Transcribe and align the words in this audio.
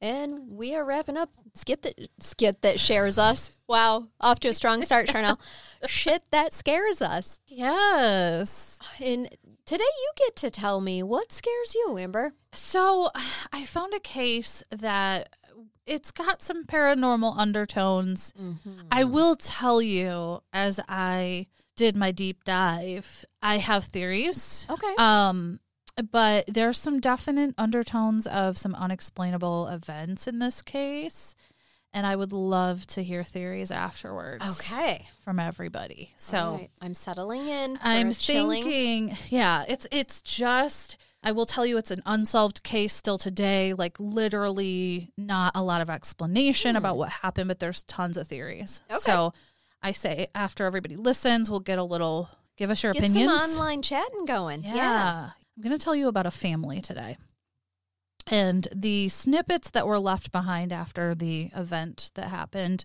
And 0.00 0.50
we 0.50 0.74
are 0.74 0.84
wrapping 0.84 1.16
up 1.16 1.30
skit 1.54 1.82
that 1.82 2.08
skit 2.20 2.62
that 2.62 2.78
shares 2.78 3.16
us. 3.16 3.52
Wow, 3.68 4.08
off 4.20 4.40
to 4.40 4.48
a 4.48 4.54
strong 4.54 4.82
start, 4.82 5.08
Charnel. 5.08 5.40
Shit 5.86 6.24
that 6.30 6.52
scares 6.52 7.00
us. 7.00 7.40
Yes. 7.46 8.78
And 9.02 9.28
today 9.64 9.84
you 9.84 10.10
get 10.16 10.36
to 10.36 10.50
tell 10.50 10.80
me 10.80 11.02
what 11.02 11.32
scares 11.32 11.74
you, 11.74 11.96
Amber. 11.98 12.32
So 12.52 13.10
I 13.52 13.64
found 13.64 13.94
a 13.94 14.00
case 14.00 14.62
that 14.70 15.34
it's 15.86 16.10
got 16.10 16.42
some 16.42 16.64
paranormal 16.64 17.34
undertones. 17.38 18.34
I 18.90 19.04
will 19.04 19.34
tell 19.36 19.80
you 19.80 20.42
as 20.52 20.78
I 20.88 21.46
did 21.76 21.96
my 21.96 22.10
deep 22.10 22.44
dive, 22.44 23.24
I 23.42 23.58
have 23.58 23.84
theories. 23.86 24.66
Okay. 24.68 24.94
Um 24.98 25.60
but 26.10 26.44
there's 26.46 26.78
some 26.78 27.00
definite 27.00 27.54
undertones 27.56 28.26
of 28.26 28.58
some 28.58 28.74
unexplainable 28.74 29.68
events 29.68 30.26
in 30.26 30.38
this 30.38 30.62
case. 30.62 31.34
And 31.92 32.06
I 32.06 32.14
would 32.14 32.32
love 32.32 32.86
to 32.88 33.02
hear 33.02 33.24
theories 33.24 33.70
afterwards 33.70 34.60
okay. 34.60 35.06
from 35.24 35.38
everybody. 35.38 36.12
So 36.16 36.56
right, 36.58 36.70
I'm 36.82 36.92
settling 36.92 37.48
in. 37.48 37.76
For 37.76 37.82
I'm 37.82 38.12
chilling. 38.12 38.64
thinking, 38.64 39.16
yeah, 39.30 39.64
it's 39.66 39.86
it's 39.90 40.20
just 40.20 40.98
I 41.22 41.32
will 41.32 41.46
tell 41.46 41.64
you 41.64 41.78
it's 41.78 41.90
an 41.90 42.02
unsolved 42.04 42.62
case 42.62 42.92
still 42.92 43.16
today, 43.16 43.72
like 43.72 43.98
literally 43.98 45.10
not 45.16 45.52
a 45.54 45.62
lot 45.62 45.80
of 45.80 45.88
explanation 45.88 46.72
hmm. 46.72 46.76
about 46.76 46.98
what 46.98 47.08
happened, 47.08 47.48
but 47.48 47.60
there's 47.60 47.82
tons 47.84 48.18
of 48.18 48.28
theories. 48.28 48.82
Okay. 48.90 49.00
So 49.00 49.32
I 49.82 49.92
say 49.92 50.26
after 50.34 50.66
everybody 50.66 50.96
listens, 50.96 51.48
we'll 51.48 51.60
get 51.60 51.78
a 51.78 51.82
little 51.82 52.28
give 52.56 52.70
us 52.70 52.82
your 52.82 52.92
Get 52.92 53.04
opinions. 53.04 53.40
some 53.40 53.50
online 53.50 53.82
chatting 53.82 54.24
going. 54.24 54.64
Yeah. 54.64 54.74
Yeah. 54.74 55.30
I'm 55.56 55.62
going 55.62 55.76
to 55.76 55.82
tell 55.82 55.94
you 55.94 56.08
about 56.08 56.26
a 56.26 56.30
family 56.30 56.80
today. 56.80 57.16
And 58.28 58.66
the 58.74 59.08
snippets 59.08 59.70
that 59.70 59.86
were 59.86 59.98
left 59.98 60.32
behind 60.32 60.72
after 60.72 61.14
the 61.14 61.50
event 61.56 62.10
that 62.14 62.28
happened, 62.28 62.84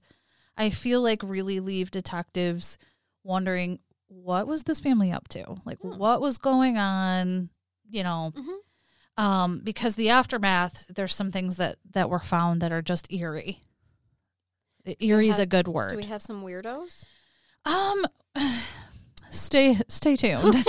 I 0.56 0.70
feel 0.70 1.02
like 1.02 1.22
really 1.24 1.60
leave 1.60 1.92
detectives 1.92 2.78
wondering 3.24 3.80
what 4.08 4.46
was 4.48 4.64
this 4.64 4.80
family 4.80 5.12
up 5.12 5.28
to? 5.30 5.56
Like 5.66 5.80
Hmm. 5.82 5.98
what 5.98 6.22
was 6.22 6.38
going 6.38 6.78
on, 6.78 7.50
you 7.90 8.04
know? 8.04 8.34
Mhm. 8.36 8.58
Um 9.18 9.60
because 9.64 9.96
the 9.96 10.10
aftermath 10.10 10.86
there's 10.90 11.16
some 11.16 11.32
things 11.32 11.56
that 11.58 11.78
that 11.92 12.10
were 12.10 12.20
found 12.20 12.62
that 12.62 12.72
are 12.72 12.82
just 12.82 13.12
eerie. 13.12 13.62
Eerie 15.00 15.30
is 15.30 15.40
a 15.40 15.46
good 15.46 15.68
word. 15.68 15.92
Do 15.92 15.98
we 15.98 16.06
have 16.06 16.22
some 16.22 16.42
weirdos? 16.44 17.06
Um, 17.66 18.06
stay 19.32 19.80
stay 19.88 20.16
tuned. 20.16 20.56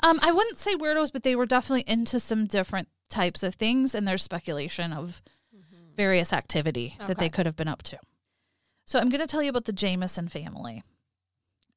um, 0.00 0.18
I 0.22 0.32
wouldn't 0.32 0.58
say 0.58 0.74
weirdos, 0.74 1.12
but 1.12 1.22
they 1.22 1.36
were 1.36 1.46
definitely 1.46 1.84
into 1.86 2.20
some 2.20 2.46
different 2.46 2.88
types 3.08 3.42
of 3.42 3.54
things, 3.54 3.94
and 3.94 4.06
there's 4.06 4.22
speculation 4.22 4.92
of 4.92 5.22
various 5.96 6.32
activity 6.32 6.96
that 7.08 7.18
they 7.18 7.28
could 7.28 7.46
have 7.46 7.56
been 7.56 7.68
up 7.68 7.82
to. 7.82 7.98
So 8.86 8.98
I'm 8.98 9.10
going 9.10 9.20
to 9.20 9.26
tell 9.26 9.42
you 9.42 9.50
about 9.50 9.64
the 9.64 9.72
Jamison 9.72 10.28
family. 10.28 10.82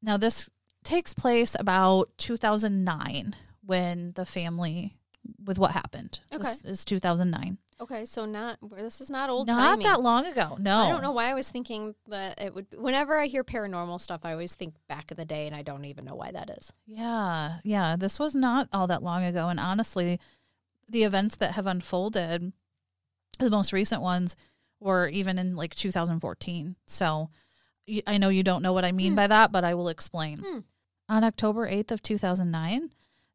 Now, 0.02 0.18
this 0.18 0.50
takes 0.84 1.14
place 1.14 1.56
about 1.60 2.10
2009 2.18 3.36
when 3.66 4.14
the 4.16 4.26
family 4.26 4.98
with 5.44 5.60
what 5.60 5.72
happened. 5.72 6.20
This 6.62 6.80
is 6.80 6.86
2009. 6.86 7.58
Okay, 7.82 8.06
so 8.06 8.26
not 8.26 8.60
this 8.78 9.02
is 9.02 9.10
not 9.10 9.32
old. 9.32 9.48
Not 9.48 9.72
timey. 9.72 9.86
that 9.86 10.02
long 10.02 10.28
ago. 10.28 10.56
No. 10.60 10.78
I 10.78 10.90
don't 10.90 11.02
know 11.02 11.12
why 11.12 11.32
I 11.32 11.34
was 11.34 11.50
thinking 11.50 11.96
that 12.08 12.40
it 12.40 12.54
would. 12.54 12.68
Whenever 12.78 13.18
I 13.18 13.26
hear 13.26 13.44
paranormal 13.44 14.00
stuff, 14.00 14.22
I 14.24 14.34
always 14.34 14.54
think 14.54 14.76
back 14.88 15.10
in 15.10 15.18
the 15.18 15.26
day, 15.26 15.48
and 15.48 15.56
I 15.56 15.64
don't 15.64 15.86
even 15.86 16.06
know 16.06 16.14
why 16.14 16.32
that 16.32 16.52
is. 16.60 16.72
Yeah, 16.86 17.56
yeah. 17.64 17.96
This 17.96 18.20
was 18.20 18.36
not 18.36 18.70
all 18.72 18.86
that 18.86 19.02
long 19.02 19.24
ago. 19.24 19.50
And 19.50 19.60
honestly, 19.60 20.20
the 20.88 21.04
events 21.04 21.36
that 21.38 21.54
have 21.54 21.66
unfolded, 21.66 22.54
the 23.40 23.50
most 23.50 23.74
recent 23.74 24.04
ones, 24.04 24.36
were 24.80 25.08
even 25.08 25.40
in 25.40 25.56
like 25.56 25.74
2014. 25.74 26.76
So 26.86 27.30
I 28.06 28.20
know 28.20 28.30
you 28.30 28.44
don't 28.44 28.62
know 28.62 28.74
what 28.74 28.86
I 28.86 28.92
mean 28.92 29.16
by 29.16 29.26
that, 29.26 29.52
but 29.52 29.64
I 29.64 29.74
will 29.74 29.90
explain. 29.90 30.40
Hmm. 30.40 30.60
On 31.10 31.24
October 31.24 31.68
8th 31.68 31.92
of 31.92 32.04
2009, 32.04 32.92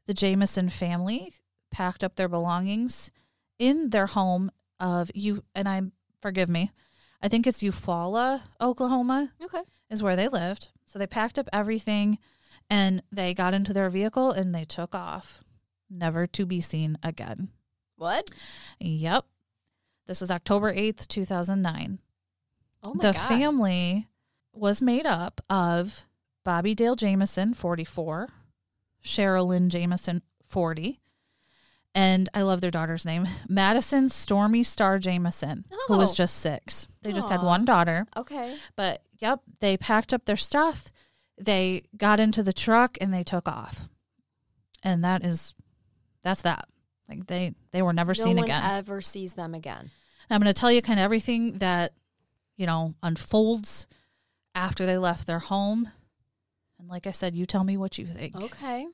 the 0.06 0.14
Jamison 0.14 0.70
family 0.70 1.34
packed 1.72 2.04
up 2.04 2.14
their 2.14 2.28
belongings 2.28 3.10
in 3.58 3.90
their 3.90 4.06
home 4.06 4.50
of 4.80 5.10
you 5.14 5.42
and 5.54 5.68
I 5.68 5.82
forgive 6.20 6.48
me. 6.48 6.70
I 7.22 7.28
think 7.28 7.46
it's 7.46 7.62
Eufaula, 7.62 8.42
Oklahoma 8.60 9.32
Okay. 9.42 9.62
is 9.90 10.02
where 10.02 10.16
they 10.16 10.28
lived. 10.28 10.68
So 10.86 10.98
they 10.98 11.06
packed 11.06 11.38
up 11.38 11.48
everything 11.52 12.18
and 12.68 13.02
they 13.10 13.32
got 13.34 13.54
into 13.54 13.72
their 13.72 13.88
vehicle 13.90 14.30
and 14.32 14.54
they 14.54 14.64
took 14.64 14.94
off, 14.94 15.40
never 15.88 16.26
to 16.28 16.44
be 16.46 16.60
seen 16.60 16.98
again. 17.02 17.48
What? 17.96 18.30
Yep. 18.80 19.24
This 20.06 20.20
was 20.20 20.30
October 20.30 20.72
8th, 20.72 21.08
2009. 21.08 21.98
Oh 22.82 22.94
my 22.94 23.02
god. 23.02 23.14
the 23.14 23.18
god. 23.18 23.28
family 23.28 24.06
was 24.52 24.80
made 24.82 25.06
up 25.06 25.40
of 25.50 26.04
Bobby 26.44 26.74
Dale 26.74 26.94
Jamison, 26.96 27.54
44, 27.54 28.28
Cheryl 29.02 29.46
Lynn 29.48 29.68
Jamison, 29.68 30.22
40, 30.48 31.00
and 31.96 32.28
I 32.34 32.42
love 32.42 32.60
their 32.60 32.70
daughter's 32.70 33.04
name, 33.04 33.26
Madison 33.48 34.08
Stormy 34.08 34.62
Star 34.62 34.98
Jamison, 35.00 35.64
who 35.88 35.96
was 35.96 36.12
Oh. 36.12 36.14
just 36.14 36.36
six. 36.36 36.86
They 37.02 37.12
just 37.12 37.28
had 37.28 37.42
one 37.42 37.64
daughter. 37.64 38.06
okay. 38.16 38.56
But 38.76 39.02
yep, 39.18 39.40
they 39.60 39.76
packed 39.76 40.12
up 40.12 40.26
their 40.26 40.36
stuff, 40.36 40.84
they 41.38 41.82
got 41.96 42.20
into 42.20 42.42
the 42.42 42.52
truck 42.52 42.96
and 43.00 43.12
they 43.12 43.24
took 43.24 43.48
off. 43.48 43.88
And 44.82 45.02
that 45.02 45.24
is 45.24 45.54
that's 46.22 46.42
that. 46.42 46.68
Like 47.08 47.26
they 47.26 47.54
they 47.72 47.82
were 47.82 47.92
never 47.92 48.10
no 48.16 48.24
seen 48.24 48.36
one 48.36 48.44
again. 48.44 48.62
ever 48.64 49.00
sees 49.00 49.34
them 49.34 49.54
again. 49.54 49.90
And 50.28 50.34
I'm 50.34 50.40
going 50.42 50.52
to 50.52 50.58
tell 50.60 50.72
you 50.72 50.82
kind 50.82 50.98
of 50.98 51.04
everything 51.04 51.58
that 51.58 51.92
you 52.56 52.66
know 52.66 52.94
unfolds 53.02 53.86
after 54.54 54.84
they 54.86 54.98
left 54.98 55.26
their 55.26 55.38
home. 55.38 55.90
And 56.78 56.88
like 56.88 57.06
I 57.06 57.10
said, 57.12 57.34
you 57.34 57.46
tell 57.46 57.64
me 57.64 57.76
what 57.76 57.96
you 57.98 58.06
think. 58.06 58.34
Okay. 58.34 58.86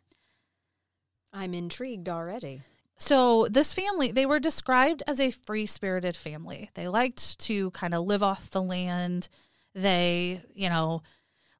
I'm 1.32 1.54
intrigued 1.54 2.08
already. 2.08 2.62
So, 2.98 3.48
this 3.50 3.72
family, 3.74 4.12
they 4.12 4.26
were 4.26 4.38
described 4.38 5.02
as 5.06 5.18
a 5.18 5.32
free 5.32 5.66
spirited 5.66 6.16
family. 6.16 6.70
They 6.74 6.86
liked 6.86 7.38
to 7.40 7.70
kind 7.72 7.94
of 7.94 8.04
live 8.06 8.22
off 8.22 8.50
the 8.50 8.62
land. 8.62 9.28
They, 9.74 10.42
you 10.54 10.68
know, 10.68 11.02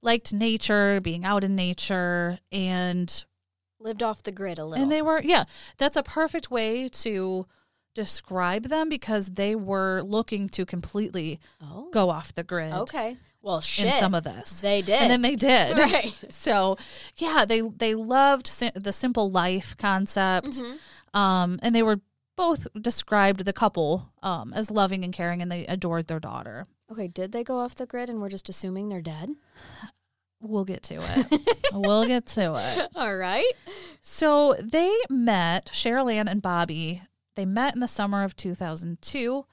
liked 0.03 0.32
nature, 0.32 1.00
being 1.03 1.25
out 1.25 1.43
in 1.44 1.56
nature. 1.56 2.38
And, 2.53 3.25
Lived 3.81 4.03
off 4.03 4.22
the 4.22 4.31
grid 4.31 4.59
a 4.59 4.65
little. 4.65 4.82
and 4.82 4.93
they 4.93 5.03
were, 5.03 5.20
yeah, 5.20 5.44
that's 5.78 5.97
a 5.97 6.04
perfect 6.04 6.50
way 6.50 6.88
to 6.88 7.47
describe 7.94 8.64
them 8.69 8.88
because 8.88 9.31
they 9.31 9.54
were 9.54 10.03
looking 10.03 10.49
to 10.50 10.64
completely 10.64 11.41
oh. 11.60 11.88
go 11.93 12.09
off 12.09 12.32
the 12.34 12.43
grid 12.44 12.72
Okay. 12.72 13.16
Well, 13.43 13.60
shit. 13.60 13.87
in 13.87 13.93
some 13.93 14.14
of 14.14 14.22
this. 14.22 14.60
they 14.60 14.82
did. 14.82 14.94
And 14.94 15.10
then 15.10 15.22
they 15.22 15.34
did. 15.34 15.76
Right. 15.78 16.12
So, 16.31 16.78
yeah, 17.16 17.44
they 17.44 17.60
they 17.60 17.94
loved 17.94 18.49
the 18.75 18.93
simple 18.93 19.31
life 19.31 19.76
concept. 19.76 20.50
Mhm. 20.50 20.78
Um, 21.15 21.59
and 21.62 21.75
they 21.75 21.83
were 21.83 22.00
both 22.37 22.67
described 22.81 23.45
the 23.45 23.53
couple 23.53 24.12
um, 24.23 24.53
as 24.53 24.71
loving 24.71 25.05
and 25.05 25.12
caring, 25.12 25.43
and 25.43 25.50
they 25.50 25.67
adored 25.67 26.06
their 26.06 26.20
daughter. 26.20 26.64
Okay. 26.91 27.09
Did 27.09 27.32
they 27.32 27.44
go 27.44 27.59
off 27.59 27.75
the 27.75 27.87
grid, 27.87 28.09
and 28.09 28.20
we're 28.20 28.29
just 28.29 28.49
assuming 28.49 28.88
they're 28.88 29.00
dead? 29.00 29.31
We'll 30.41 30.64
get 30.64 30.82
to 30.85 30.97
it. 30.99 31.41
we'll 31.73 32.06
get 32.06 32.26
to 32.26 32.56
it. 32.56 32.88
All 32.97 33.17
right. 33.17 33.53
So 34.00 34.56
they 34.61 34.93
met 35.09 35.67
Sherilyn 35.73 36.29
and 36.29 36.43
Bobby. 36.43 37.03
They 37.37 37.44
met 37.44 37.75
in 37.75 37.81
the 37.81 37.88
summer 37.88 38.25
of 38.25 38.37
2002, 38.37 39.47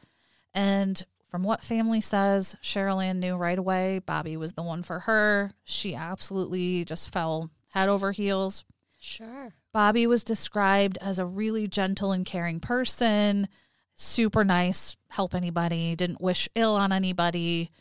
and 0.54 1.06
from 1.30 1.44
what 1.44 1.62
family 1.64 2.02
says, 2.02 2.56
Sherilyn 2.64 3.18
knew 3.18 3.36
right 3.36 3.60
away 3.60 4.00
Bobby 4.00 4.36
was 4.36 4.54
the 4.54 4.64
one 4.64 4.82
for 4.82 5.02
her. 5.02 5.52
She 5.64 5.94
absolutely 5.94 6.84
just 6.86 7.12
fell 7.12 7.52
head 7.70 7.88
over 7.88 8.12
heels. 8.12 8.66
Sure. 8.98 9.54
Bobby 9.72 10.08
was 10.08 10.24
described 10.24 10.98
as 11.00 11.20
a 11.20 11.26
really 11.26 11.68
gentle 11.68 12.12
and 12.12 12.26
caring 12.26 12.60
person, 12.60 13.48
super 13.96 14.44
nice, 14.44 14.98
help 15.10 15.36
anybody, 15.36 15.96
didn't 15.96 16.22
wish 16.22 16.50
ill 16.56 16.76
on 16.76 16.92
anybody. 16.92 17.72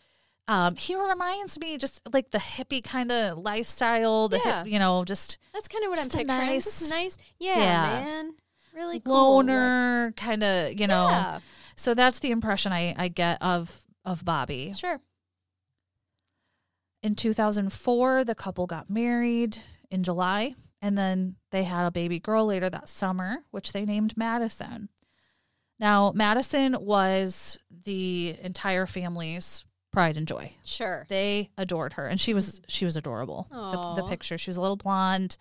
Um, 0.47 0.77
he 0.77 0.95
reminds 0.97 1.59
me 1.59 1.77
just 1.77 2.01
like 2.13 2.31
the 2.31 2.39
hippie 2.39 2.83
kind 2.83 3.13
of 3.13 3.39
lifestyle, 3.39 4.29
the 4.29 4.41
Yeah. 4.45 4.59
hip, 4.65 4.73
you 4.73 4.79
know, 4.79 5.05
just 5.05 5.39
That's 5.53 5.69
kind 5.69 5.85
of 5.85 5.91
what 5.91 5.99
I'm 5.99 6.09
picturing. 6.09 6.27
nice- 6.27 6.65
Just 6.65 6.91
nice. 6.91 7.17
Yeah, 7.39 7.59
Yeah. 7.59 7.83
man. 8.05 8.35
Really 8.75 9.01
cool. 9.01 9.13
like- 9.13 9.47
loner 9.49 10.13
kind 10.17 10.43
of, 10.43 10.79
you 10.79 10.87
know. 10.87 11.09
Yeah. 11.11 11.41
So 11.77 11.95
that's 11.95 12.19
the 12.21 12.31
impression 12.31 12.73
I, 12.73 12.95
I 12.99 13.09
get 13.09 13.41
of 13.43 13.85
of 14.05 14.25
Bobby. 14.25 14.73
Sure. 14.75 15.01
In 17.03 17.15
2004, 17.15 18.25
the 18.25 18.35
couple 18.35 18.67
got 18.67 18.89
married 18.91 19.63
in 19.91 20.03
July, 20.03 20.55
and 20.83 20.97
then 20.97 21.37
they 21.51 21.65
had 21.65 21.87
a 21.87 21.91
baby 21.91 22.19
girl 22.21 22.47
later 22.47 22.69
that 22.71 22.89
summer, 22.89 23.39
which 23.51 23.73
they 23.73 23.85
named 23.85 24.17
Madison. 24.17 24.89
Now, 25.81 26.13
Madison 26.15 26.77
was 26.81 27.59
the 27.71 28.37
entire 28.43 28.87
family's 28.87 29.65
pride 29.93 30.17
and 30.17 30.27
joy. 30.27 30.53
Sure. 30.65 31.07
They 31.09 31.51
adored 31.57 31.95
her, 31.95 32.07
and 32.07 32.21
she 32.21 32.35
was 32.35 32.61
she 32.69 32.85
was 32.85 32.97
adorable. 32.97 33.47
The, 33.51 34.03
the 34.03 34.09
picture, 34.09 34.37
she 34.39 34.51
was 34.51 34.57
a 34.57 34.61
little 34.61 34.77
blonde. 34.77 35.37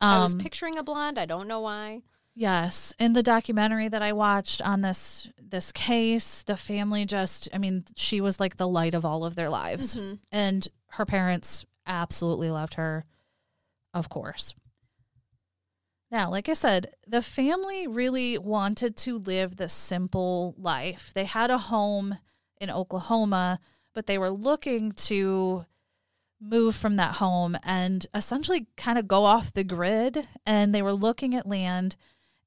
I 0.00 0.18
was 0.18 0.34
Um, 0.34 0.40
picturing 0.40 0.76
a 0.78 0.82
blonde. 0.82 1.18
I 1.18 1.26
don't 1.26 1.48
know 1.48 1.60
why. 1.60 2.02
Yes, 2.34 2.92
in 3.00 3.14
the 3.14 3.22
documentary 3.22 3.88
that 3.88 4.02
I 4.02 4.12
watched 4.12 4.62
on 4.62 4.80
this 4.80 5.28
this 5.40 5.72
case, 5.72 6.42
the 6.42 6.56
family 6.56 7.04
just 7.04 7.48
I 7.52 7.58
mean, 7.58 7.84
she 7.96 8.20
was 8.20 8.38
like 8.40 8.56
the 8.56 8.68
light 8.68 8.94
of 8.94 9.04
all 9.04 9.24
of 9.24 9.34
their 9.36 9.48
lives. 9.48 9.96
Mhm. 9.96 10.18
And 10.30 10.68
her 10.92 11.06
parents 11.06 11.64
absolutely 11.86 12.50
loved 12.50 12.74
her, 12.74 13.04
of 13.94 14.08
course. 14.08 14.54
Now, 16.10 16.30
like 16.30 16.48
I 16.48 16.54
said, 16.54 16.94
the 17.06 17.22
family 17.22 17.86
really 17.86 18.38
wanted 18.38 18.96
to 18.98 19.18
live 19.18 19.56
the 19.56 19.68
simple 19.68 20.54
life. 20.56 21.10
They 21.14 21.24
had 21.24 21.50
a 21.50 21.58
home 21.58 22.18
in 22.60 22.70
Oklahoma, 22.70 23.60
but 23.94 24.06
they 24.06 24.16
were 24.16 24.30
looking 24.30 24.92
to 24.92 25.66
move 26.40 26.74
from 26.74 26.96
that 26.96 27.16
home 27.16 27.56
and 27.62 28.06
essentially 28.14 28.68
kind 28.76 28.98
of 28.98 29.08
go 29.08 29.24
off 29.24 29.52
the 29.52 29.64
grid. 29.64 30.26
And 30.46 30.74
they 30.74 30.82
were 30.82 30.92
looking 30.92 31.34
at 31.34 31.46
land 31.46 31.96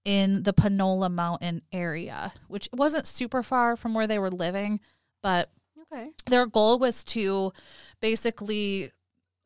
in 0.03 0.43
the 0.43 0.53
Panola 0.53 1.09
Mountain 1.09 1.61
area, 1.71 2.33
which 2.47 2.67
wasn't 2.73 3.05
super 3.05 3.43
far 3.43 3.75
from 3.75 3.93
where 3.93 4.07
they 4.07 4.17
were 4.17 4.31
living, 4.31 4.79
but 5.21 5.51
Okay. 5.93 6.11
their 6.25 6.45
goal 6.45 6.79
was 6.79 7.03
to 7.03 7.51
basically 7.99 8.91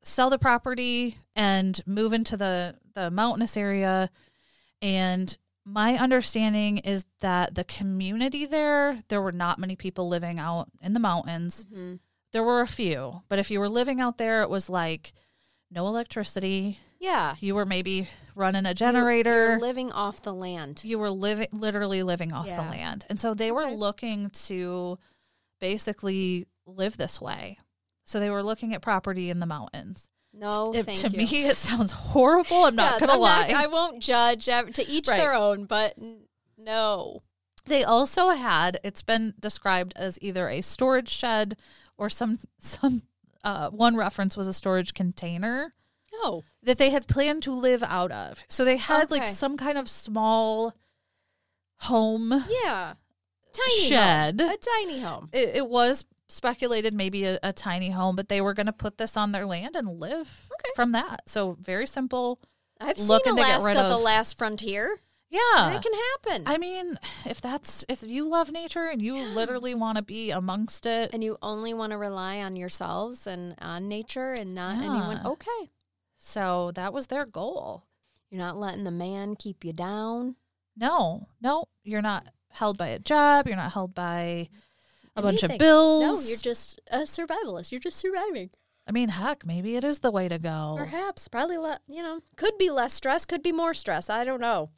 sell 0.04 0.30
the 0.30 0.38
property 0.38 1.18
and 1.36 1.82
move 1.88 2.14
into 2.14 2.38
the 2.38 2.76
the 2.96 3.12
mountainous 3.12 3.56
area. 3.56 4.10
And 4.82 5.36
my 5.66 5.98
understanding 5.98 6.78
is 6.80 7.06
that 7.22 7.56
the 7.56 7.64
community 7.64 8.46
there 8.46 9.00
there 9.08 9.22
were 9.22 9.32
not 9.32 9.60
many 9.60 9.76
people 9.76 10.08
living 10.08 10.40
out 10.40 10.70
in 10.82 10.94
the 10.94 11.00
mountains. 11.00 11.66
Hmm 11.74 11.96
there 12.34 12.44
were 12.44 12.60
a 12.60 12.68
few 12.68 13.22
but 13.30 13.40
if 13.40 13.50
you 13.50 13.62
were 13.62 13.70
living 13.70 14.02
out 14.02 14.18
there 14.18 14.42
it 14.42 14.50
was 14.50 14.70
like 14.70 15.14
no 15.72 15.88
electricity. 15.88 16.80
Yeah. 17.00 17.36
you 17.40 17.56
were 17.56 17.66
maybe 17.66 18.10
running 18.36 18.66
a 18.66 18.74
generator. 18.74 19.52
you're 19.52 19.60
living 19.60 19.92
off 19.94 20.22
the 20.22 20.34
land. 20.34 20.82
you 20.84 21.00
were 21.00 21.10
living 21.12 21.48
literally 21.54 22.04
living 22.04 22.34
off 22.34 22.48
the 22.48 22.62
land. 22.62 23.06
And 23.10 23.18
so 23.20 23.34
they 23.34 23.52
were 23.52 23.64
Okay. 23.68 23.76
looking 23.76 24.30
to 24.48 25.00
basically 25.62 26.46
live 26.66 26.98
this 26.98 27.22
way. 27.22 27.58
So 28.06 28.20
they 28.20 28.30
were 28.30 28.44
looking 28.44 28.74
at 28.74 28.82
property 28.82 29.30
in 29.30 29.40
the 29.40 29.46
mountains 29.46 30.10
No, 30.38 30.74
It- 30.74 30.86
to 30.86 31.10
you. 31.10 31.18
me 31.18 31.46
it 31.46 31.58
sounds 31.58 31.92
horrible 31.92 32.66
i'm 32.66 32.76
not 32.76 32.94
Yes, 32.94 33.00
gonna 33.00 33.14
I'm 33.14 33.20
lie 33.20 33.54
I 33.56 33.68
won't 33.68 34.02
judge. 34.04 34.46
To 34.46 34.86
each 34.88 35.08
Right. 35.08 35.18
their 35.18 35.34
own, 35.34 35.66
but 35.66 35.96
no. 36.58 37.24
they 37.66 37.84
also 37.84 38.30
had 38.30 38.80
it's 38.84 39.02
been 39.02 39.34
described 39.40 39.94
as 39.96 40.20
either 40.22 40.48
a 40.50 40.62
storage 40.62 41.10
shed 41.10 41.58
or 41.98 42.10
some 42.10 42.40
some 42.60 43.04
uh, 43.44 43.70
one 43.70 43.96
reference 43.96 44.36
was 44.36 44.48
a 44.48 44.54
storage 44.54 44.94
container 44.94 45.74
No. 46.24 46.44
that 46.64 46.78
they 46.78 46.90
had 46.90 47.08
planned 47.08 47.44
to 47.44 47.54
live 47.54 47.82
out 47.84 48.12
of 48.12 48.44
so 48.50 48.66
they 48.66 48.78
had 48.78 49.10
like 49.12 49.28
some 49.28 49.56
kind 49.58 49.78
of 49.78 49.88
small 49.90 50.74
home 51.82 52.44
Yeah. 52.50 52.94
Tiny 53.54 53.80
Shed. 53.88 54.42
Home. 54.42 54.50
A 54.50 54.58
tiny 54.58 55.00
home. 55.02 55.30
it, 55.32 55.56
it 55.56 55.70
was 55.70 56.04
speculated 56.27 56.94
maybe 56.94 57.25
a, 57.25 57.39
a 57.44 57.54
tiny 57.54 57.89
home, 57.92 58.16
but 58.16 58.30
they 58.30 58.42
were 58.42 58.54
going 58.54 58.66
to 58.66 58.74
put 58.74 58.98
this 58.98 59.16
on 59.18 59.31
their 59.31 59.45
land 59.45 59.75
and 59.75 60.00
live 60.00 60.48
Okay. 60.54 60.72
from 60.75 60.92
that. 60.94 61.22
So 61.27 61.54
very 61.60 61.88
simple. 61.88 62.39
I've 62.80 62.98
seen 62.98 63.07
Looking 63.07 63.36
to 63.36 63.42
get 63.42 63.60
Alaska, 63.62 63.68
rid 63.81 63.89
the 63.92 63.98
last 63.98 64.38
frontier. 64.38 64.98
Yeah. 65.30 65.75
it 65.75 65.81
can 65.81 65.92
happen. 65.94 66.44
I 66.48 66.57
mean, 66.57 66.98
if 67.25 67.42
that's 67.42 67.83
if 67.89 68.04
you 68.04 68.27
love 68.30 68.51
nature 68.51 68.86
and 68.88 69.01
you 69.01 69.16
literally 69.18 69.74
want 69.75 69.98
to 69.98 70.01
be 70.04 70.31
amongst 70.31 70.86
it, 70.86 71.10
and 71.13 71.24
you 71.24 71.38
only 71.42 71.74
want 71.74 71.92
to 71.92 71.98
rely 71.98 72.38
on 72.38 72.56
yourselves 72.56 73.27
and 73.27 73.56
on 73.60 73.88
nature 73.89 74.33
and 74.33 74.54
not 74.56 74.75
Yeah. 74.77 74.83
anyone. 74.83 75.25
Okay. 75.25 75.72
so 76.18 76.72
that 76.75 76.94
was 76.94 77.07
their 77.07 77.25
goal. 77.25 77.86
You're 78.30 78.39
not 78.39 78.57
letting 78.57 78.83
the 78.83 78.92
man 78.92 79.36
keep 79.36 79.63
you 79.63 79.74
down. 79.74 80.36
No, 80.77 81.27
no, 81.42 81.66
you're 81.83 82.01
not 82.01 82.27
held 82.50 82.77
by 82.77 82.88
a 82.88 83.00
job. 83.00 83.48
You're 83.48 83.56
not 83.57 83.74
held 83.74 83.94
by 83.95 84.50
a 85.16 85.22
bunch 85.22 85.44
of 85.44 85.58
bills. 85.58 86.24
No, 86.24 86.30
you're 86.30 86.38
just 86.38 86.80
a 86.92 87.00
survivalist. 87.00 87.72
You're 87.72 87.80
just 87.80 87.98
surviving. 87.98 88.50
I 88.88 88.92
mean, 88.92 89.10
heck, 89.10 89.46
maybe 89.46 89.76
it 89.76 89.84
is 89.84 90.00
the 90.00 90.12
way 90.12 90.28
to 90.28 90.38
go. 90.38 90.76
Perhaps, 90.78 91.28
probably, 91.28 91.58
le- 91.58 91.80
you 91.88 92.04
know, 92.04 92.22
could 92.36 92.58
be 92.58 92.70
less 92.70 92.94
stress, 92.94 93.26
could 93.26 93.42
be 93.42 93.52
more 93.52 93.74
stress. 93.74 94.10
I 94.10 94.24
don't 94.24 94.42
know. 94.42 94.70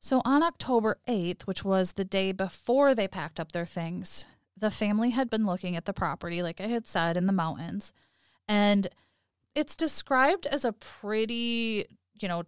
So 0.00 0.20
on 0.24 0.42
October 0.42 0.98
8th, 1.08 1.42
which 1.42 1.64
was 1.64 1.92
the 1.92 2.04
day 2.04 2.32
before 2.32 2.94
they 2.94 3.08
packed 3.08 3.40
up 3.40 3.52
their 3.52 3.64
things, 3.64 4.26
the 4.56 4.70
family 4.70 5.10
had 5.10 5.30
been 5.30 5.46
looking 5.46 5.74
at 5.74 5.86
the 5.86 5.92
property, 5.94 6.42
like 6.42 6.60
I 6.60 6.66
had 6.66 6.86
said, 6.86 7.16
in 7.16 7.26
the 7.26 7.32
mountains. 7.32 7.92
And 8.46 8.88
it's 9.54 9.74
described 9.74 10.46
as 10.46 10.64
a 10.64 10.72
pretty, 10.72 11.86
you 12.18 12.28
know, 12.28 12.42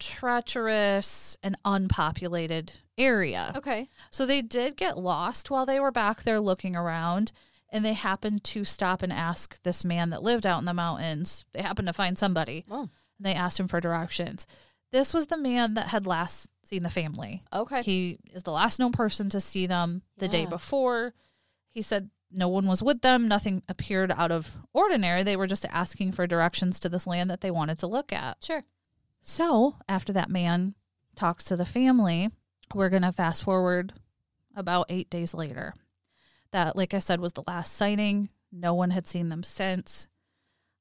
treacherous 0.49 1.37
and 1.43 1.57
unpopulated 1.65 2.73
area. 2.97 3.53
Okay. 3.57 3.89
So 4.11 4.25
they 4.27 4.43
did 4.43 4.77
get 4.77 4.99
lost 4.99 5.51
while 5.51 5.67
they 5.67 5.81
were 5.81 5.91
back 5.91 6.23
there 6.23 6.41
looking 6.41 6.75
around. 6.77 7.33
And 7.71 7.85
they 7.85 7.93
happened 7.93 8.45
to 8.45 8.65
stop 8.65 9.03
and 9.03 9.13
ask 9.13 9.63
this 9.63 9.85
man 9.85 10.09
that 10.11 10.23
lived 10.23 10.47
out 10.47 10.59
in 10.59 10.65
the 10.65 10.73
mountains. 10.73 11.45
They 11.53 11.61
happened 11.63 11.87
to 11.89 11.93
find 11.93 12.19
somebody. 12.19 12.65
Oh, 12.71 12.89
And 13.19 13.27
they 13.27 13.35
asked 13.35 13.61
him 13.61 13.69
for 13.69 13.79
directions. 13.81 14.47
This 14.91 15.13
was 15.13 15.27
the 15.27 15.37
man 15.37 15.75
that 15.75 15.89
had 15.89 16.07
last 16.07 16.49
seen 16.65 16.83
the 16.83 16.89
family. 16.89 17.43
okay. 17.53 17.83
He 17.83 18.19
is 18.33 18.43
the 18.45 18.53
last 18.53 18.79
known 18.79 18.93
person 18.93 19.29
to 19.31 19.41
see 19.41 19.67
them 19.67 20.01
the 20.17 20.29
day 20.29 20.47
before. 20.47 21.13
He 21.71 21.83
said 21.83 22.09
no 22.31 22.49
one 22.49 22.67
was 22.67 22.83
with 22.83 23.03
them. 23.03 23.29
Nothing 23.29 23.63
appeared 23.69 24.13
out 24.13 24.31
of 24.33 24.57
ordinary. 24.73 25.23
They 25.23 25.37
were 25.37 25.47
just 25.47 25.67
asking 25.67 26.13
for 26.13 26.27
directions 26.27 26.81
to 26.81 26.89
this 26.89 27.07
land 27.07 27.29
that 27.31 27.43
they 27.43 27.51
wanted 27.51 27.79
to 27.81 27.87
look 27.87 28.13
at. 28.15 28.39
sure. 28.43 28.65
So, 29.23 29.77
after 29.89 30.13
that 30.13 30.31
man 30.31 30.75
talks 31.15 31.45
to 31.45 31.57
the 31.57 31.65
family, 31.67 32.31
we're 32.75 32.89
going 32.89 33.03
to 33.03 33.13
fast 33.13 33.45
forward 33.45 33.93
about 34.57 34.87
eight 34.89 35.11
days 35.11 35.35
later. 35.35 35.75
That, 36.51 36.77
like 36.77 36.95
I 36.95 36.99
said, 36.99 37.21
was 37.21 37.33
the 37.35 37.43
last 37.47 37.75
sighting. 37.75 38.31
No 38.51 38.73
one 38.75 38.91
had 38.91 39.07
seen 39.07 39.29
them 39.29 39.43
since. 39.43 40.07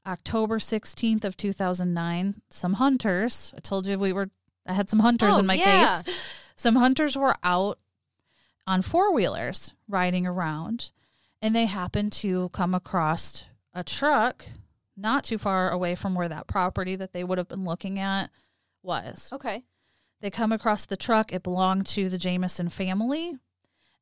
October 0.06 0.58
16th 0.60 1.26
of 1.26 1.36
2009, 1.36 2.42
some 2.50 2.74
hunters, 2.74 3.54
I 3.58 3.60
told 3.60 3.86
you 3.88 4.00
we 4.00 4.14
were, 4.14 4.30
I 4.66 4.72
had 4.74 4.90
some 4.90 5.00
hunters 5.00 5.36
Oh, 5.36 5.40
in 5.40 5.46
my 5.46 5.56
yeah. 5.56 6.02
case. 6.04 6.16
Some 6.56 6.76
hunters 6.78 7.18
were 7.18 7.36
out 7.44 7.78
on 8.66 8.82
four 8.82 9.14
wheelers 9.14 9.74
riding 9.90 10.26
around, 10.26 10.92
and 11.42 11.54
they 11.54 11.66
happened 11.66 12.14
to 12.14 12.48
come 12.50 12.74
across 12.74 13.44
a 13.74 13.84
truck 13.84 14.46
not 14.98 15.24
too 15.24 15.38
far 15.38 15.70
away 15.70 15.96
from 15.96 16.16
where 16.16 16.28
that 16.28 16.48
property 16.48 16.96
that 16.96 17.14
they 17.14 17.24
would 17.24 17.38
have 17.38 17.48
been 17.48 17.64
looking 17.64 18.00
at 18.00 18.30
was. 18.82 19.30
Okay. 19.32 19.64
They 20.22 20.32
come 20.32 20.52
across 20.52 20.86
the 20.86 20.98
truck. 20.98 21.32
It 21.32 21.44
belonged 21.44 21.86
to 21.88 22.10
the 22.10 22.18
Jamison 22.18 22.70
family. 22.70 23.36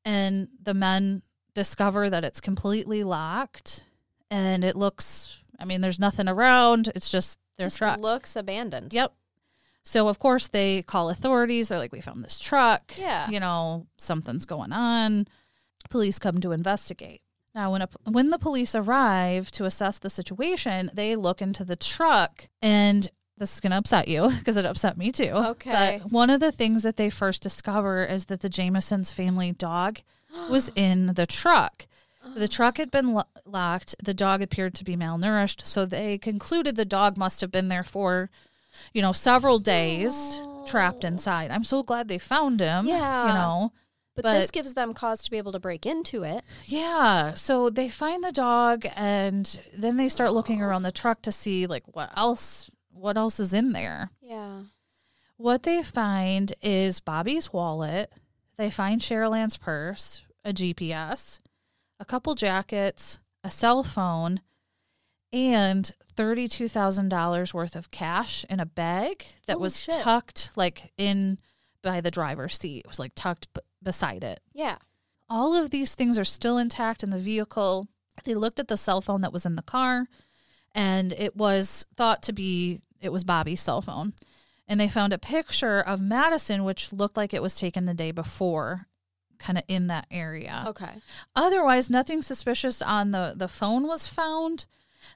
And 0.05 0.47
the 0.61 0.73
men 0.73 1.23
discover 1.53 2.09
that 2.09 2.23
it's 2.23 2.39
completely 2.39 3.03
locked 3.03 3.83
and 4.31 4.63
it 4.63 4.75
looks, 4.75 5.37
I 5.59 5.65
mean, 5.65 5.81
there's 5.81 5.99
nothing 5.99 6.27
around. 6.27 6.91
It's 6.95 7.09
just 7.09 7.39
their 7.57 7.67
Just 7.67 7.77
truck. 7.77 7.99
looks 7.99 8.35
abandoned. 8.35 8.93
Yep. 8.93 9.13
So, 9.83 10.07
of 10.07 10.17
course, 10.19 10.47
they 10.47 10.81
call 10.81 11.09
authorities. 11.09 11.67
They're 11.67 11.77
like, 11.77 11.91
we 11.91 12.01
found 12.01 12.23
this 12.23 12.39
truck. 12.39 12.93
Yeah. 12.97 13.29
You 13.29 13.39
know, 13.39 13.85
something's 13.97 14.45
going 14.45 14.71
on. 14.71 15.27
Police 15.89 16.17
come 16.17 16.41
to 16.41 16.51
investigate. 16.51 17.21
Now, 17.55 17.71
when, 17.71 17.83
a, 17.83 17.89
when 18.03 18.31
the 18.31 18.37
police 18.37 18.75
arrive 18.75 19.49
to 19.51 19.63
assess 19.63 19.97
the 19.97 20.09
situation, 20.09 20.91
they 20.93 21.15
look 21.15 21.41
into 21.41 21.63
the 21.63 21.77
truck, 21.77 22.49
and 22.61 23.09
this 23.37 23.53
is 23.53 23.59
going 23.61 23.71
to 23.71 23.77
upset 23.77 24.09
you 24.09 24.29
because 24.37 24.57
it 24.57 24.65
upset 24.65 24.97
me 24.97 25.11
too. 25.13 25.31
Okay. 25.31 26.01
But 26.03 26.11
one 26.11 26.29
of 26.29 26.41
the 26.41 26.51
things 26.51 26.83
that 26.83 26.97
they 26.97 27.09
first 27.09 27.41
discover 27.41 28.05
is 28.05 28.25
that 28.25 28.41
the 28.41 28.49
Jamisons 28.49 29.11
family 29.11 29.53
dog 29.53 30.01
was 30.49 30.69
in 30.75 31.13
the 31.15 31.25
truck. 31.25 31.87
The 32.35 32.47
truck 32.49 32.77
had 32.77 32.91
been 32.91 33.13
lo- 33.13 33.23
locked. 33.45 33.95
The 34.03 34.13
dog 34.13 34.41
appeared 34.41 34.75
to 34.75 34.83
be 34.83 34.97
malnourished, 34.97 35.65
so 35.65 35.85
they 35.85 36.17
concluded 36.17 36.75
the 36.75 36.83
dog 36.83 37.17
must 37.17 37.39
have 37.39 37.51
been 37.51 37.69
there 37.69 37.85
for, 37.85 38.29
you 38.93 39.01
know, 39.01 39.13
several 39.13 39.59
days 39.59 40.39
trapped 40.65 41.05
inside. 41.05 41.51
I'm 41.51 41.63
so 41.63 41.83
glad 41.83 42.09
they 42.09 42.17
found 42.17 42.59
him. 42.59 42.85
Yeah. 42.85 43.27
You 43.27 43.33
know. 43.33 43.71
But, 44.15 44.23
But- 44.23 44.33
this 44.35 44.51
gives 44.51 44.73
them 44.73 44.93
cause 44.93 45.23
to 45.23 45.31
be 45.31 45.37
able 45.37 45.51
to 45.51 45.59
break 45.59 45.85
into 45.85 46.23
it. 46.23 46.43
Yeah. 46.65 47.33
So 47.33 47.69
they 47.69 47.89
find 47.89 48.23
the 48.23 48.31
dog 48.31 48.85
and 48.95 49.59
then 49.77 49.97
they 49.97 50.07
start 50.09 50.31
looking 50.33 50.61
around 50.61 50.83
the 50.83 50.91
truck 50.91 51.21
to 51.23 51.31
see 51.31 51.67
like 51.67 51.83
what 51.93 52.11
else 52.15 52.69
what 52.91 53.17
else 53.17 53.39
is 53.41 53.53
in 53.53 53.73
there. 53.73 54.09
Yeah. 54.21 54.61
What 55.37 55.63
they 55.63 55.83
find 55.83 56.53
is 56.61 57.01
Bobby's 57.01 57.51
wallet. 57.51 58.11
They 58.57 58.69
find 58.69 59.01
Sherilyn's 59.01 59.57
purse, 59.57 60.21
a 60.45 60.53
GPS, 60.53 61.39
a 61.99 62.05
couple 62.05 62.35
jackets, 62.35 63.19
a 63.43 63.49
cell 63.49 63.83
phone, 63.83 64.39
and 65.33 65.91
$32,000 66.15 67.53
worth 67.53 67.75
of 67.75 67.91
cash 67.91 68.45
in 68.49 68.61
a 68.61 68.65
bag 68.65 69.25
that 69.47 69.53
Holy 69.53 69.63
was 69.63 69.81
shit. 69.81 69.95
tucked 69.95 70.51
like 70.55 70.93
in 70.97 71.37
by 71.85 72.01
the 72.01 72.11
driver's 72.11 72.57
seat. 72.57 72.79
It 72.79 72.87
was 72.87 72.99
like 72.99 73.13
tucked 73.15 73.53
b- 73.53 73.61
beside 73.81 74.23
it. 74.23 74.41
Yeah. 74.53 74.77
All 75.29 75.55
of 75.55 75.69
these 75.69 75.95
things 75.95 76.19
are 76.19 76.25
still 76.25 76.57
intact 76.57 77.01
in 77.03 77.09
the 77.09 77.17
vehicle. 77.17 77.87
They 78.25 78.35
looked 78.35 78.59
at 78.59 78.67
the 78.67 78.77
cell 78.77 79.01
phone 79.01 79.21
that 79.21 79.33
was 79.33 79.45
in 79.45 79.55
the 79.55 79.61
car 79.61 80.07
and 80.73 81.13
it 81.13 81.35
was 81.35 81.85
thought 81.95 82.21
to 82.23 82.33
be 82.33 82.81
it 83.01 83.11
was 83.11 83.23
Bobby's 83.23 83.61
cell 83.61 83.81
phone. 83.81 84.13
And 84.67 84.79
they 84.79 84.89
found 84.89 85.13
a 85.13 85.17
picture 85.17 85.79
of 85.79 86.01
Madison 86.01 86.63
which 86.63 86.91
looked 86.91 87.17
like 87.17 87.33
it 87.33 87.41
was 87.41 87.55
taken 87.55 87.85
the 87.85 87.93
day 87.93 88.11
before 88.11 88.87
kind 89.37 89.57
of 89.57 89.63
in 89.67 89.87
that 89.87 90.07
area. 90.11 90.65
Okay. 90.67 91.01
Otherwise, 91.35 91.89
nothing 91.89 92.21
suspicious 92.21 92.81
on 92.81 93.11
the 93.11 93.33
the 93.35 93.47
phone 93.47 93.87
was 93.87 94.07
found, 94.07 94.65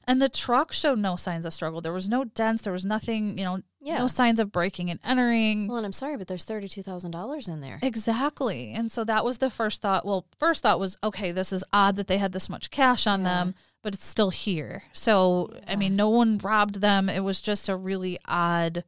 and 0.06 0.22
the 0.22 0.30
truck 0.30 0.72
showed 0.72 1.00
no 1.00 1.16
signs 1.16 1.46
of 1.46 1.54
struggle. 1.54 1.82
There 1.82 1.94
was 1.94 2.10
no 2.10 2.24
dents. 2.24 2.62
There 2.62 2.74
was 2.74 2.86
nothing, 2.86 3.38
you 3.38 3.44
know, 3.44 3.62
Yeah. 3.82 4.00
no 4.00 4.08
signs 4.08 4.40
of 4.40 4.52
breaking 4.52 4.90
and 4.90 5.00
entering. 5.06 5.68
Well, 5.68 5.78
and 5.78 5.86
I'm 5.86 5.94
sorry, 5.94 6.18
but 6.18 6.28
there's 6.28 6.44
thirty-two 6.44 6.84
thousand 6.84 7.12
dollars 7.12 7.48
in 7.48 7.62
there. 7.62 7.80
Exactly. 7.82 8.72
And 8.74 8.92
so 8.92 9.04
that 9.06 9.24
was 9.24 9.38
the 9.38 9.50
first 9.50 9.82
thought. 9.82 10.06
Well, 10.06 10.26
first 10.38 10.64
thought 10.64 10.80
was, 10.80 10.98
okay, 11.04 11.32
this 11.32 11.54
is 11.54 11.64
odd 11.72 11.96
that 11.96 12.08
they 12.08 12.18
had 12.18 12.32
this 12.34 12.50
much 12.50 12.70
cash 12.72 13.08
on 13.08 13.22
Yeah. 13.22 13.26
them, 13.26 13.56
but 13.82 13.94
it's 13.96 14.06
still 14.06 14.32
here. 14.32 14.84
So, 14.94 15.54
I 15.68 15.76
mean, 15.78 15.96
no 15.96 16.10
one 16.10 16.38
robbed 16.40 16.82
them. 16.82 17.08
It 17.10 17.24
was 17.24 17.42
just 17.42 17.70
a 17.70 17.76
really 17.76 18.18
odd 18.28 18.84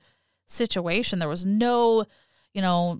situation. 0.47 1.19
There 1.19 1.29
was 1.29 1.45
no, 1.45 2.05
you 2.53 2.61
know, 2.61 2.99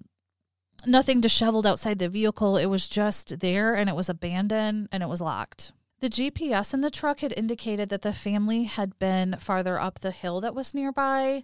nothing 0.85 1.19
disheveled 1.21 1.67
outside 1.67 1.99
the 1.99 2.09
vehicle. 2.09 2.57
It 2.57 2.67
was 2.67 2.87
just 2.87 3.39
there 3.39 3.75
and 3.75 3.89
it 3.89 3.95
was 3.95 4.09
abandoned 4.09 4.87
and 4.91 5.03
it 5.03 5.09
was 5.09 5.21
locked. 5.21 5.73
The 5.99 6.09
GPS 6.09 6.73
in 6.73 6.81
the 6.81 6.89
truck 6.89 7.19
had 7.19 7.33
indicated 7.37 7.89
that 7.89 8.01
the 8.01 8.13
family 8.13 8.63
had 8.63 8.97
been 8.97 9.35
farther 9.39 9.79
up 9.79 9.99
the 9.99 10.11
hill 10.11 10.41
that 10.41 10.55
was 10.55 10.73
nearby. 10.73 11.43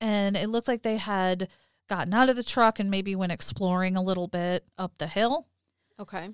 And 0.00 0.36
it 0.36 0.48
looked 0.48 0.68
like 0.68 0.82
they 0.82 0.96
had 0.96 1.48
gotten 1.88 2.14
out 2.14 2.28
of 2.28 2.36
the 2.36 2.42
truck 2.44 2.78
and 2.78 2.90
maybe 2.90 3.16
went 3.16 3.32
exploring 3.32 3.96
a 3.96 4.02
little 4.02 4.28
bit 4.28 4.64
up 4.76 4.92
the 4.98 5.06
hill. 5.06 5.46
Okay. 5.98 6.30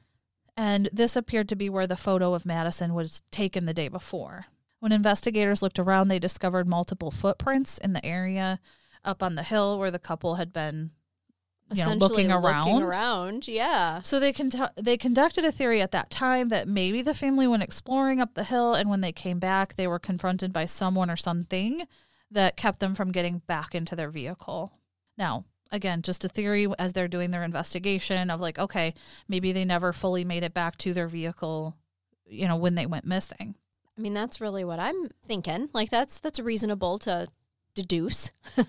And 0.57 0.89
this 0.93 1.17
appeared 1.17 1.49
to 1.49 1.57
be 1.57 1.69
where 1.69 1.87
the 1.87 1.97
photo 1.97 2.35
of 2.35 2.47
Madison 2.47 2.95
was 2.95 3.23
taken 3.31 3.65
the 3.67 3.75
day 3.75 3.89
before. 3.89 4.47
When 4.81 4.93
investigators 4.93 5.63
looked 5.63 5.79
around, 5.79 6.09
they 6.09 6.19
discovered 6.19 6.69
multiple 6.69 7.11
footprints 7.11 7.79
in 7.79 7.93
the 7.95 8.05
area 8.05 8.61
up 9.05 9.23
on 9.23 9.35
the 9.35 9.43
hill 9.43 9.79
where 9.79 9.91
the 9.91 9.99
couple 9.99 10.37
had 10.37 10.53
been 10.53 10.91
you 11.71 11.79
know, 11.79 11.93
Essentially 11.93 12.09
looking 12.09 12.31
around. 12.31 12.83
around. 12.83 13.49
Yeah. 13.49 14.03
So 14.03 14.21
they 14.21 14.35
con- 14.35 14.71
they 14.77 14.99
conducted 14.99 15.47
a 15.47 15.51
theory 15.53 15.81
at 15.81 15.93
that 15.93 16.11
time 16.11 16.51
that 16.51 16.69
maybe 16.69 17.01
the 17.01 17.15
family 17.15 17.47
went 17.47 17.63
exploring 17.63 18.21
up 18.21 18.35
the 18.35 18.45
hill, 18.45 18.75
and 18.75 18.91
when 18.91 19.01
they 19.01 19.13
came 19.13 19.39
back, 19.39 19.77
they 19.77 19.87
were 19.87 19.99
confronted 19.99 20.53
by 20.53 20.67
someone 20.67 21.11
or 21.11 21.17
something 21.17 21.87
that 22.35 22.57
kept 22.57 22.81
them 22.81 22.95
from 22.95 23.13
getting 23.13 23.39
back 23.47 23.75
into 23.75 23.97
their 23.97 24.11
vehicle. 24.11 24.73
Now, 25.17 25.45
again, 25.73 26.03
just 26.03 26.25
a 26.25 26.29
theory 26.29 26.67
as 26.79 26.93
they're 26.93 27.09
doing 27.09 27.31
their 27.31 27.43
investigation 27.43 28.31
of 28.31 28.41
like, 28.41 28.59
okay, 28.59 28.95
maybe 29.29 29.53
they 29.53 29.65
never 29.65 29.93
fully 29.93 30.25
made 30.25 30.43
it 30.43 30.55
back 30.55 30.77
to 30.79 30.93
their 30.93 31.09
vehicle, 31.09 31.77
you 32.27 32.47
know, 32.47 32.57
when 32.57 32.75
they 32.75 32.87
went 32.87 33.05
missing. 33.05 33.55
I 33.97 34.01
mean, 34.01 34.15
that's 34.15 34.41
really 34.41 34.65
what 34.65 34.81
I'm 34.81 35.09
thinking. 35.27 35.71
Like 35.73 35.91
that's 35.91 36.19
that's 36.19 36.41
reasonable 36.41 36.99
to 37.01 37.29
deduce. 37.75 38.33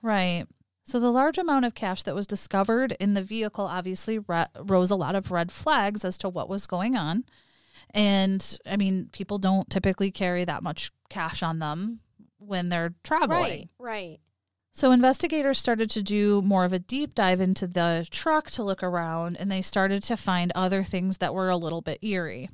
Right. 0.00 0.46
So 0.84 1.00
the 1.00 1.10
large 1.10 1.38
amount 1.38 1.64
of 1.64 1.74
cash 1.74 2.04
that 2.04 2.14
was 2.14 2.26
discovered 2.26 2.92
in 3.00 3.14
the 3.14 3.22
vehicle 3.22 3.66
obviously 3.66 4.20
re- 4.20 4.46
rose 4.58 4.90
a 4.90 4.96
lot 4.96 5.16
of 5.16 5.30
red 5.30 5.50
flags 5.52 6.04
as 6.04 6.16
to 6.18 6.28
what 6.28 6.48
was 6.48 6.66
going 6.66 6.96
on. 6.96 7.24
And 7.90 8.58
I 8.64 8.76
mean, 8.76 9.08
people 9.12 9.38
don't 9.38 9.68
typically 9.68 10.10
carry 10.10 10.44
that 10.44 10.62
much 10.62 10.92
cash 11.10 11.42
on 11.42 11.58
them 11.58 12.00
when 12.38 12.68
they're 12.68 12.94
traveling. 13.02 13.68
Right. 13.78 13.98
Right. 13.98 14.20
So 14.72 14.92
investigators 14.92 15.58
started 15.58 15.90
to 15.90 16.02
do 16.02 16.40
more 16.42 16.64
of 16.64 16.72
a 16.72 16.78
deep 16.78 17.14
dive 17.14 17.40
into 17.40 17.66
the 17.66 18.06
truck 18.10 18.50
to 18.52 18.62
look 18.62 18.82
around 18.82 19.36
and 19.36 19.50
they 19.50 19.62
started 19.62 20.02
to 20.04 20.16
find 20.16 20.52
other 20.54 20.84
things 20.84 21.18
that 21.18 21.34
were 21.34 21.48
a 21.48 21.56
little 21.56 21.80
bit 21.80 21.98
eerie. 22.02 22.48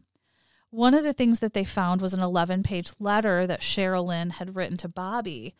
One 0.70 0.94
of 0.94 1.04
the 1.04 1.12
things 1.12 1.40
that 1.40 1.52
they 1.52 1.64
found 1.64 2.00
was 2.00 2.14
an 2.14 2.20
11-page 2.20 2.92
letter 2.98 3.46
that 3.46 3.60
Sherilyn 3.60 4.32
had 4.32 4.56
written 4.56 4.76
to 4.78 4.88
Bobby. 4.88 5.54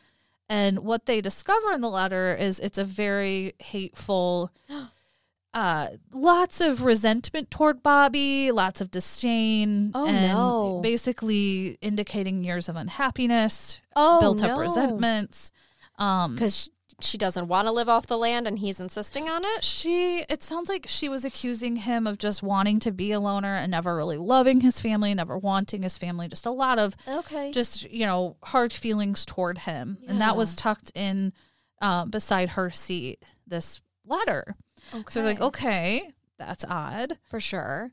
And 0.49 0.81
what 0.81 1.07
they 1.07 1.21
discover 1.21 1.71
in 1.73 1.83
the 1.83 1.91
letter 1.91 2.35
is 2.35 2.59
it's 2.61 2.79
a 2.79 2.85
very 2.85 3.55
hateful 3.59 4.51
uh 5.55 5.87
lots 6.13 6.61
of 6.61 6.83
resentment 6.83 7.51
toward 7.51 7.83
Bobby, 7.83 8.51
lots 8.51 8.81
of 8.81 8.91
disdain 8.91 9.93
Oh, 9.95 10.07
and 10.07 10.23
no. 10.23 10.81
basically 10.83 11.79
indicating 11.81 12.43
years 12.45 12.69
of 12.69 12.77
unhappiness, 12.77 13.81
Oh, 13.97 14.21
built 14.21 14.43
up 14.43 14.49
no. 14.51 14.59
resentments. 14.59 15.51
Um 15.99 16.35
Because 16.35 16.69
she 17.01 17.19
doesn't 17.19 17.49
want 17.49 17.67
to 17.67 17.73
live 17.73 17.89
off 17.89 18.07
the 18.07 18.17
land, 18.17 18.47
and 18.47 18.59
he's 18.61 18.79
insisting 18.79 19.29
on 19.29 19.43
it. 19.45 19.65
she 19.65 20.25
it 20.29 20.43
sounds 20.43 20.69
like 20.69 20.87
she 20.89 21.09
was 21.09 21.25
accusing 21.25 21.77
him 21.77 22.07
of 22.07 22.19
just 22.19 22.43
wanting 22.43 22.79
to 22.81 22.93
be 22.93 23.11
a 23.13 23.19
loner 23.21 23.55
and 23.57 23.71
never 23.71 23.97
really 23.97 24.17
loving 24.17 24.61
his 24.61 24.81
family, 24.81 25.13
never 25.15 25.37
wanting 25.37 25.83
his 25.83 25.97
family, 25.99 26.29
just 26.29 26.47
a 26.47 26.51
lot 26.53 26.79
of 26.79 26.95
Okay. 27.09 27.51
just, 27.53 27.83
you 27.91 28.07
know, 28.07 28.37
hard 28.45 28.73
feelings 28.73 29.25
toward 29.25 29.59
him. 29.59 29.99
And 30.09 30.21
that 30.21 30.37
was 30.37 30.55
tucked 30.57 30.93
in 30.95 31.33
uh, 31.83 32.07
beside 32.07 32.51
her 32.51 32.71
seat, 32.71 33.25
this 33.47 33.81
letter. 34.07 34.55
Okay. 34.93 35.13
So 35.13 35.21
like, 35.23 35.41
okay, 35.41 36.13
that's 36.39 36.65
odd. 36.69 37.19
for 37.31 37.41
sure. 37.41 37.93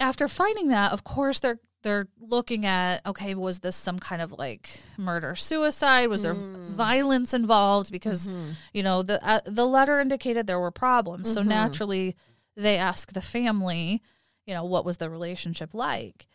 After 0.00 0.26
finding 0.28 0.68
that, 0.68 0.92
of 0.92 1.04
course 1.04 1.38
they're 1.40 1.60
they're 1.82 2.06
looking 2.20 2.64
at 2.64 3.04
okay, 3.06 3.34
was 3.34 3.58
this 3.60 3.74
some 3.76 3.98
kind 3.98 4.22
of 4.22 4.32
like 4.32 4.80
murder 4.96 5.34
suicide? 5.34 6.06
Was 6.08 6.22
there 6.22 6.34
Mm. 6.34 6.74
violence 6.76 7.34
involved? 7.34 7.90
Because 7.90 8.28
Mhm. 8.28 8.54
you 8.72 8.82
know 8.82 9.02
the 9.02 9.22
uh, 9.26 9.40
the 9.44 9.66
letter 9.66 10.00
indicated 10.00 10.46
there 10.46 10.60
were 10.60 10.70
problems 10.70 11.32
so 11.32 11.42
Mhm. 11.42 11.46
naturally 11.46 12.16
they 12.56 12.76
ask 12.78 13.12
the 13.12 13.20
family 13.20 14.00
you 14.46 14.54
know 14.54 14.64
what 14.64 14.84
was 14.84 14.98
the 14.98 15.08
relationship 15.10 15.72
like 15.74 16.26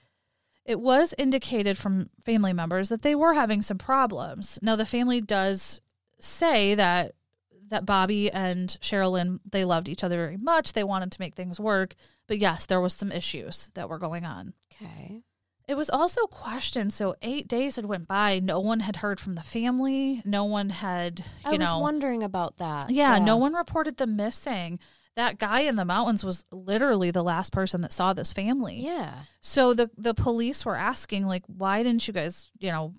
it 0.66 0.80
was 0.82 1.14
indicated 1.18 1.78
from 1.78 2.10
family 2.26 2.52
members 2.54 2.90
that 2.90 3.02
they 3.02 3.16
were 3.16 3.34
having 3.34 3.62
some 3.62 3.78
problems 3.78 4.58
now 4.62 4.76
the 4.76 4.86
family 4.86 5.22
does 5.22 5.80
say 6.20 6.74
that 6.76 7.14
that 7.70 7.86
Bobby 7.86 8.32
and 8.32 8.78
Sherilyn 8.82 9.40
they 9.50 9.66
loved 9.66 9.90
each 9.90 10.04
other 10.04 10.18
very 10.18 10.38
much 10.38 10.74
they 10.74 10.84
wanted 10.84 11.12
to 11.12 11.22
make 11.22 11.36
things 11.36 11.60
work 11.60 11.96
but 12.28 12.38
yes 12.40 12.66
there 12.66 12.82
was 12.82 12.94
some 12.94 13.12
issues 13.12 13.70
that 13.74 13.90
were 13.90 14.00
going 14.00 14.26
on 14.26 14.54
Okay. 14.74 15.22
it 15.68 15.76
was 15.76 15.90
also 15.90 16.28
questioned 16.28 16.94
so 16.94 17.16
8 17.22 17.48
days 17.48 17.76
had 17.76 17.86
went 17.86 18.08
by 18.08 18.40
no 18.40 18.60
one 18.60 18.82
had 18.82 18.98
heard 18.98 19.20
from 19.20 19.36
the 19.36 19.42
family 19.42 20.22
no 20.26 20.44
one 20.46 20.70
had 20.70 21.20
you 21.20 21.26
I 21.46 21.52
was 21.52 21.60
know 21.60 21.80
wondering 21.80 22.24
about 22.24 22.58
that. 22.58 22.90
yeah, 22.90 23.18
no 23.20 23.38
one 23.38 23.54
reported 23.54 23.98
them 23.98 24.16
missing. 24.16 24.80
That 25.16 25.40
guy 25.40 25.62
in 25.62 25.78
the 25.78 25.84
mountains 25.86 26.24
was 26.24 26.46
literally 26.52 27.10
the 27.10 27.24
last 27.24 27.52
person 27.52 27.82
that 27.82 27.92
saw 27.92 28.14
this 28.14 28.32
family. 28.32 28.82
Yeah. 28.86 29.24
So 29.42 29.74
the 29.74 29.90
the 29.98 30.14
police 30.14 30.64
were 30.64 30.76
asking 30.76 31.26
like 31.26 31.44
why 31.48 31.82
didn't 31.82 32.08
you 32.08 32.14
guys, 32.14 32.52
you 32.60 32.70
know, 32.72 32.94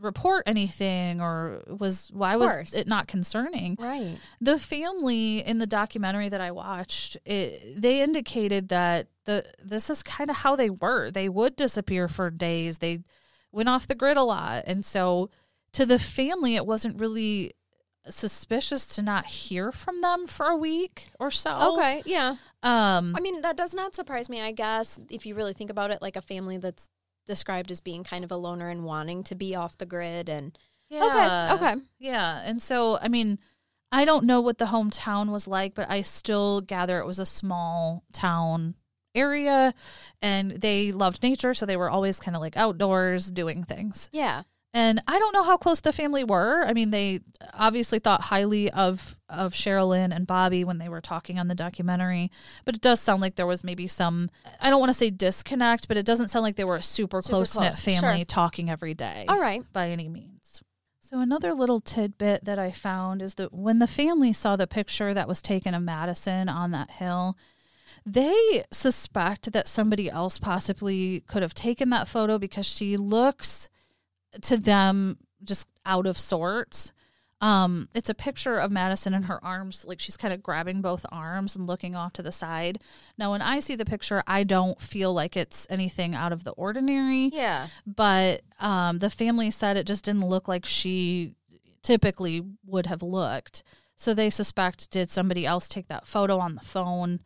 report 0.00 0.42
anything 0.46 1.20
or 1.20 1.62
was 1.66 2.10
why 2.12 2.36
was 2.36 2.72
it 2.72 2.88
not 2.88 3.06
concerning? 3.06 3.76
Right. 3.78 4.18
The 4.40 4.58
family 4.58 5.38
in 5.38 5.58
the 5.58 5.66
documentary 5.66 6.28
that 6.28 6.40
I 6.40 6.50
watched, 6.50 7.16
it, 7.24 7.80
they 7.80 8.02
indicated 8.02 8.68
that 8.70 9.08
the 9.24 9.44
this 9.62 9.88
is 9.90 10.02
kind 10.02 10.30
of 10.30 10.36
how 10.36 10.56
they 10.56 10.70
were. 10.70 11.10
They 11.10 11.28
would 11.28 11.56
disappear 11.56 12.08
for 12.08 12.30
days. 12.30 12.78
They 12.78 13.00
went 13.52 13.68
off 13.68 13.86
the 13.86 13.94
grid 13.94 14.16
a 14.16 14.22
lot. 14.22 14.64
And 14.66 14.84
so 14.84 15.30
to 15.72 15.86
the 15.86 15.98
family 15.98 16.56
it 16.56 16.66
wasn't 16.66 16.98
really 16.98 17.52
suspicious 18.08 18.86
to 18.96 19.02
not 19.02 19.24
hear 19.26 19.72
from 19.72 20.02
them 20.02 20.26
for 20.26 20.46
a 20.46 20.56
week 20.56 21.08
or 21.18 21.30
so. 21.30 21.74
Okay. 21.74 22.02
Yeah. 22.04 22.36
Um 22.62 23.14
I 23.16 23.20
mean, 23.20 23.42
that 23.42 23.56
does 23.56 23.74
not 23.74 23.94
surprise 23.94 24.28
me, 24.28 24.40
I 24.40 24.52
guess, 24.52 24.98
if 25.08 25.24
you 25.24 25.34
really 25.34 25.54
think 25.54 25.70
about 25.70 25.90
it, 25.90 26.02
like 26.02 26.16
a 26.16 26.20
family 26.22 26.58
that's 26.58 26.86
described 27.26 27.70
as 27.70 27.80
being 27.80 28.04
kind 28.04 28.24
of 28.24 28.32
a 28.32 28.36
loner 28.36 28.68
and 28.68 28.84
wanting 28.84 29.24
to 29.24 29.34
be 29.34 29.54
off 29.54 29.78
the 29.78 29.86
grid 29.86 30.28
and 30.28 30.58
yeah. 30.90 31.54
Okay. 31.54 31.66
Okay. 31.66 31.82
Yeah. 31.98 32.42
And 32.44 32.62
so, 32.62 32.98
I 33.00 33.08
mean, 33.08 33.38
I 33.90 34.04
don't 34.04 34.26
know 34.26 34.40
what 34.40 34.58
the 34.58 34.66
hometown 34.66 35.30
was 35.30 35.48
like, 35.48 35.74
but 35.74 35.90
I 35.90 36.02
still 36.02 36.60
gather 36.60 36.98
it 36.98 37.06
was 37.06 37.18
a 37.18 37.26
small 37.26 38.04
town 38.12 38.74
area 39.14 39.72
and 40.20 40.50
they 40.50 40.92
loved 40.92 41.22
nature. 41.22 41.54
So 41.54 41.66
they 41.66 41.76
were 41.76 41.90
always 41.90 42.18
kind 42.18 42.36
of 42.36 42.42
like 42.42 42.56
outdoors 42.56 43.30
doing 43.30 43.64
things. 43.64 44.08
Yeah. 44.12 44.42
And 44.76 45.00
I 45.06 45.20
don't 45.20 45.32
know 45.32 45.44
how 45.44 45.56
close 45.56 45.80
the 45.80 45.92
family 45.92 46.24
were. 46.24 46.64
I 46.66 46.72
mean, 46.72 46.90
they 46.90 47.20
obviously 47.54 48.00
thought 48.00 48.22
highly 48.22 48.68
of 48.72 49.16
of 49.28 49.52
Sherilyn 49.54 50.14
and 50.14 50.26
Bobby 50.26 50.64
when 50.64 50.78
they 50.78 50.88
were 50.88 51.00
talking 51.00 51.38
on 51.38 51.46
the 51.48 51.54
documentary, 51.54 52.30
but 52.64 52.74
it 52.74 52.80
does 52.80 53.00
sound 53.00 53.22
like 53.22 53.36
there 53.36 53.46
was 53.46 53.62
maybe 53.64 53.86
some 53.86 54.30
I 54.60 54.70
don't 54.70 54.80
want 54.80 54.90
to 54.90 54.98
say 54.98 55.10
disconnect, 55.10 55.86
but 55.88 55.96
it 55.96 56.04
doesn't 56.04 56.28
sound 56.28 56.42
like 56.42 56.56
they 56.56 56.64
were 56.64 56.76
a 56.76 56.82
super, 56.82 57.22
Super 57.22 57.30
close 57.36 57.58
knit 57.58 57.74
family 57.74 58.18
sure. 58.18 58.24
talking 58.24 58.68
every 58.68 58.94
day 58.94 59.24
All 59.28 59.40
right. 59.40 59.62
by 59.72 59.90
any 59.90 60.08
means. 60.08 60.60
So 61.00 61.20
another 61.20 61.52
little 61.54 61.78
tidbit 61.80 62.44
that 62.44 62.58
I 62.58 62.72
found 62.72 63.22
is 63.22 63.34
that 63.34 63.52
when 63.52 63.78
the 63.78 63.86
family 63.86 64.32
saw 64.32 64.56
the 64.56 64.66
picture 64.66 65.14
that 65.14 65.28
was 65.28 65.40
taken 65.40 65.72
of 65.74 65.82
Madison 65.82 66.48
on 66.48 66.72
that 66.72 66.90
hill, 66.92 67.36
They 68.06 68.64
suspect 68.72 69.52
that 69.52 69.68
somebody 69.68 70.10
else 70.10 70.38
possibly 70.38 71.20
could 71.20 71.42
have 71.42 71.54
taken 71.54 71.90
that 71.90 72.08
photo 72.08 72.38
because 72.38 72.66
she 72.66 72.96
looks 72.96 73.68
to 74.42 74.56
them 74.56 75.18
just 75.42 75.68
out 75.86 76.06
of 76.06 76.18
sorts. 76.18 76.92
Um, 77.40 77.88
it's 77.94 78.08
a 78.08 78.14
picture 78.14 78.56
of 78.58 78.72
Madison 78.72 79.12
in 79.12 79.24
her 79.24 79.44
arms, 79.44 79.84
like 79.86 80.00
she's 80.00 80.16
kind 80.16 80.32
of 80.32 80.42
grabbing 80.42 80.80
both 80.80 81.04
arms 81.12 81.54
and 81.54 81.66
looking 81.66 81.94
off 81.94 82.14
to 82.14 82.22
the 82.22 82.32
side. 82.32 82.78
Now, 83.18 83.32
when 83.32 83.42
I 83.42 83.60
see 83.60 83.74
the 83.74 83.84
picture, 83.84 84.22
I 84.26 84.44
don't 84.44 84.80
feel 84.80 85.12
like 85.12 85.36
it's 85.36 85.66
anything 85.68 86.14
out 86.14 86.32
of 86.32 86.44
the 86.44 86.52
ordinary. 86.52 87.28
Yeah. 87.34 87.66
But 87.86 88.42
um, 88.60 88.98
the 89.00 89.10
family 89.10 89.50
said 89.50 89.76
it 89.76 89.86
just 89.86 90.06
didn't 90.06 90.26
look 90.26 90.48
like 90.48 90.64
she 90.64 91.34
typically 91.82 92.42
would 92.64 92.86
have 92.86 93.02
looked. 93.02 93.62
So 93.96 94.14
they 94.14 94.30
suspect 94.30 94.90
did 94.90 95.10
somebody 95.10 95.44
else 95.44 95.68
take 95.68 95.88
that 95.88 96.06
photo 96.06 96.38
on 96.38 96.54
the 96.54 96.62
phone 96.62 97.20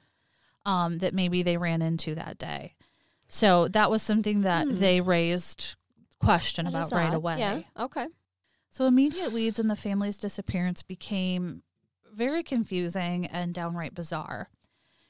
um, 0.67 0.99
that 0.99 1.15
maybe 1.15 1.43
they 1.45 1.57
ran 1.57 1.81
into 1.81 2.15
that 2.17 2.39
day. 2.39 2.75
So 3.29 3.69
that 3.69 3.91
was 3.91 4.03
something 4.03 4.41
that 4.41 4.67
Hmm. 4.67 4.79
they 4.81 5.01
raised 5.01 5.77
question 6.21 6.65
That 6.65 6.71
about 6.71 6.93
right 6.93 7.15
away. 7.15 7.39
Yeah. 7.39 7.85
Okay. 7.85 8.07
So 8.71 8.85
immediate 8.87 9.33
leads 9.33 9.59
in 9.59 9.69
the 9.69 9.77
family's 9.77 10.19
disappearance 10.19 10.83
became 10.83 11.63
very 12.13 12.43
confusing 12.43 13.27
and 13.27 13.55
downright 13.55 13.95
bizarre. 13.95 14.49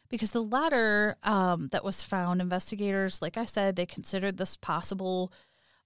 Because 0.08 0.30
the 0.30 0.42
letter 0.42 1.16
um, 1.22 1.68
that 1.68 1.84
was 1.84 2.02
found, 2.02 2.40
investigators, 2.40 3.20
like 3.20 3.36
I 3.36 3.44
said, 3.44 3.76
they 3.76 3.84
considered 3.84 4.38
this 4.38 4.56
possible 4.56 5.32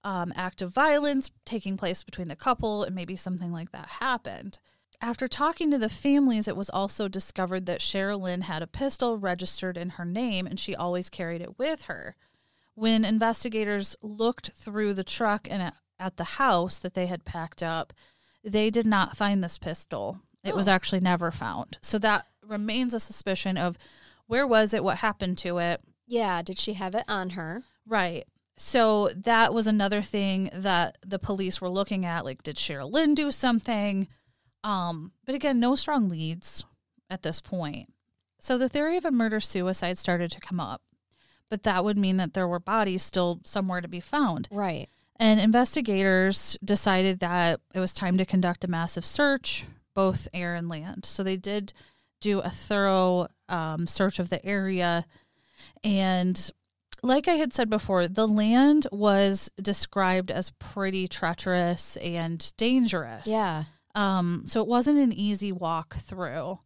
um, 0.03 0.31
act 0.35 0.61
of 0.61 0.73
violence 0.73 1.29
taking 1.45 1.77
place 1.77 2.03
between 2.03 2.27
the 2.27 2.35
couple, 2.35 2.83
and 2.83 2.95
maybe 2.95 3.15
something 3.15 3.51
like 3.51 3.71
that 3.71 3.87
happened. 3.99 4.59
After 5.01 5.27
talking 5.27 5.69
to 5.71 5.77
the 5.77 5.89
families, 5.89 6.47
it 6.47 6.55
was 6.55 6.69
also 6.69 7.09
discovered 7.09 7.65
that 7.65 7.81
Sherilyn 7.81 8.43
had 8.43 8.61
a 8.61 8.67
pistol 8.67 9.17
registered 9.17 9.75
in 9.75 9.91
her 9.91 10.05
name 10.05 10.47
and 10.47 10.57
she 10.57 10.73
always 10.73 11.09
carried 11.09 11.41
it 11.41 11.59
with 11.59 11.83
her. 11.83 12.15
When 12.75 13.05
investigators 13.05 13.95
looked 14.01 14.51
through 14.55 14.93
the 14.95 15.03
truck 15.03 15.47
and 15.49 15.61
at, 15.61 15.75
at 15.99 16.17
the 16.17 16.23
house 16.23 16.77
that 16.79 16.93
they 16.95 17.05
had 17.05 17.25
packed 17.25 17.61
up, 17.61 17.93
they 18.43 18.69
did 18.69 18.85
not 18.87 19.15
find 19.17 19.43
this 19.43 19.57
pistol. 19.57 20.21
It 20.43 20.55
was 20.55 20.67
Oh. 20.67 20.71
actually 20.71 20.99
never 21.01 21.31
found. 21.31 21.77
So 21.81 21.97
that 21.99 22.27
remains 22.45 22.93
a 22.93 22.99
suspicion 22.99 23.57
of 23.57 23.77
where 24.27 24.47
was 24.47 24.73
it, 24.73 24.83
what 24.83 24.97
happened 24.97 25.37
to 25.39 25.59
it. 25.59 25.81
Yeah. 26.07 26.41
Did 26.41 26.57
she 26.57 26.73
have 26.73 26.95
it 26.95 27.05
on 27.07 27.31
her? 27.31 27.63
Right. 27.85 28.25
So 28.57 29.09
that 29.15 29.53
was 29.53 29.67
another 29.67 30.01
thing 30.01 30.49
that 30.53 30.97
the 31.05 31.19
police 31.19 31.61
were 31.61 31.69
looking 31.69 32.05
at. 32.05 32.25
Like, 32.25 32.43
did 32.43 32.57
Sherilyn 32.57 33.15
do 33.15 33.31
something? 33.31 34.07
Um, 34.63 35.11
but 35.25 35.35
again, 35.35 35.59
no 35.59 35.75
strong 35.75 36.09
leads 36.09 36.63
at 37.09 37.21
this 37.23 37.39
point. 37.41 37.93
So 38.39 38.57
the 38.57 38.69
theory 38.69 38.97
of 38.97 39.05
a 39.05 39.11
murder 39.11 39.39
suicide 39.39 39.97
started 39.97 40.31
to 40.31 40.39
come 40.39 40.59
up, 40.59 40.81
but 41.49 41.63
that 41.63 41.83
would 41.83 41.97
mean 41.97 42.17
that 42.17 42.33
there 42.33 42.47
were 42.47 42.59
bodies 42.59 43.03
still 43.03 43.39
somewhere 43.43 43.81
to 43.81 43.87
be 43.87 43.99
found. 43.99 44.47
Right. 44.51 44.89
And 45.17 45.39
investigators 45.39 46.57
decided 46.63 47.19
that 47.19 47.59
it 47.73 47.79
was 47.79 47.93
time 47.93 48.17
to 48.17 48.25
conduct 48.25 48.63
a 48.63 48.67
massive 48.67 49.05
search, 49.05 49.65
both 49.93 50.27
air 50.33 50.55
and 50.55 50.67
land. 50.67 51.05
So 51.05 51.23
they 51.23 51.37
did 51.37 51.73
do 52.19 52.39
a 52.39 52.49
thorough 52.49 53.27
um, 53.49 53.85
search 53.85 54.19
of 54.19 54.29
the 54.29 54.43
area. 54.45 55.05
And 55.83 56.49
like 57.03 57.27
I 57.27 57.33
had 57.33 57.53
said 57.53 57.69
before, 57.69 58.07
the 58.07 58.27
land 58.27 58.87
was 58.91 59.51
described 59.61 60.31
as 60.31 60.51
pretty 60.51 61.07
treacherous 61.07 61.97
and 61.97 62.51
dangerous. 62.57 63.27
Yeah. 63.27 63.65
Um, 63.93 64.43
so 64.47 64.61
it 64.61 64.67
wasn't 64.67 64.99
an 64.99 65.13
easy 65.13 65.51
walk 65.51 65.97
through. 65.97 66.59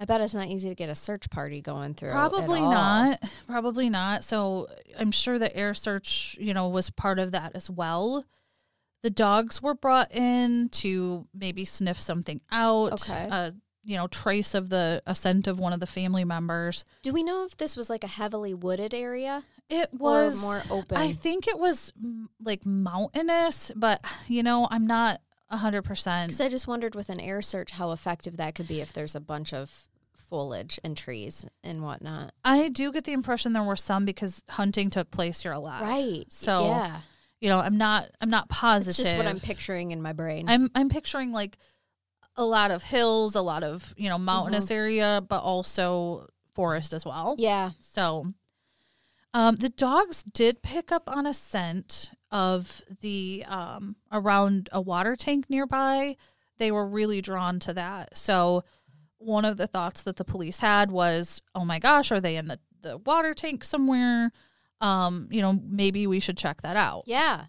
I 0.00 0.06
bet 0.06 0.22
it's 0.22 0.32
not 0.32 0.48
easy 0.48 0.70
to 0.70 0.74
get 0.74 0.88
a 0.88 0.94
search 0.94 1.28
party 1.28 1.60
going 1.60 1.92
through. 1.92 2.12
Probably 2.12 2.62
not. 2.62 3.22
Probably 3.46 3.90
not. 3.90 4.24
So 4.24 4.66
I'm 4.98 5.10
sure 5.10 5.38
the 5.38 5.54
air 5.54 5.74
search, 5.74 6.36
you 6.40 6.54
know, 6.54 6.68
was 6.68 6.88
part 6.88 7.18
of 7.18 7.32
that 7.32 7.52
as 7.54 7.68
well. 7.68 8.24
The 9.02 9.10
dogs 9.10 9.60
were 9.60 9.74
brought 9.74 10.10
in 10.10 10.70
to 10.70 11.26
maybe 11.34 11.66
sniff 11.66 12.00
something 12.00 12.40
out. 12.50 12.92
Okay. 12.94 13.28
A, 13.30 13.52
you 13.84 13.96
know, 13.96 14.06
trace 14.06 14.54
of 14.54 14.70
the 14.70 15.02
a 15.06 15.14
scent 15.14 15.46
of 15.46 15.58
one 15.58 15.74
of 15.74 15.80
the 15.80 15.86
family 15.86 16.24
members. 16.24 16.86
Do 17.02 17.12
we 17.12 17.22
know 17.22 17.44
if 17.44 17.58
this 17.58 17.76
was 17.76 17.90
like 17.90 18.04
a 18.04 18.08
heavily 18.08 18.54
wooded 18.54 18.94
area 18.94 19.44
It 19.68 19.90
or 19.98 20.24
was 20.24 20.40
more 20.40 20.62
open? 20.70 20.96
I 20.96 21.12
think 21.12 21.46
it 21.46 21.58
was 21.58 21.92
like 22.42 22.64
mountainous, 22.64 23.70
but 23.76 24.02
you 24.28 24.42
know, 24.42 24.66
I'm 24.70 24.86
not 24.86 25.20
a 25.50 25.58
hundred 25.58 25.82
percent. 25.82 26.28
Because 26.28 26.40
I 26.40 26.48
just 26.48 26.66
wondered 26.66 26.94
with 26.94 27.10
an 27.10 27.20
air 27.20 27.42
search 27.42 27.72
how 27.72 27.90
effective 27.92 28.38
that 28.38 28.54
could 28.54 28.68
be 28.68 28.80
if 28.80 28.92
there's 28.94 29.14
a 29.14 29.20
bunch 29.20 29.52
of 29.52 29.88
foliage 30.30 30.80
and 30.82 30.96
trees 30.96 31.44
and 31.62 31.82
whatnot. 31.82 32.32
I 32.44 32.68
do 32.68 32.90
get 32.92 33.04
the 33.04 33.12
impression 33.12 33.52
there 33.52 33.62
were 33.62 33.76
some 33.76 34.04
because 34.04 34.42
hunting 34.48 34.88
took 34.88 35.10
place 35.10 35.42
here 35.42 35.52
a 35.52 35.58
lot. 35.58 35.82
Right. 35.82 36.24
So 36.28 36.66
yeah, 36.68 37.00
you 37.40 37.48
know, 37.48 37.58
I'm 37.58 37.76
not 37.76 38.08
I'm 38.20 38.30
not 38.30 38.48
positive. 38.48 38.90
it's 38.90 38.98
just 38.98 39.16
what 39.16 39.26
I'm 39.26 39.40
picturing 39.40 39.90
in 39.90 40.00
my 40.00 40.12
brain. 40.12 40.48
I'm 40.48 40.70
I'm 40.74 40.88
picturing 40.88 41.32
like 41.32 41.58
a 42.36 42.44
lot 42.44 42.70
of 42.70 42.82
hills, 42.82 43.34
a 43.34 43.42
lot 43.42 43.62
of, 43.64 43.92
you 43.98 44.08
know, 44.08 44.16
mountainous 44.16 44.70
area, 44.70 45.22
but 45.28 45.42
also 45.42 46.28
forest 46.54 46.92
as 46.92 47.04
well. 47.04 47.34
yeah. 47.38 47.70
So 47.80 48.32
um 49.34 49.56
the 49.56 49.68
dogs 49.68 50.22
did 50.22 50.62
pick 50.62 50.90
up 50.90 51.04
on 51.06 51.26
a 51.26 51.34
scent 51.34 52.10
of 52.30 52.82
the 53.00 53.44
um 53.48 53.96
around 54.12 54.68
a 54.72 54.80
water 54.80 55.16
tank 55.16 55.50
nearby. 55.50 56.16
They 56.58 56.70
were 56.70 56.86
really 56.86 57.20
drawn 57.22 57.58
to 57.60 57.72
that. 57.74 58.16
So 58.16 58.64
one 59.20 59.44
of 59.44 59.56
the 59.56 59.66
thoughts 59.68 60.00
that 60.02 60.16
the 60.16 60.24
police 60.24 60.58
had 60.60 60.90
was, 60.90 61.40
"Oh 61.54 61.64
my 61.64 61.78
gosh, 61.78 62.10
are 62.10 62.20
they 62.20 62.36
in 62.36 62.48
the 62.48 62.58
the 62.82 62.98
water 62.98 63.34
tank 63.34 63.62
somewhere?" 63.64 64.32
Um, 64.80 65.28
you 65.30 65.42
know, 65.42 65.60
maybe 65.62 66.06
we 66.06 66.20
should 66.20 66.38
check 66.38 66.62
that 66.62 66.74
out 66.76 67.02
Yeah. 67.06 67.44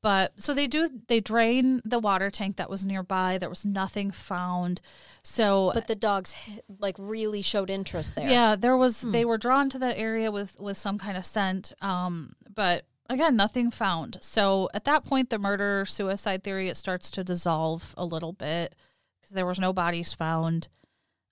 but 0.00 0.40
so 0.40 0.54
they 0.54 0.68
do 0.68 0.88
they 1.08 1.18
drain 1.18 1.80
the 1.84 1.98
water 1.98 2.30
tank 2.30 2.54
that 2.54 2.70
was 2.70 2.84
nearby 2.84 3.36
there 3.36 3.48
was 3.50 3.64
nothing 3.66 4.12
found 4.12 4.80
so 5.24 5.72
But 5.74 5.88
the 5.88 5.96
dogs 5.96 6.36
like 6.78 6.94
really 6.96 7.42
showed 7.42 7.68
interest 7.68 8.14
there. 8.14 8.30
yeah 8.30 8.54
there 8.54 8.76
was 8.76 9.00
they 9.00 9.24
were 9.24 9.38
drawn 9.38 9.68
to 9.70 9.78
that 9.80 9.98
area 9.98 10.30
with 10.30 10.54
with 10.60 10.78
some 10.78 10.98
kind 10.98 11.16
of 11.18 11.26
scent 11.26 11.72
um 11.82 12.36
but 12.54 12.84
again 13.10 13.34
nothing 13.34 13.72
found 13.72 14.18
so 14.20 14.68
at 14.72 14.84
that 14.84 15.04
point 15.04 15.30
the 15.30 15.38
murder 15.40 15.84
suicide 15.84 16.44
theory 16.44 16.68
it 16.68 16.76
starts 16.76 17.10
to 17.10 17.24
dissolve 17.24 17.92
a 17.98 18.04
little 18.04 18.32
bit 18.32 18.76
because 19.20 19.34
there 19.34 19.46
was 19.46 19.58
no 19.58 19.72
bodies 19.72 20.12
found 20.12 20.68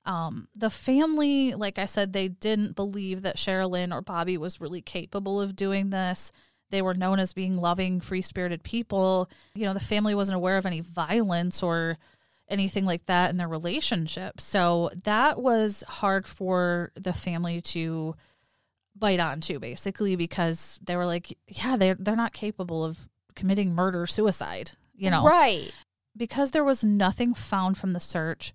um, 0.06 0.48
the 0.54 0.70
family, 0.70 1.52
like 1.54 1.78
I 1.78 1.86
said, 1.86 2.12
they 2.12 2.28
didn't 2.28 2.76
believe 2.76 3.22
that 3.22 3.36
Sherilyn 3.36 3.92
or 3.92 4.00
Bobby 4.02 4.38
was 4.38 4.60
really 4.60 4.80
capable 4.80 5.40
of 5.40 5.56
doing 5.56 5.90
this. 5.90 6.32
They 6.70 6.82
were 6.82 6.94
known 6.94 7.18
as 7.20 7.32
being 7.32 7.56
loving, 7.56 8.00
free 8.00 8.22
spirited 8.22 8.62
people. 8.62 9.28
You 9.54 9.66
know, 9.66 9.74
the 9.74 9.80
family 9.80 10.14
wasn't 10.14 10.36
aware 10.36 10.56
of 10.56 10.66
any 10.66 10.80
violence 10.80 11.62
or 11.62 11.98
anything 12.48 12.84
like 12.84 13.06
that 13.06 13.30
in 13.30 13.36
their 13.36 13.48
relationship. 13.48 14.40
So 14.40 14.90
that 15.04 15.40
was 15.42 15.84
hard 15.88 16.26
for 16.26 16.92
the 16.94 17.12
family 17.12 17.60
to 17.62 18.14
bite 18.94 19.20
onto, 19.20 19.58
basically, 19.58 20.16
because 20.16 20.80
they 20.84 20.96
were 20.96 21.06
like, 21.06 21.36
yeah, 21.48 21.76
they're, 21.76 21.96
they're 21.98 22.16
not 22.16 22.32
capable 22.32 22.84
of 22.84 23.08
committing 23.34 23.74
murder, 23.74 24.06
suicide, 24.06 24.72
you 24.94 25.10
know 25.10 25.24
Right. 25.26 25.70
because 26.16 26.52
there 26.52 26.64
was 26.64 26.82
nothing 26.82 27.34
found 27.34 27.76
from 27.76 27.92
the 27.92 28.00
search, 28.00 28.54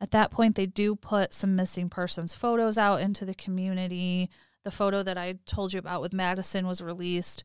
at 0.00 0.10
that 0.12 0.30
point 0.30 0.56
they 0.56 0.66
do 0.66 0.96
put 0.96 1.34
some 1.34 1.56
missing 1.56 1.88
persons 1.88 2.32
photos 2.34 2.78
out 2.78 3.00
into 3.00 3.24
the 3.24 3.34
community. 3.34 4.30
The 4.64 4.70
photo 4.70 5.02
that 5.02 5.18
I 5.18 5.38
told 5.46 5.72
you 5.72 5.78
about 5.78 6.00
with 6.00 6.12
Madison 6.12 6.66
was 6.66 6.82
released, 6.82 7.44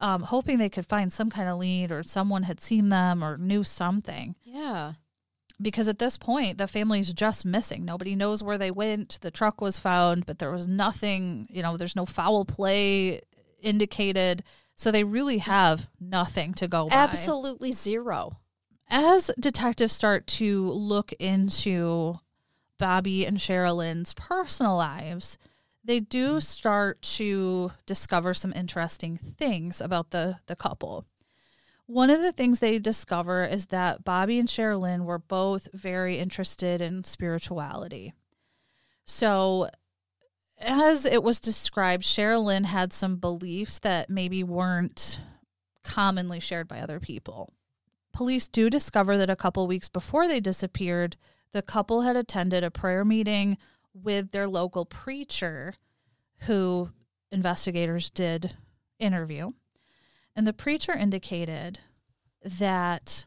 um, 0.00 0.22
hoping 0.22 0.58
they 0.58 0.68
could 0.68 0.86
find 0.86 1.12
some 1.12 1.30
kind 1.30 1.48
of 1.48 1.58
lead 1.58 1.92
or 1.92 2.02
someone 2.02 2.44
had 2.44 2.60
seen 2.60 2.88
them 2.88 3.22
or 3.22 3.36
knew 3.36 3.64
something. 3.64 4.34
Yeah. 4.44 4.92
Because 5.60 5.88
at 5.88 5.98
this 5.98 6.18
point, 6.18 6.58
the 6.58 6.66
family's 6.66 7.12
just 7.12 7.46
missing. 7.46 7.84
Nobody 7.84 8.14
knows 8.14 8.42
where 8.42 8.58
they 8.58 8.70
went. 8.70 9.18
The 9.22 9.30
truck 9.30 9.60
was 9.60 9.78
found, 9.78 10.26
but 10.26 10.38
there 10.38 10.50
was 10.50 10.66
nothing, 10.66 11.48
you 11.50 11.62
know, 11.62 11.76
there's 11.76 11.96
no 11.96 12.04
foul 12.04 12.44
play 12.44 13.22
indicated. 13.62 14.42
So 14.74 14.90
they 14.90 15.04
really 15.04 15.38
have 15.38 15.88
nothing 15.98 16.52
to 16.54 16.68
go 16.68 16.88
by 16.88 16.96
Absolutely 16.96 17.72
zero. 17.72 18.38
As 18.88 19.30
detectives 19.38 19.92
start 19.92 20.26
to 20.26 20.70
look 20.70 21.12
into 21.14 22.18
Bobby 22.78 23.24
and 23.24 23.38
Sherilyn's 23.38 24.14
personal 24.14 24.76
lives, 24.76 25.38
they 25.84 26.00
do 26.00 26.40
start 26.40 27.02
to 27.02 27.72
discover 27.86 28.34
some 28.34 28.52
interesting 28.52 29.16
things 29.16 29.80
about 29.80 30.10
the, 30.10 30.38
the 30.46 30.56
couple. 30.56 31.04
One 31.86 32.10
of 32.10 32.20
the 32.20 32.32
things 32.32 32.58
they 32.58 32.78
discover 32.78 33.44
is 33.44 33.66
that 33.66 34.04
Bobby 34.04 34.38
and 34.38 34.48
Sherilyn 34.48 35.04
were 35.04 35.20
both 35.20 35.68
very 35.72 36.18
interested 36.18 36.82
in 36.82 37.04
spirituality. 37.04 38.12
So, 39.04 39.70
as 40.58 41.04
it 41.04 41.22
was 41.22 41.40
described, 41.40 42.02
Sherilyn 42.02 42.64
had 42.64 42.92
some 42.92 43.16
beliefs 43.16 43.78
that 43.80 44.10
maybe 44.10 44.42
weren't 44.42 45.20
commonly 45.84 46.40
shared 46.40 46.66
by 46.66 46.80
other 46.80 46.98
people 46.98 47.52
police 48.16 48.48
do 48.48 48.70
discover 48.70 49.18
that 49.18 49.28
a 49.28 49.36
couple 49.36 49.66
weeks 49.66 49.90
before 49.90 50.26
they 50.26 50.40
disappeared, 50.40 51.18
the 51.52 51.60
couple 51.60 52.00
had 52.00 52.16
attended 52.16 52.64
a 52.64 52.70
prayer 52.70 53.04
meeting 53.04 53.58
with 53.92 54.30
their 54.30 54.48
local 54.48 54.86
preacher 54.86 55.74
who 56.40 56.88
investigators 57.30 58.08
did 58.08 58.56
interview. 58.98 59.50
And 60.34 60.46
the 60.46 60.54
preacher 60.54 60.94
indicated 60.94 61.80
that 62.42 63.26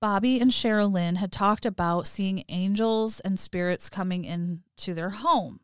Bobby 0.00 0.40
and 0.40 0.50
Sherilyn 0.50 1.18
had 1.18 1.32
talked 1.32 1.66
about 1.66 2.06
seeing 2.06 2.44
angels 2.48 3.20
and 3.20 3.38
spirits 3.38 3.90
coming 3.90 4.24
into 4.24 4.94
their 4.94 5.10
home. 5.10 5.60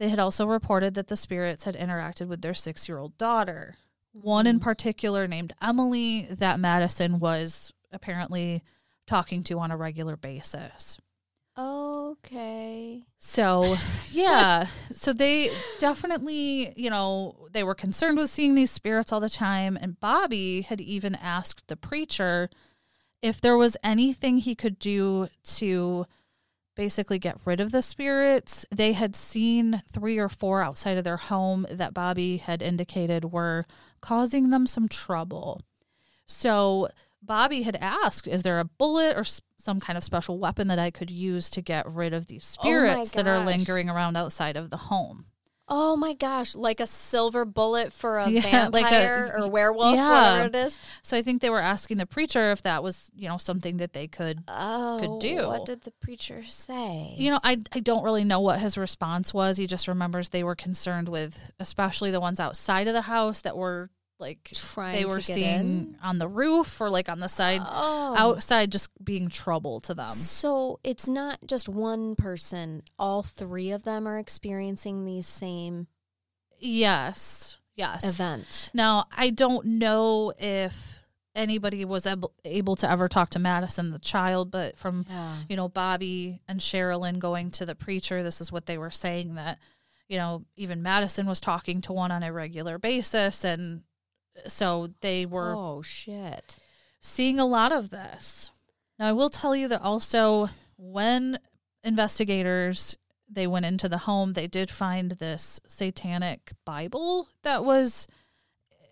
They 0.00 0.08
had 0.08 0.18
also 0.18 0.44
reported 0.44 0.94
that 0.94 1.06
the 1.06 1.16
spirits 1.16 1.62
had 1.64 1.76
interacted 1.76 2.26
with 2.26 2.42
their 2.42 2.52
six 2.52 2.88
year 2.88 2.98
old 2.98 3.16
daughter. 3.16 3.76
One 4.10 4.48
in 4.48 4.58
mm. 4.58 4.62
particular, 4.62 5.28
named 5.28 5.52
Emily, 5.62 6.26
that 6.30 6.58
Madison 6.58 7.20
was 7.20 7.72
apparently 7.92 8.62
talking 9.06 9.42
to 9.44 9.58
on 9.58 9.70
a 9.70 9.76
regular 9.76 10.16
basis. 10.16 10.98
Okay. 11.58 13.02
So, 13.18 13.76
yeah. 14.12 14.66
so 14.90 15.12
they 15.12 15.50
definitely, 15.78 16.72
you 16.76 16.90
know, 16.90 17.48
they 17.52 17.64
were 17.64 17.74
concerned 17.74 18.18
with 18.18 18.30
seeing 18.30 18.54
these 18.54 18.70
spirits 18.70 19.12
all 19.12 19.20
the 19.20 19.30
time. 19.30 19.78
And 19.80 19.98
Bobby 19.98 20.62
had 20.62 20.80
even 20.80 21.14
asked 21.14 21.68
the 21.68 21.76
preacher 21.76 22.50
if 23.22 23.40
there 23.40 23.56
was 23.56 23.76
anything 23.82 24.38
he 24.38 24.54
could 24.54 24.78
do 24.78 25.28
to 25.44 26.06
basically 26.74 27.18
get 27.18 27.40
rid 27.46 27.58
of 27.58 27.72
the 27.72 27.80
spirits. 27.80 28.66
They 28.70 28.92
had 28.92 29.16
seen 29.16 29.82
three 29.90 30.18
or 30.18 30.28
four 30.28 30.62
outside 30.62 30.98
of 30.98 31.04
their 31.04 31.16
home 31.16 31.66
that 31.70 31.94
Bobby 31.94 32.36
had 32.36 32.60
indicated 32.60 33.32
were 33.32 33.64
causing 34.02 34.50
them 34.50 34.66
some 34.66 34.88
trouble. 34.88 35.62
So 36.26 36.88
Bobby 37.26 37.62
had 37.62 37.76
asked, 37.76 38.26
Is 38.26 38.42
there 38.42 38.58
a 38.58 38.64
bullet 38.64 39.16
or 39.16 39.24
some 39.58 39.80
kind 39.80 39.96
of 39.96 40.04
special 40.04 40.38
weapon 40.38 40.68
that 40.68 40.78
I 40.78 40.90
could 40.90 41.10
use 41.10 41.50
to 41.50 41.60
get 41.62 41.86
rid 41.88 42.12
of 42.14 42.26
these 42.28 42.56
Oh 42.58 42.62
spirits 42.62 43.10
that 43.12 43.26
are 43.26 43.44
lingering 43.44 43.88
around 43.90 44.16
outside 44.16 44.56
of 44.56 44.70
the 44.70 44.76
home? 44.76 45.26
Oh 45.68 45.96
my 45.96 46.12
gosh, 46.14 46.54
like 46.54 46.78
a 46.78 46.86
silver 46.86 47.44
bullet 47.44 47.92
for 47.92 48.20
a 48.20 48.30
Yeah, 48.30 48.68
like 48.72 48.86
a- 48.86 48.90
vampire 48.90 49.34
or 49.36 49.50
werewolf, 49.50 49.96
Yeah. 49.96 50.08
whatever 50.42 50.46
it 50.46 50.54
is. 50.54 50.76
So 51.02 51.16
I 51.16 51.22
think 51.22 51.42
they 51.42 51.50
were 51.50 51.60
asking 51.60 51.96
the 51.96 52.06
preacher 52.06 52.52
if 52.52 52.62
that 52.62 52.84
was, 52.84 53.10
you 53.16 53.28
know, 53.28 53.36
something 53.36 53.78
that 53.78 53.92
they 53.92 54.06
could 54.06 54.44
Oh, 54.46 55.18
do. 55.20 55.48
what 55.48 55.66
did 55.66 55.80
the 55.82 55.90
preacher 56.00 56.44
say? 56.48 57.14
You 57.18 57.32
know, 57.32 57.40
I 57.42 57.58
I 57.72 57.80
don't 57.80 58.04
really 58.04 58.22
know 58.22 58.38
what 58.38 58.60
his 58.60 58.78
response 58.78 59.34
was. 59.34 59.56
He 59.56 59.66
just 59.66 59.88
remembers 59.88 60.28
they 60.28 60.44
were 60.44 60.54
concerned 60.54 61.08
with, 61.08 61.50
especially 61.58 62.12
the 62.12 62.20
ones 62.20 62.38
outside 62.38 62.86
of 62.86 62.94
the 62.94 63.02
house 63.02 63.40
that 63.40 63.56
were 63.56 63.90
like 64.18 64.50
Trying 64.54 64.94
they 64.94 65.02
to 65.02 65.08
were 65.08 65.16
get 65.16 65.24
seeing 65.26 65.44
in? 65.44 65.96
on 66.02 66.18
the 66.18 66.26
roof 66.28 66.80
or 66.80 66.88
like 66.90 67.08
on 67.08 67.20
the 67.20 67.28
side 67.28 67.60
Oh. 67.64 68.14
outside, 68.16 68.72
just 68.72 68.88
being 69.04 69.28
trouble 69.28 69.78
to 69.80 69.94
them. 69.94 70.08
So 70.10 70.80
it's 70.82 71.06
not 71.06 71.38
just 71.46 71.68
one 71.68 72.14
person. 72.16 72.82
All 72.98 73.22
three 73.22 73.70
of 73.70 73.84
them 73.84 74.06
are 74.08 74.18
experiencing 74.18 75.04
these 75.04 75.26
same 75.26 75.86
Yes, 76.58 77.58
yes. 77.74 78.04
events. 78.04 78.70
Now 78.74 79.06
I 79.12 79.30
don't 79.30 79.66
know 79.66 80.32
if 80.38 81.00
anybody 81.34 81.84
was 81.84 82.06
able 82.06 82.32
able 82.44 82.76
to 82.76 82.88
ever 82.90 83.08
talk 83.08 83.28
to 83.30 83.38
Madison 83.38 83.90
the 83.90 83.98
child, 83.98 84.50
but 84.50 84.78
from 84.78 85.04
Yeah. 85.08 85.36
you 85.50 85.56
know, 85.56 85.68
Bobby 85.68 86.40
and 86.48 86.60
Sherilyn 86.60 87.18
going 87.18 87.50
to 87.52 87.66
the 87.66 87.74
preacher, 87.74 88.22
this 88.22 88.40
is 88.40 88.50
what 88.50 88.64
they 88.64 88.78
were 88.78 88.90
saying 88.90 89.34
that, 89.34 89.58
you 90.08 90.16
know, 90.16 90.46
even 90.56 90.82
Madison 90.82 91.26
was 91.26 91.40
talking 91.40 91.82
to 91.82 91.92
one 91.92 92.10
on 92.10 92.22
a 92.22 92.32
regular 92.32 92.78
basis. 92.78 93.44
And 93.44 93.82
so 94.46 94.90
they 95.00 95.26
were 95.26 95.54
Oh 95.56 95.82
shit. 95.82 96.56
seeing 97.00 97.38
a 97.38 97.46
lot 97.46 97.72
of 97.72 97.90
this. 97.90 98.50
Now, 98.98 99.06
I 99.08 99.12
will 99.12 99.30
tell 99.30 99.54
you 99.54 99.68
that 99.68 99.82
also 99.82 100.48
when 100.76 101.38
investigators 101.84 102.96
they 103.28 103.46
went 103.46 103.66
into 103.66 103.88
the 103.88 103.98
home, 103.98 104.34
they 104.34 104.46
did 104.46 104.70
find 104.70 105.12
this 105.12 105.58
satanic 105.66 106.52
Bible 106.64 107.28
that 107.42 107.64
was 107.64 108.06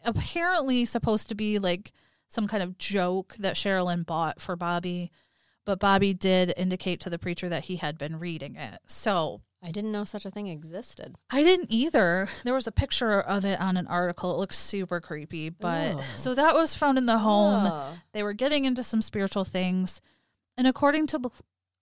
apparently 0.04 0.84
supposed 0.84 1.28
to 1.28 1.34
be 1.34 1.58
like 1.58 1.92
some 2.28 2.48
kind 2.48 2.62
of 2.62 2.78
joke 2.78 3.36
that 3.38 3.54
Sherilyn 3.54 4.04
bought 4.04 4.40
for 4.40 4.56
Bobby, 4.56 5.12
but 5.64 5.78
Bobby 5.78 6.12
did 6.12 6.52
indicate 6.56 7.00
to 7.00 7.10
the 7.10 7.18
preacher 7.18 7.48
that 7.48 7.64
he 7.64 7.76
had 7.76 7.96
been 7.96 8.18
reading 8.18 8.56
it. 8.56 8.80
So 8.86 9.40
I 9.66 9.70
didn't 9.70 9.92
know 9.92 10.04
such 10.04 10.26
a 10.26 10.30
thing 10.30 10.48
existed. 10.48 11.14
I 11.30 11.42
didn't 11.42 11.72
either. 11.72 12.28
There 12.44 12.52
was 12.52 12.66
a 12.66 12.72
picture 12.72 13.18
of 13.20 13.46
it 13.46 13.58
on 13.60 13.78
an 13.78 13.86
article. 13.86 14.34
It 14.34 14.38
looks 14.38 14.58
super 14.58 15.00
creepy, 15.00 15.48
but 15.48 15.94
Oh. 15.96 16.04
so 16.16 16.34
that 16.34 16.54
was 16.54 16.74
found 16.74 16.98
in 16.98 17.06
the 17.06 17.18
home. 17.18 17.66
Oh. 17.66 17.98
They 18.12 18.22
were 18.22 18.34
getting 18.34 18.66
into 18.66 18.82
some 18.82 19.00
spiritual 19.00 19.44
things, 19.44 20.02
and 20.58 20.66
according 20.66 21.06
to 21.08 21.30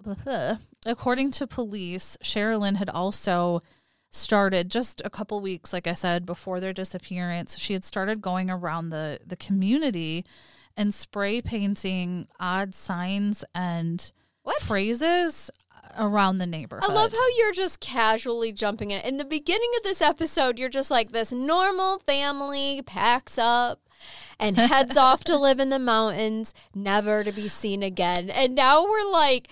according 0.87 1.31
to 1.33 1.47
police, 1.47 2.17
Sherilyn 2.23 2.77
had 2.77 2.89
also 2.89 3.63
started 4.11 4.71
just 4.71 5.01
a 5.05 5.11
couple 5.11 5.41
weeks, 5.41 5.73
like 5.73 5.87
I 5.87 5.95
said, 5.95 6.27
before 6.27 6.61
their 6.61 6.73
disappearance. 6.73 7.59
She 7.59 7.73
had 7.73 7.85
started 7.85 8.21
going 8.23 8.51
around 8.51 8.91
the 8.91 9.19
the 9.27 9.37
community 9.37 10.25
and 10.77 10.95
spray 10.95 11.41
painting 11.41 12.29
odd 12.41 12.75
signs 12.75 13.45
and 13.55 14.11
What? 14.43 14.61
phrases 14.63 15.51
around 15.99 16.39
the 16.39 16.47
neighborhood. 16.47 16.89
I 16.89 16.93
love 16.93 17.13
how 17.13 17.29
you're 17.39 17.53
just 17.53 17.81
casually 17.81 18.53
jumping 18.53 18.91
in. 18.91 19.01
In 19.03 19.17
the 19.17 19.25
beginning 19.25 19.71
of 19.79 19.83
this 19.83 20.01
episode, 20.03 20.59
you're 20.59 20.69
just 20.69 20.91
like 20.91 21.13
this 21.13 21.33
normal 21.33 21.99
family 22.01 22.83
packs 22.85 23.39
up 23.39 23.81
and 24.39 24.57
heads 24.57 24.97
off 24.97 25.23
to 25.25 25.37
live 25.37 25.61
in 25.61 25.69
the 25.71 25.79
mountains, 25.79 26.53
never 26.75 27.23
to 27.25 27.33
be 27.33 27.49
seen 27.49 27.83
again. 27.83 28.31
And 28.31 28.55
now 28.55 28.85
we're 28.85 29.11
like 29.11 29.49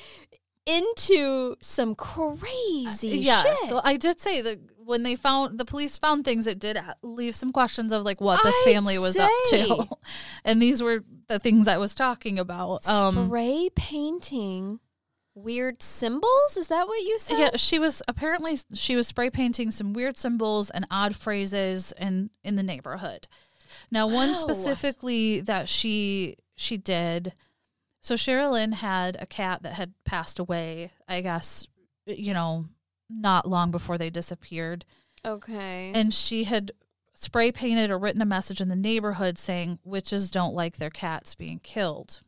into 0.67 1.57
some 1.61 1.95
crazy 1.95 3.13
Uh, 3.13 3.15
yeah, 3.15 3.43
shit. 3.43 3.59
so 3.69 3.81
I 3.83 3.97
did 3.97 4.21
say 4.21 4.41
that 4.41 4.59
when 4.85 5.03
they 5.05 5.15
found 5.15 5.59
the 5.59 5.65
police 5.65 5.97
found 5.97 6.25
things, 6.25 6.47
it 6.47 6.59
did 6.59 6.79
leave 7.03 7.37
some 7.37 7.53
questions 7.53 7.93
of 7.93 8.03
like 8.03 8.21
what 8.21 8.43
this 8.43 8.57
I'd 8.67 8.73
family 8.73 8.99
was 8.99 9.17
up 9.17 9.31
to, 9.51 9.87
and 10.45 10.61
these 10.61 10.83
were 10.83 11.05
the 11.29 11.39
things 11.39 11.69
I 11.69 11.77
was 11.77 11.95
talking 11.95 12.39
about. 12.39 12.87
Um, 12.89 13.27
Spray 13.27 13.71
painting 13.75 14.81
weird 15.43 15.83
symbols? 15.83 16.57
Is 16.57 16.69
that 16.69 16.87
what 16.87 17.01
you 17.03 17.19
said? 17.19 17.39
yeah, 17.39 17.57
she 17.57 17.79
was 17.79 18.03
apparently 18.09 18.59
she 18.75 18.97
was 18.97 19.07
spray 19.07 19.31
painting 19.31 19.71
some 19.71 19.93
weird 19.93 20.17
symbols 20.17 20.71
and 20.71 20.87
odd 20.91 21.17
phrases 21.17 21.93
in 21.99 22.31
in 22.45 22.57
the 22.57 22.63
neighborhood. 22.63 23.29
Now, 23.91 24.07
one 24.07 24.31
oh. 24.31 24.35
specifically 24.35 25.41
that 25.41 25.69
she 25.69 26.37
she 26.57 26.77
did. 26.77 27.35
So 28.03 28.15
Sherilyn 28.15 28.75
had 28.75 29.17
a 29.21 29.27
cat 29.27 29.63
that 29.63 29.75
had 29.75 29.93
passed 30.05 30.39
away. 30.39 30.93
I 31.09 31.21
guess 31.21 31.67
you 32.07 32.33
know 32.35 32.67
not 33.09 33.49
long 33.49 33.71
before 33.71 33.99
they 33.99 34.11
disappeared. 34.11 34.85
Okay. 35.23 35.93
and 35.95 36.15
she 36.15 36.45
had 36.45 36.73
spray 37.13 37.53
painted 37.53 37.91
or 37.91 37.99
written 37.99 38.23
a 38.23 38.27
message 38.27 38.63
in 38.63 38.69
the 38.69 38.77
neighborhood 38.77 39.37
saying 39.37 39.79
witches 39.85 40.31
don't 40.31 40.55
like 40.55 40.79
their 40.79 40.91
cats 40.91 41.35
being 41.35 41.59
killed? 41.59 42.21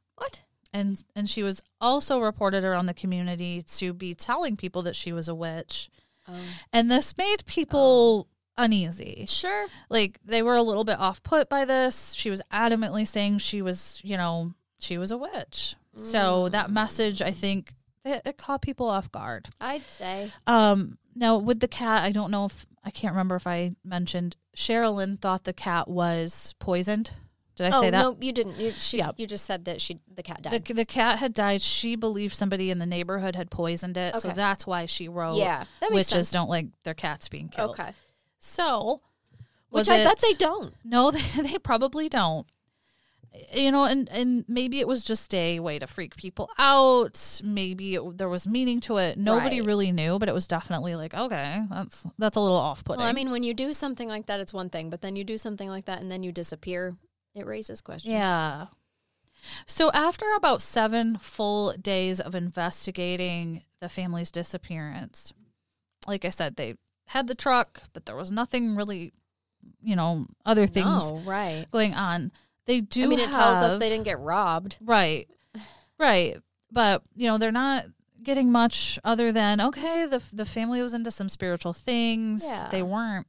And 0.72 1.02
and 1.14 1.28
she 1.28 1.42
was 1.42 1.62
also 1.80 2.20
reported 2.20 2.64
around 2.64 2.86
the 2.86 2.94
community 2.94 3.62
to 3.62 3.92
be 3.92 4.14
telling 4.14 4.56
people 4.56 4.82
that 4.82 4.96
she 4.96 5.12
was 5.12 5.28
a 5.28 5.34
witch 5.34 5.90
Oh. 6.28 6.34
and 6.72 6.88
this 6.90 7.16
made 7.18 7.44
people 7.46 8.28
uneasy 8.56 9.24
Sure. 9.28 9.66
like 9.90 10.18
they 10.24 10.40
were 10.42 10.54
a 10.54 10.62
little 10.62 10.84
bit 10.84 10.98
off 11.00 11.22
put 11.22 11.48
by 11.48 11.64
this 11.64 12.12
she 12.14 12.30
was 12.30 12.40
adamantly 12.52 13.08
saying 13.08 13.38
she 13.38 13.60
was 13.60 14.00
you 14.04 14.16
know 14.16 14.52
she 14.78 14.98
was 14.98 15.10
a 15.10 15.16
witch 15.16 15.74
so 15.96 16.48
that 16.50 16.70
message 16.70 17.20
i 17.20 17.30
think 17.32 17.74
it, 18.04 18.22
it 18.24 18.36
caught 18.38 18.62
people 18.62 18.88
off 18.88 19.10
guard 19.10 19.48
I'd 19.60 19.84
say. 19.98 20.30
um, 20.46 20.96
now 21.14 21.36
with 21.38 21.60
the 21.60 21.68
cat, 21.68 22.02
I 22.02 22.10
don't 22.10 22.30
know 22.30 22.46
if 22.46 22.66
I 22.84 22.90
can't 22.90 23.12
remember 23.14 23.36
if 23.36 23.46
I 23.46 23.72
mentioned 23.84 24.34
Sherilyn 24.56 25.20
thought 25.20 25.44
the 25.44 25.52
cat 25.52 25.86
was 25.88 26.54
poisoned. 26.58 27.10
Did 27.62 27.72
I 27.72 27.76
oh 27.76 27.80
say 27.80 27.90
that? 27.90 27.98
no, 28.02 28.16
you 28.20 28.32
didn't. 28.32 28.56
You, 28.56 28.70
she, 28.72 28.98
Yeah. 28.98 29.10
you 29.16 29.26
just 29.26 29.44
said 29.44 29.64
that 29.66 29.80
she 29.80 30.00
the 30.14 30.22
cat 30.22 30.42
died. 30.42 30.64
The, 30.64 30.74
the 30.74 30.84
cat 30.84 31.18
had 31.20 31.32
died. 31.34 31.62
She 31.62 31.96
believed 31.96 32.34
somebody 32.34 32.70
in 32.70 32.78
the 32.78 32.86
neighborhood 32.86 33.36
had 33.36 33.50
poisoned 33.50 33.96
it, 33.96 34.16
so 34.16 34.28
that's 34.28 34.66
why 34.66 34.86
she 34.86 35.08
wrote. 35.08 35.36
yeah, 35.36 35.64
that 35.80 35.90
makes 35.90 36.10
witches 36.10 36.28
sense. 36.28 36.30
don't 36.30 36.48
like 36.50 36.66
their 36.84 36.94
cats 36.94 37.28
being 37.28 37.48
killed. 37.48 37.78
Okay, 37.78 37.92
So, 38.38 39.00
which 39.70 39.88
I 39.88 40.04
bet 40.04 40.18
they 40.18 40.34
don't. 40.34 40.74
No, 40.84 41.10
they, 41.12 41.22
they 41.42 41.58
probably 41.58 42.08
don't. 42.08 42.46
You 43.54 43.72
know, 43.72 43.84
and 43.84 44.10
and 44.10 44.44
maybe 44.46 44.78
it 44.78 44.86
was 44.86 45.02
just 45.02 45.32
a 45.32 45.58
way 45.58 45.78
to 45.78 45.86
freak 45.86 46.16
people 46.16 46.50
out. 46.58 47.40
Maybe 47.42 47.94
it, 47.94 48.18
there 48.18 48.28
was 48.28 48.46
meaning 48.46 48.78
to 48.82 48.98
it. 48.98 49.16
Nobody 49.16 49.60
Right. 49.60 49.66
really 49.66 49.90
knew, 49.90 50.18
but 50.18 50.28
it 50.28 50.34
was 50.34 50.46
definitely 50.46 50.96
like, 50.96 51.14
okay, 51.14 51.62
that's 51.70 52.06
that's 52.18 52.36
a 52.36 52.40
little 52.40 52.58
off-putting. 52.58 52.98
Well, 52.98 53.08
I 53.08 53.12
mean, 53.14 53.30
when 53.30 53.42
you 53.42 53.54
do 53.54 53.72
something 53.72 54.06
like 54.06 54.26
that, 54.26 54.40
it's 54.40 54.52
one 54.52 54.68
thing, 54.68 54.90
but 54.90 55.00
then 55.00 55.16
you 55.16 55.24
do 55.24 55.38
something 55.38 55.70
like 55.70 55.86
that 55.86 56.02
and 56.02 56.10
then 56.10 56.22
you 56.22 56.30
disappear, 56.30 56.94
it 57.34 57.46
raises 57.46 57.80
questions. 57.80 58.12
Yeah. 58.12 58.66
So 59.66 59.90
after 59.92 60.26
about 60.36 60.62
seven 60.62 61.16
full 61.18 61.72
days 61.74 62.20
of 62.20 62.34
investigating 62.34 63.62
the 63.80 63.88
family's 63.88 64.30
disappearance, 64.30 65.32
like 66.06 66.24
I 66.24 66.30
said, 66.30 66.56
they 66.56 66.74
had 67.06 67.26
the 67.26 67.34
truck, 67.34 67.82
but 67.92 68.06
there 68.06 68.16
was 68.16 68.30
nothing 68.30 68.76
really, 68.76 69.12
you 69.82 69.96
know, 69.96 70.26
other 70.46 70.66
things 70.66 71.10
No, 71.10 71.18
right. 71.24 71.66
going 71.72 71.94
on. 71.94 72.30
They 72.66 72.80
do. 72.80 73.04
I 73.04 73.06
mean, 73.06 73.18
it 73.18 73.32
tells 73.32 73.58
us 73.58 73.72
have- 73.72 73.80
they 73.80 73.88
didn't 73.88 74.04
get 74.04 74.20
robbed. 74.20 74.76
Right. 74.80 75.28
Right. 75.98 76.38
But, 76.70 77.02
you 77.16 77.26
know, 77.26 77.38
they're 77.38 77.50
not 77.52 77.86
getting 78.22 78.52
much 78.52 78.98
other 79.02 79.32
than 79.32 79.60
okay, 79.60 80.06
the 80.06 80.22
the 80.32 80.44
family 80.44 80.80
was 80.80 80.94
into 80.94 81.10
some 81.10 81.28
spiritual 81.28 81.72
things. 81.72 82.44
Yeah. 82.44 82.68
They 82.70 82.82
weren't 82.82 83.26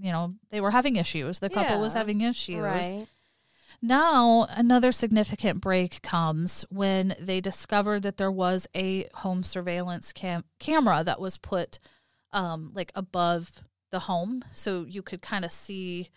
you 0.00 0.12
know, 0.12 0.34
they 0.50 0.60
were 0.60 0.70
having 0.70 0.94
issues. 0.96 1.38
The 1.40 1.50
couple 1.50 1.80
was 1.80 1.94
Yeah. 1.94 1.98
having 1.98 2.20
issues. 2.20 2.60
Right. 2.60 3.06
Now, 3.80 4.46
another 4.50 4.90
significant 4.90 5.60
break 5.60 6.02
comes 6.02 6.64
when 6.68 7.14
they 7.20 7.40
discovered 7.40 8.02
that 8.02 8.16
there 8.16 8.30
was 8.32 8.66
a 8.74 9.06
home 9.14 9.44
surveillance 9.44 10.12
cam- 10.12 10.44
camera 10.58 11.04
that 11.04 11.20
was 11.20 11.38
put 11.38 11.78
um, 12.32 12.72
like 12.74 12.90
above 12.94 13.62
the 13.90 14.00
home, 14.00 14.44
so 14.52 14.84
you 14.84 15.00
could 15.02 15.22
kind 15.22 15.44
of 15.44 15.52
see 15.52 16.10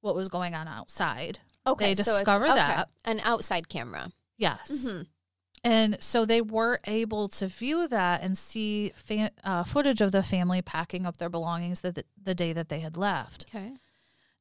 what 0.00 0.14
was 0.16 0.28
going 0.28 0.54
on 0.54 0.66
outside. 0.68 1.38
Okay. 1.66 1.94
They 1.94 2.02
so 2.02 2.10
it's- 2.10 2.18
discover 2.18 2.44
okay, 2.46 2.54
that. 2.56 2.90
an 3.04 3.20
outside 3.24 3.68
camera. 3.68 4.10
Yes. 4.36 4.70
Mhm. 4.70 5.06
And 5.62 5.96
so 6.02 6.26
they 6.26 6.42
were 6.42 6.80
able 6.84 7.28
to 7.28 7.46
view 7.46 7.88
that 7.88 8.22
and 8.22 8.36
see 8.36 8.92
fa- 8.94 9.30
uh, 9.44 9.62
footage 9.64 10.02
of 10.02 10.12
the 10.12 10.22
family 10.22 10.60
packing 10.60 11.06
up 11.06 11.16
their 11.16 11.30
belongings 11.30 11.80
the, 11.80 11.92
the, 11.92 12.04
the 12.22 12.34
day 12.34 12.52
that 12.52 12.68
they 12.68 12.80
had 12.80 12.98
left. 12.98 13.46
Okay. 13.48 13.72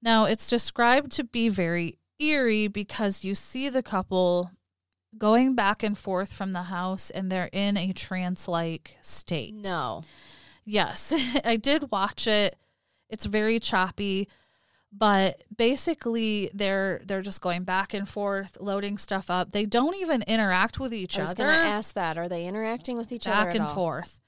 Now, 0.02 0.26
it's 0.26 0.50
described 0.50 1.14
to 1.14 1.24
be 1.24 1.48
very 1.48 1.98
eerie 2.32 2.68
because 2.68 3.24
you 3.24 3.36
see 3.36 3.70
the 3.70 3.84
couple 3.84 4.52
going 5.18 5.56
back 5.56 5.84
and 5.84 5.98
forth 5.98 6.34
from 6.34 6.52
the 6.52 6.64
house 6.64 7.10
and 7.10 7.32
they're 7.32 7.50
in 7.52 7.78
a 7.78 7.94
trance 7.94 8.48
like 8.48 8.98
state. 9.02 9.54
No. 9.54 10.04
Yes, 10.66 11.14
I 11.46 11.58
did 11.58 11.92
watch 11.92 12.28
it. 12.28 12.58
It's 13.10 13.26
very 13.26 13.60
choppy, 13.60 14.28
but 14.92 15.44
basically 15.56 16.50
they're 16.54 17.02
they're 17.06 17.22
just 17.22 17.42
going 17.42 17.64
back 17.64 17.94
and 17.94 18.08
forth, 18.08 18.58
loading 18.60 18.98
stuff 18.98 19.30
up. 19.30 19.52
They 19.52 19.66
don't 19.66 19.96
even 19.96 20.24
interact 20.24 20.80
with 20.80 20.94
each 20.94 21.16
other. 21.16 21.22
I 21.22 21.26
was 21.26 21.34
going 21.36 21.50
to 21.50 21.56
ask 21.56 21.94
that. 21.94 22.18
Are 22.18 22.30
they 22.30 22.48
interacting 22.48 22.98
with 22.98 23.12
each 23.12 23.28
other? 23.28 23.46
back 23.46 23.56
and 23.56 23.66
all? 23.66 23.76
forth. 23.76 24.20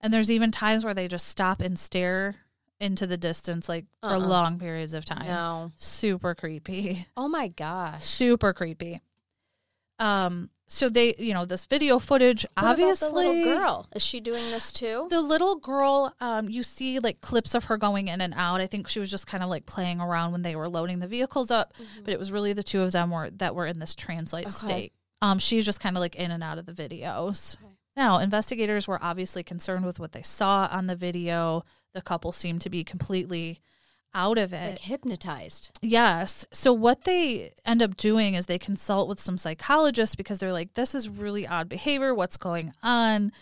And 0.00 0.12
there's 0.12 0.30
even 0.30 0.50
times 0.50 0.84
where 0.84 0.92
they 0.92 1.08
just 1.08 1.28
stop 1.28 1.62
and 1.62 1.78
stare 1.78 2.36
into 2.80 3.06
the 3.06 3.16
distance 3.16 3.68
like 3.68 3.86
for 4.02 4.08
Uh-uh. 4.10 4.18
long 4.18 4.58
periods 4.58 4.94
of 4.94 5.04
time. 5.04 5.26
No. 5.26 5.72
Super 5.76 6.34
creepy. 6.34 7.06
Oh 7.16 7.28
my 7.28 7.48
gosh. 7.48 8.04
Super 8.04 8.52
creepy. 8.52 9.00
Um 9.98 10.50
so 10.66 10.88
they, 10.88 11.14
you 11.18 11.34
know, 11.34 11.44
this 11.44 11.66
video 11.66 11.98
footage 11.98 12.46
What 12.58 12.70
obviously 12.70 13.08
the 13.08 13.14
little 13.14 13.44
girl? 13.58 13.88
Is 13.94 14.02
she 14.04 14.18
doing 14.18 14.42
this 14.50 14.72
too? 14.72 15.06
the 15.10 15.20
little 15.20 15.56
girl, 15.56 16.14
um, 16.20 16.48
you 16.48 16.62
see 16.62 16.98
like 16.98 17.20
clips 17.20 17.54
of 17.54 17.64
her 17.64 17.76
going 17.76 18.08
in 18.08 18.20
and 18.22 18.32
out. 18.34 18.62
I 18.62 18.66
think 18.66 18.88
she 18.88 18.98
was 18.98 19.10
just 19.10 19.26
kind 19.26 19.42
of 19.44 19.50
like 19.50 19.66
playing 19.66 20.00
around 20.00 20.32
when 20.32 20.40
they 20.42 20.56
were 20.56 20.68
loading 20.68 21.00
the 21.00 21.06
vehicles 21.06 21.50
up, 21.50 21.74
but 22.02 22.12
it 22.14 22.18
was 22.18 22.32
really 22.32 22.54
the 22.54 22.62
two 22.62 22.80
of 22.80 22.92
them 22.92 23.10
were 23.10 23.28
that 23.30 23.54
were 23.54 23.66
in 23.66 23.78
this 23.78 23.94
translate 23.94 24.46
Okay. 24.46 24.52
state. 24.54 24.92
Um, 25.20 25.38
she's 25.38 25.66
just 25.66 25.80
kind 25.80 25.96
of 25.96 26.00
like 26.00 26.16
in 26.16 26.30
and 26.30 26.42
out 26.42 26.56
of 26.58 26.64
the 26.66 26.72
videos. 26.72 27.54
Okay. 27.56 27.74
Now, 27.96 28.18
investigators 28.18 28.88
were 28.88 28.98
obviously 29.04 29.42
concerned 29.44 29.84
with 29.84 30.00
what 30.00 30.12
they 30.12 30.22
saw 30.22 30.66
on 30.72 30.86
the 30.86 30.96
video. 30.96 31.62
The 31.94 32.02
couple 32.02 32.32
seemed 32.32 32.60
to 32.62 32.70
be 32.70 32.84
completely 32.84 33.60
out 34.14 34.38
of 34.38 34.52
it. 34.52 34.70
Like 34.72 34.78
hypnotized. 34.80 35.70
Yes. 35.82 36.46
So 36.52 36.72
what 36.72 37.02
they 37.04 37.52
end 37.64 37.82
up 37.82 37.96
doing 37.96 38.34
is 38.34 38.46
they 38.46 38.58
consult 38.58 39.08
with 39.08 39.20
some 39.20 39.38
psychologists 39.38 40.14
because 40.14 40.38
they're 40.38 40.52
like, 40.52 40.74
this 40.74 40.94
is 40.94 41.08
really 41.08 41.46
odd 41.46 41.68
behavior. 41.68 42.14
What's 42.14 42.36
going 42.36 42.72
on? 42.82 43.32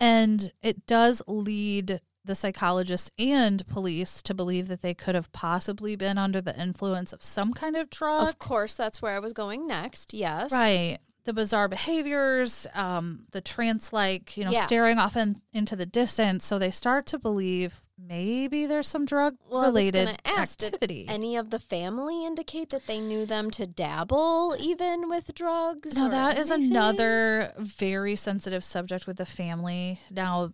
And 0.00 0.52
it 0.62 0.86
does 0.86 1.22
lead 1.26 2.00
the 2.24 2.34
psychologists 2.34 3.10
and 3.18 3.66
police 3.68 4.22
to 4.22 4.32
believe 4.32 4.68
that 4.68 4.80
they 4.80 4.94
could 4.94 5.14
have 5.14 5.30
possibly 5.32 5.94
been 5.94 6.16
under 6.16 6.40
the 6.40 6.58
influence 6.58 7.12
of 7.12 7.22
some 7.22 7.52
kind 7.52 7.76
of 7.76 7.90
drug. 7.90 8.26
Of 8.26 8.38
course, 8.38 8.74
that's 8.74 9.02
where 9.02 9.14
I 9.14 9.18
was 9.18 9.34
going 9.34 9.68
next. 9.68 10.14
Yes. 10.14 10.50
Right. 10.50 10.98
The 11.24 11.34
bizarre 11.34 11.68
behaviors, 11.68 12.66
um, 12.74 13.26
the 13.32 13.42
trance 13.42 13.92
like, 13.92 14.38
you 14.38 14.44
know, 14.44 14.50
Yeah. 14.52 14.64
staring 14.64 14.98
off 14.98 15.16
in, 15.18 15.36
into 15.52 15.76
the 15.76 15.86
distance. 15.86 16.46
So 16.46 16.58
they 16.58 16.70
start 16.70 17.04
to 17.06 17.18
believe 17.18 17.82
maybe 17.98 18.66
there's 18.66 18.88
some 18.88 19.04
drug 19.06 19.36
Well, 19.48 19.62
related 19.62 20.18
ask, 20.24 20.58
did 20.58 20.74
activity. 20.74 21.06
Any 21.08 21.36
of 21.36 21.50
the 21.50 21.58
family 21.58 22.24
indicate 22.26 22.70
that 22.70 22.86
they 22.86 23.00
knew 23.00 23.24
them 23.26 23.50
to 23.52 23.66
dabble 23.66 24.56
even 24.58 25.08
with 25.08 25.34
drugs? 25.34 25.96
No, 25.96 26.08
that 26.10 26.38
is 26.38 26.50
anything? 26.50 26.72
another 26.72 27.52
very 27.58 28.16
sensitive 28.16 28.64
subject 28.64 29.06
with 29.06 29.16
the 29.18 29.26
family. 29.26 30.00
Now, 30.10 30.52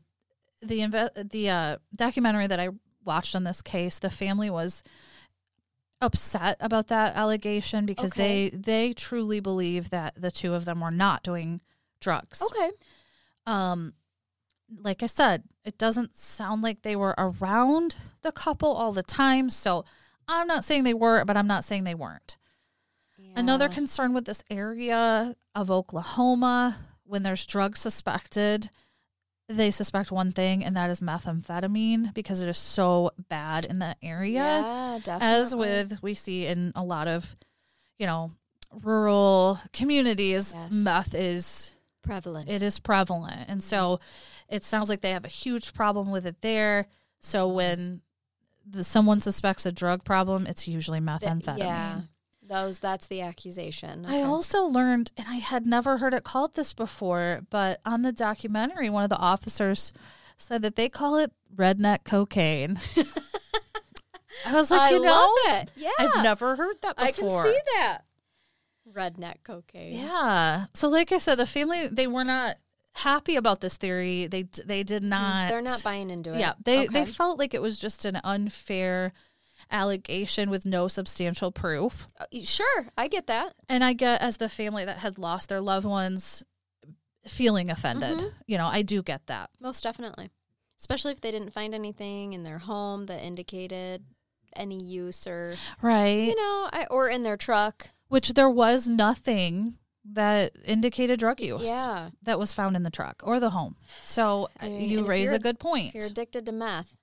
the 0.62 0.80
inve- 0.80 1.30
the 1.30 1.48
uh, 1.50 1.76
documentary 1.96 2.46
that 2.46 2.60
I 2.60 2.68
watched 3.04 3.34
on 3.34 3.44
this 3.44 3.62
case, 3.62 3.98
the 3.98 4.10
family 4.10 4.50
was 4.50 4.82
upset 6.02 6.56
about 6.60 6.86
that 6.88 7.14
allegation 7.14 7.84
because 7.86 8.10
Okay. 8.12 8.50
they 8.50 8.56
they 8.56 8.92
truly 8.92 9.40
believe 9.40 9.90
that 9.90 10.14
the 10.20 10.30
two 10.30 10.54
of 10.54 10.64
them 10.64 10.80
were 10.80 10.90
not 10.90 11.22
doing 11.22 11.60
drugs. 12.00 12.42
Okay. 12.42 12.70
Um, 13.46 13.94
like 14.78 15.02
I 15.02 15.06
said, 15.06 15.44
it 15.64 15.78
doesn't 15.78 16.16
sound 16.16 16.62
like 16.62 16.82
they 16.82 16.96
were 16.96 17.14
around 17.18 17.96
the 18.22 18.32
couple 18.32 18.72
all 18.72 18.92
the 18.92 19.02
time. 19.02 19.50
So 19.50 19.84
I'm 20.28 20.46
not 20.46 20.64
saying 20.64 20.84
they 20.84 20.94
were, 20.94 21.24
but 21.24 21.36
I'm 21.36 21.46
not 21.46 21.64
saying 21.64 21.84
they 21.84 21.94
weren't. 21.94 22.36
Another 23.36 23.68
concern 23.68 24.12
with 24.12 24.24
this 24.24 24.42
area 24.50 25.36
of 25.54 25.70
Oklahoma, 25.70 26.78
when 27.04 27.22
there's 27.22 27.46
drugs 27.46 27.80
suspected, 27.80 28.70
they 29.48 29.70
suspect 29.70 30.12
one 30.12 30.32
thing, 30.32 30.64
and 30.64 30.76
that 30.76 30.90
is 30.90 31.00
methamphetamine 31.00 32.14
because 32.14 32.40
it 32.42 32.48
is 32.48 32.58
so 32.58 33.10
bad 33.28 33.66
in 33.66 33.80
that 33.80 33.98
area. 34.02 34.34
Yeah, 34.34 34.98
definitely. 35.02 35.26
As 35.40 35.54
with 35.54 36.02
we 36.02 36.14
see 36.14 36.46
in 36.46 36.72
a 36.74 36.82
lot 36.82 37.08
of, 37.08 37.36
you 37.98 38.06
know, 38.06 38.32
rural 38.72 39.60
communities, 39.72 40.52
Yes. 40.54 40.72
meth 40.72 41.14
is 41.14 41.72
prevalent. 42.02 42.48
it 42.48 42.62
is 42.62 42.78
prevalent, 42.78 43.48
and 43.48 43.60
mm-hmm. 43.60 43.68
so 43.68 44.00
it 44.50 44.64
sounds 44.64 44.88
like 44.88 45.00
they 45.00 45.10
have 45.10 45.24
a 45.24 45.28
huge 45.28 45.72
problem 45.72 46.10
with 46.10 46.26
it 46.26 46.42
there. 46.42 46.86
So 47.20 47.48
when 47.48 48.02
the, 48.66 48.84
someone 48.84 49.20
suspects 49.20 49.64
a 49.64 49.72
drug 49.72 50.04
problem, 50.04 50.46
it's 50.46 50.66
usually 50.66 51.00
methamphetamine. 51.00 51.58
Yeah. 51.58 52.00
Those 52.42 52.80
that's 52.80 53.06
the 53.06 53.20
accusation. 53.20 54.04
I 54.06 54.22
also 54.22 54.64
learned, 54.64 55.12
and 55.16 55.28
I 55.28 55.36
had 55.36 55.66
never 55.66 55.98
heard 55.98 56.12
it 56.12 56.24
called 56.24 56.54
this 56.54 56.72
before, 56.72 57.42
but 57.48 57.80
on 57.86 58.02
the 58.02 58.10
documentary, 58.10 58.90
one 58.90 59.04
of 59.04 59.10
the 59.10 59.18
officers 59.18 59.92
said 60.36 60.62
that 60.62 60.74
they 60.74 60.88
call 60.88 61.16
it 61.16 61.30
redneck 61.54 62.02
cocaine. 62.02 62.80
I 64.46 64.54
was 64.54 64.72
like, 64.72 64.80
I 64.80 64.90
you 64.90 65.02
know, 65.02 65.32
it. 65.46 65.70
Yeah. 65.76 65.90
I've 65.98 66.24
never 66.24 66.56
heard 66.56 66.76
that 66.82 66.96
before. 66.96 67.40
I 67.40 67.44
can 67.44 67.52
see 67.52 67.60
that. 67.76 67.98
Redneck 68.92 69.44
cocaine. 69.44 69.98
Yeah. 69.98 70.66
So, 70.74 70.88
like 70.88 71.12
I 71.12 71.18
said, 71.18 71.36
the 71.36 71.46
family 71.46 71.86
they 71.86 72.08
were 72.08 72.24
not 72.24 72.56
happy 72.92 73.36
about 73.36 73.60
this 73.60 73.76
theory. 73.76 74.26
They 74.26 74.42
they 74.64 74.82
did 74.82 75.02
not. 75.02 75.46
Mm, 75.46 75.48
They're 75.48 75.62
not 75.62 75.82
buying 75.82 76.10
into 76.10 76.34
it. 76.34 76.40
Yeah, 76.40 76.54
they 76.64 76.86
they 76.86 77.04
felt 77.06 77.38
like 77.38 77.54
it 77.54 77.62
was 77.62 77.78
just 77.78 78.04
an 78.04 78.20
unfair 78.24 79.12
allegation 79.70 80.50
with 80.50 80.66
no 80.66 80.88
substantial 80.88 81.52
proof. 81.52 82.06
Uh, 82.18 82.24
Sure, 82.44 82.88
I 82.98 83.08
get 83.08 83.26
that. 83.28 83.54
And 83.68 83.84
I 83.84 83.92
get 83.92 84.20
as 84.22 84.38
the 84.38 84.48
family 84.48 84.84
that 84.84 84.98
had 84.98 85.18
lost 85.18 85.48
their 85.48 85.60
loved 85.60 85.86
ones 85.86 86.42
feeling 87.26 87.70
offended. 87.70 88.18
Mm-hmm. 88.18 88.28
You 88.46 88.58
know, 88.58 88.66
I 88.66 88.82
do 88.82 89.02
get 89.02 89.26
that. 89.26 89.50
Most 89.60 89.82
definitely. 89.82 90.30
Especially 90.78 91.12
if 91.12 91.20
they 91.20 91.30
didn't 91.30 91.52
find 91.52 91.74
anything 91.74 92.32
in 92.32 92.42
their 92.42 92.58
home 92.58 93.06
that 93.06 93.22
indicated 93.22 94.02
any 94.56 94.82
use 94.82 95.26
or 95.26 95.54
Right. 95.82 96.26
you 96.28 96.34
know, 96.34 96.68
I, 96.72 96.86
or 96.90 97.08
in 97.08 97.22
their 97.22 97.36
truck. 97.36 97.90
Which 98.08 98.30
there 98.30 98.50
was 98.50 98.88
nothing 98.88 99.76
that 100.04 100.52
indicated 100.64 101.20
drug 101.20 101.40
use 101.40 101.62
Yeah. 101.68 102.10
that 102.22 102.38
was 102.38 102.52
found 102.52 102.76
in 102.76 102.82
the 102.82 102.90
truck 102.90 103.22
or 103.24 103.38
the 103.38 103.50
home. 103.50 103.76
So 104.02 104.48
I 104.58 104.66
uh, 104.66 104.70
mean, 104.70 104.88
you 104.88 105.04
raise 105.04 105.32
a 105.32 105.38
good 105.38 105.58
point. 105.58 105.88
If 105.88 105.94
you're 105.94 106.06
addicted 106.06 106.46
to 106.46 106.52
meth, 106.52 106.96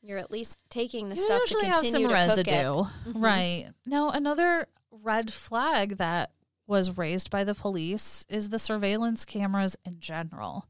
you're 0.00 0.18
at 0.18 0.30
least 0.30 0.60
taking 0.68 1.08
the 1.08 1.16
you 1.16 1.22
stuff 1.22 1.42
to 1.44 1.54
usually 1.54 1.66
have 1.66 1.80
continue 1.82 2.08
some 2.08 2.08
to 2.08 2.14
residue. 2.14 2.52
Mhm. 2.52 3.22
Right. 3.22 3.70
Now, 3.86 4.10
another 4.10 4.68
red 4.90 5.32
flag 5.32 5.96
that 5.96 6.32
was 6.66 6.96
raised 6.96 7.30
by 7.30 7.44
the 7.44 7.54
police 7.54 8.24
is 8.28 8.48
the 8.48 8.58
surveillance 8.58 9.24
cameras 9.24 9.76
in 9.84 10.00
general. 10.00 10.66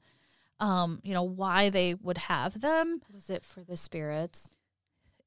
Um, 0.61 1.01
you 1.03 1.15
know, 1.15 1.23
why 1.23 1.69
they 1.69 1.95
would 1.95 2.19
have 2.19 2.61
them. 2.61 3.03
Was 3.13 3.29
it 3.31 3.45
for 3.45 3.63
the 3.63 3.77
spirits? 3.77 4.51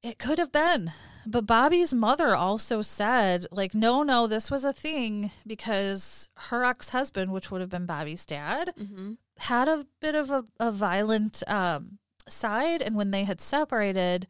It 0.07 0.19
could 0.19 0.39
have 0.39 0.51
been. 0.53 0.93
But 1.25 1.45
Bobby's 1.45 1.93
mother 1.93 2.33
also 2.33 2.81
said, 2.81 3.45
like, 3.51 3.73
no, 3.75 4.03
no, 4.03 4.27
this 4.27 4.49
was 4.49 4.63
a 4.63 4.71
thing 4.71 5.31
because 5.45 6.29
her 6.35 6.63
ex 6.63 6.89
husband, 6.89 7.33
which 7.33 7.51
would 7.51 7.59
have 7.59 7.69
been 7.69 7.85
Bobby's 7.85 8.25
dad, 8.25 8.73
Mm-hmm. 8.79 9.13
had 9.39 9.67
a 9.67 9.85
bit 9.99 10.15
of 10.15 10.31
a, 10.31 10.45
a 10.59 10.71
violent 10.71 11.43
um, 11.47 11.97
side. 12.29 12.81
And 12.81 12.95
when 12.95 13.11
they 13.11 13.25
had 13.25 13.41
separated, 13.41 14.27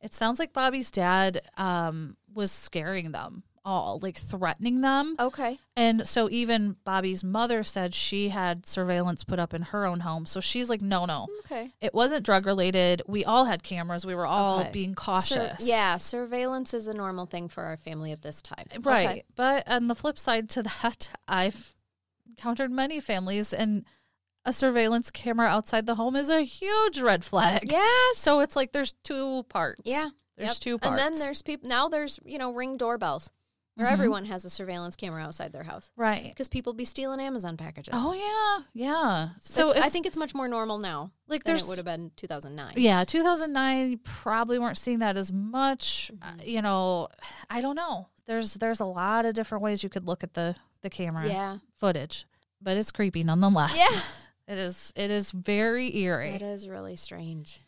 it 0.00 0.14
sounds 0.14 0.38
like 0.38 0.52
Bobby's 0.52 0.92
dad 0.92 1.40
um, 1.56 2.16
was 2.32 2.52
scaring 2.52 3.10
them 3.10 3.42
all, 3.66 3.98
like 4.00 4.16
threatening 4.16 4.80
them. 4.80 5.16
Okay. 5.20 5.58
And 5.76 6.06
so 6.08 6.30
even 6.30 6.76
Bobby's 6.84 7.22
mother 7.24 7.62
said 7.64 7.94
she 7.94 8.30
had 8.30 8.64
surveillance 8.66 9.24
put 9.24 9.38
up 9.38 9.52
in 9.52 9.60
her 9.62 9.84
own 9.84 10.00
home. 10.00 10.24
So 10.24 10.40
she's 10.40 10.70
like, 10.70 10.80
no, 10.80 11.04
no, 11.04 11.26
Okay. 11.40 11.72
it 11.80 11.92
wasn't 11.92 12.24
drug 12.24 12.46
related. 12.46 13.02
We 13.06 13.24
all 13.24 13.44
had 13.46 13.62
cameras. 13.62 14.06
We 14.06 14.14
were 14.14 14.24
all 14.26 14.60
Okay. 14.60 14.70
being 14.72 14.90
Sur- 14.92 15.02
cautious. 15.02 15.66
yeah, 15.66 15.96
surveillance 15.98 16.72
is 16.72 16.86
a 16.88 16.94
normal 16.94 17.26
thing 17.26 17.48
for 17.48 17.64
our 17.64 17.76
family 17.76 18.12
at 18.12 18.22
this 18.22 18.40
time. 18.40 18.66
Right. 18.80 19.08
Okay. 19.08 19.24
But 19.34 19.68
on 19.68 19.88
the 19.88 19.94
flip 19.94 20.18
side 20.18 20.48
to 20.50 20.62
that, 20.82 21.10
I've 21.28 21.74
encountered 22.28 22.70
many 22.70 23.00
families 23.00 23.52
and 23.52 23.84
a 24.44 24.52
surveillance 24.52 25.10
camera 25.10 25.48
outside 25.48 25.86
the 25.86 25.96
home 25.96 26.14
is 26.14 26.30
a 26.30 26.42
huge 26.42 27.00
red 27.00 27.24
flag. 27.24 27.70
Yeah. 27.72 27.84
So 28.14 28.40
it's 28.40 28.54
like 28.54 28.70
there's 28.72 28.94
two 29.02 29.42
parts. 29.48 29.82
yeah, 29.84 30.10
There's 30.36 30.50
Yep. 30.50 30.56
two 30.58 30.78
parts. 30.78 31.02
And 31.02 31.14
then 31.14 31.18
there's 31.18 31.42
people 31.42 31.68
now 31.68 31.88
there's, 31.88 32.20
you 32.24 32.38
know, 32.38 32.52
ring 32.52 32.76
doorbells 32.76 33.32
where 33.76 33.86
Mhm. 33.86 33.92
everyone 33.92 34.24
has 34.26 34.44
a 34.44 34.50
surveillance 34.50 34.96
camera 34.96 35.22
outside 35.22 35.52
their 35.52 35.62
house 35.62 35.90
right. 35.96 36.24
because 36.24 36.48
people 36.48 36.72
be 36.72 36.84
stealing 36.84 37.20
Amazon 37.20 37.56
packages. 37.56 37.94
Oh 37.96 38.12
yeah, 38.12 38.64
yeah. 38.74 39.28
So 39.40 39.72
I 39.76 39.88
think 39.88 40.06
it's 40.06 40.16
much 40.16 40.34
more 40.34 40.48
normal 40.48 40.78
now 40.78 41.12
like 41.28 41.44
than 41.44 41.56
it 41.56 41.66
would 41.66 41.76
have 41.78 41.84
been 41.84 42.10
2009. 42.16 42.74
Yeah, 42.78 43.04
2009 43.04 43.90
you 43.90 43.98
probably 43.98 44.58
weren't 44.58 44.78
seeing 44.78 44.98
that 45.00 45.16
as 45.16 45.30
much. 45.32 46.10
Uh, 46.20 46.32
Mhm. 46.32 46.46
you 46.46 46.62
know, 46.62 47.08
I 47.48 47.60
don't 47.60 47.76
know. 47.76 48.08
There's 48.26 48.54
there's 48.54 48.80
a 48.80 48.84
lot 48.86 49.24
of 49.24 49.34
different 49.34 49.62
ways 49.62 49.82
you 49.82 49.88
could 49.88 50.06
look 50.06 50.24
at 50.24 50.34
the 50.34 50.56
the 50.82 50.90
camera 50.90 51.26
Yeah. 51.28 51.58
footage, 51.76 52.26
but 52.60 52.76
it's 52.76 52.90
creepy 52.90 53.22
nonetheless. 53.24 53.76
Yeah. 53.76 54.00
It 54.48 54.58
is 54.58 54.92
it 54.94 55.10
is 55.10 55.32
very 55.32 55.96
eerie. 55.96 56.30
It 56.30 56.40
is 56.40 56.68
really 56.68 56.94
strange. 56.94 57.62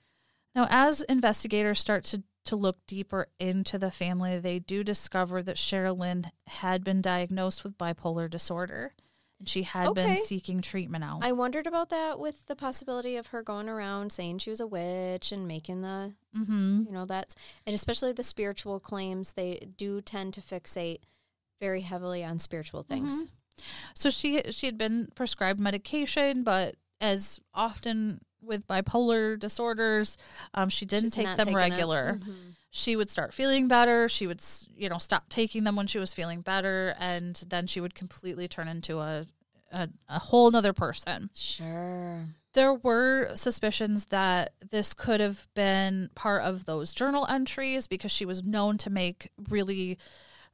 Now, 0.54 0.68
as 0.70 1.00
investigators 1.00 1.80
start 1.80 2.04
to 2.04 2.22
to 2.48 2.56
look 2.56 2.78
deeper 2.86 3.28
into 3.38 3.78
the 3.78 3.90
family, 3.90 4.38
they 4.38 4.58
do 4.58 4.82
discover 4.82 5.42
that 5.42 5.56
Sherilyn 5.56 6.30
had 6.46 6.82
been 6.82 7.02
diagnosed 7.02 7.62
with 7.62 7.76
bipolar 7.76 8.28
disorder, 8.28 8.94
and 9.38 9.46
she 9.48 9.64
had 9.64 9.92
been 9.94 10.16
seeking 10.16 10.62
treatment 10.62 11.04
out. 11.04 11.20
I 11.22 11.32
wondered 11.32 11.66
about 11.66 11.90
that 11.90 12.18
with 12.18 12.46
the 12.46 12.56
possibility 12.56 13.16
of 13.16 13.28
her 13.28 13.42
going 13.42 13.68
around 13.68 14.12
saying 14.12 14.38
she 14.38 14.50
was 14.50 14.60
a 14.60 14.66
witch 14.66 15.30
and 15.30 15.46
making 15.46 15.82
the, 15.82 16.14
mm-hmm. 16.34 16.84
you 16.86 16.92
know, 16.92 17.04
that's, 17.04 17.34
and 17.66 17.74
especially 17.74 18.12
the 18.12 18.22
spiritual 18.22 18.80
claims, 18.80 19.34
they 19.34 19.68
do 19.76 20.00
tend 20.00 20.32
to 20.34 20.40
fixate 20.40 21.00
very 21.60 21.82
heavily 21.82 22.24
on 22.24 22.38
spiritual 22.38 22.82
things. 22.82 23.12
Mhm. 23.12 23.28
So 23.92 24.08
she 24.08 24.40
she 24.50 24.66
had 24.66 24.78
been 24.78 25.08
prescribed 25.14 25.60
medication, 25.60 26.44
but 26.44 26.76
as 27.00 27.40
often 27.52 28.20
with 28.48 28.66
bipolar 28.66 29.38
disorders, 29.38 30.16
um, 30.54 30.68
she 30.68 30.84
didn't 30.86 31.14
She's 31.14 31.24
take 31.24 31.36
them 31.36 31.54
regular. 31.54 32.14
Mhm. 32.14 32.54
She 32.70 32.96
would 32.96 33.10
start 33.10 33.32
feeling 33.32 33.68
better. 33.68 34.08
She 34.08 34.26
would, 34.26 34.40
you 34.76 34.88
know, 34.88 34.98
stop 34.98 35.28
taking 35.28 35.64
them 35.64 35.76
when 35.76 35.86
she 35.86 35.98
was 35.98 36.12
feeling 36.12 36.40
better, 36.40 36.94
and 36.98 37.36
then 37.46 37.66
she 37.66 37.80
would 37.80 37.94
completely 37.94 38.48
turn 38.48 38.68
into 38.68 38.98
a 38.98 39.26
a, 39.70 39.88
a 40.08 40.18
whole 40.18 40.50
nother 40.50 40.72
person. 40.72 41.30
Sure. 41.34 42.24
There 42.54 42.72
were 42.72 43.34
suspicions 43.34 44.06
that 44.06 44.54
this 44.70 44.94
could 44.94 45.20
have 45.20 45.46
been 45.54 46.08
part 46.14 46.42
of 46.42 46.64
those 46.64 46.92
journal 46.92 47.26
entries 47.28 47.86
because 47.86 48.10
she 48.10 48.24
was 48.24 48.42
known 48.42 48.78
to 48.78 48.90
make 48.90 49.30
really 49.50 49.98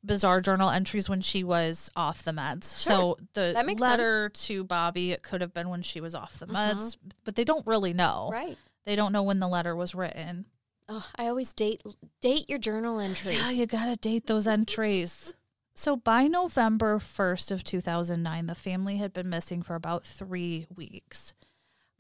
bizarre 0.05 0.41
journal 0.41 0.71
entries 0.71 1.09
when 1.09 1.21
she 1.21 1.43
was 1.45 1.91
off 1.97 2.23
the 2.23 2.33
meds. 2.33 2.65
So 2.65 3.17
the 3.35 3.53
letter 3.79 4.29
to 4.29 4.65
Bobby, 4.65 5.13
it 5.13 5.23
could 5.23 5.41
have 5.41 5.55
been 5.55 5.69
when 5.69 5.83
she 5.83 6.01
was 6.01 6.15
off 6.15 6.39
the 6.39 6.47
uh-huh. 6.47 6.75
meds, 6.75 6.97
but 7.25 7.35
they 7.35 7.45
don't 7.45 7.67
really 7.67 7.93
know. 7.93 8.31
Right. 8.33 8.59
They 8.85 8.97
don't 8.97 9.13
know 9.13 9.23
when 9.23 9.41
the 9.41 9.49
letter 9.49 9.75
was 9.75 9.95
written. 9.95 10.47
Oh, 10.89 11.07
I 11.17 11.29
always 11.29 11.55
date 11.55 11.83
date 12.21 12.51
your 12.51 12.59
journal 12.59 13.01
entries. 13.01 13.39
Yeah, 13.39 13.51
you 13.51 13.67
gotta 13.67 13.97
date 13.97 14.27
those 14.27 14.47
entries. 14.47 15.35
So 15.77 15.97
by 15.97 16.29
November 16.29 16.99
1st 16.99 17.51
of 17.51 17.65
2009, 17.65 18.47
the 18.47 18.55
family 18.55 18.99
had 18.99 19.13
been 19.13 19.29
missing 19.29 19.61
for 19.61 19.75
about 19.75 20.05
three 20.05 20.67
weeks. 20.73 21.35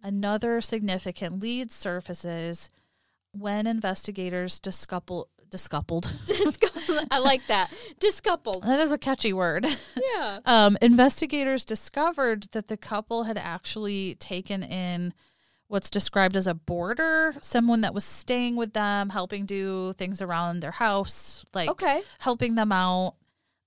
Another 0.00 0.60
significant 0.60 1.42
lead 1.42 1.72
surfaces 1.72 2.70
when 3.32 3.66
investigators 3.66 4.60
discouple, 4.60 5.28
discoupled. 5.54 6.12
Discoupled. 6.26 7.06
I 7.10 7.18
like 7.18 7.46
that. 7.46 7.70
Discoupled. 8.00 8.62
that 8.64 8.80
is 8.80 8.90
a 8.92 8.98
catchy 8.98 9.32
word. 9.32 9.66
Yeah. 9.96 10.40
Um, 10.46 10.76
investigators 10.82 11.64
discovered 11.64 12.48
that 12.52 12.68
the 12.68 12.76
couple 12.76 13.24
had 13.24 13.38
actually 13.38 14.14
taken 14.16 14.62
in 14.62 15.14
what's 15.68 15.90
described 15.90 16.36
as 16.36 16.46
a 16.46 16.54
boarder, 16.54 17.34
someone 17.40 17.80
that 17.82 17.94
was 17.94 18.04
staying 18.04 18.56
with 18.56 18.72
them, 18.74 19.10
helping 19.10 19.46
do 19.46 19.92
things 19.94 20.20
around 20.20 20.60
their 20.60 20.70
house, 20.72 21.44
like 21.54 21.68
Okay. 21.70 22.02
helping 22.18 22.54
them 22.56 22.70
out. 22.72 23.14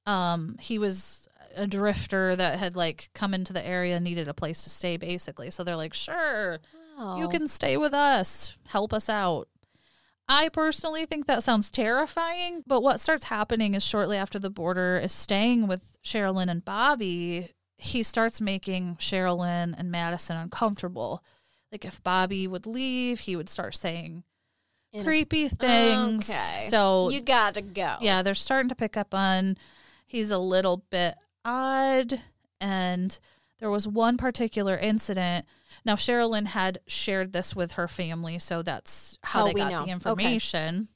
Um, 0.06 0.58
he 0.60 0.78
was 0.80 1.28
a 1.56 1.66
drifter 1.68 2.36
that 2.36 2.60
had 2.60 2.76
like 2.76 3.10
come 3.14 3.34
into 3.34 3.52
the 3.54 3.66
area 3.66 3.96
and 3.96 4.04
needed 4.04 4.28
a 4.28 4.34
place 4.34 4.62
to 4.64 4.70
stay 4.70 4.98
basically. 4.98 5.50
So 5.52 5.64
they're 5.64 5.76
like, 5.76 5.94
"Sure, 5.96 6.60
you 6.98 7.26
Oh. 7.26 7.28
can 7.32 7.48
stay 7.48 7.78
with 7.78 7.94
us. 7.94 8.56
Help 8.68 8.94
us 8.94 9.10
out." 9.10 9.48
I 10.30 10.50
personally 10.50 11.06
think 11.06 11.26
that 11.28 11.44
sounds 11.44 11.72
terrifying, 11.72 12.64
but 12.68 12.84
what 12.84 13.00
starts 13.00 13.26
happening 13.26 13.76
is 13.76 13.84
shortly 13.84 14.18
after 14.18 14.38
the 14.38 14.50
boarder 14.50 14.98
is 14.98 15.14
staying 15.14 15.68
with 15.68 15.98
Sherilyn 16.04 16.50
and 16.50 16.66
Bobby, 16.66 17.52
he 17.78 18.04
starts 18.04 18.42
making 18.42 18.98
Sherilyn 18.98 19.74
and 19.78 19.90
Madison 19.92 20.36
uncomfortable. 20.36 21.24
Like 21.72 21.86
if 21.86 22.04
Bobby 22.04 22.48
would 22.48 22.66
leave, 22.66 23.22
he 23.22 23.36
would 23.36 23.50
start 23.50 23.76
saying 23.76 24.24
In 24.92 25.04
creepy 25.06 25.48
things. 25.48 26.30
Okay. 26.30 26.60
So 26.68 27.10
You 27.10 27.22
gotta 27.22 27.62
go. 27.62 27.96
yeah, 28.02 28.22
they're 28.22 28.36
starting 28.36 28.70
to 28.70 28.76
pick 28.76 28.98
up 28.98 29.14
on 29.14 29.58
he's 30.06 30.32
a 30.32 30.38
little 30.40 30.84
bit 30.90 31.16
odd. 31.46 32.22
And 32.60 33.18
there 33.60 33.70
was 33.70 33.88
one 33.88 34.18
particular 34.18 34.76
incident. 34.78 35.46
Now, 35.86 35.96
Sherilyn 35.96 36.48
had 36.48 36.80
shared 36.88 37.34
this 37.34 37.56
with 37.56 37.74
her 37.74 37.88
family, 37.88 38.40
so 38.40 38.62
that's 38.62 39.18
how, 39.24 39.40
How 39.40 39.46
they 39.48 39.54
got 39.54 39.72
know. 39.72 39.78
the 39.80 39.84
Okay. 39.84 39.92
information. 39.92 40.88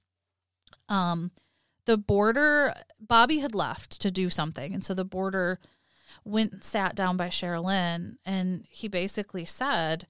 Um, 0.89 1.31
the 1.85 1.97
boarder, 1.97 2.73
Bobby 2.99 3.39
had 3.39 3.55
left 3.55 3.99
to 4.01 4.11
do 4.11 4.29
something. 4.29 4.73
And 4.73 4.83
so 4.83 4.93
the 4.93 5.05
boarder 5.05 5.59
went 6.23 6.51
and 6.53 6.63
sat 6.63 6.95
down 6.95 7.17
by 7.17 7.27
Sherilyn, 7.29 8.17
and 8.25 8.65
he 8.69 8.87
basically 8.87 9.45
said, 9.45 10.07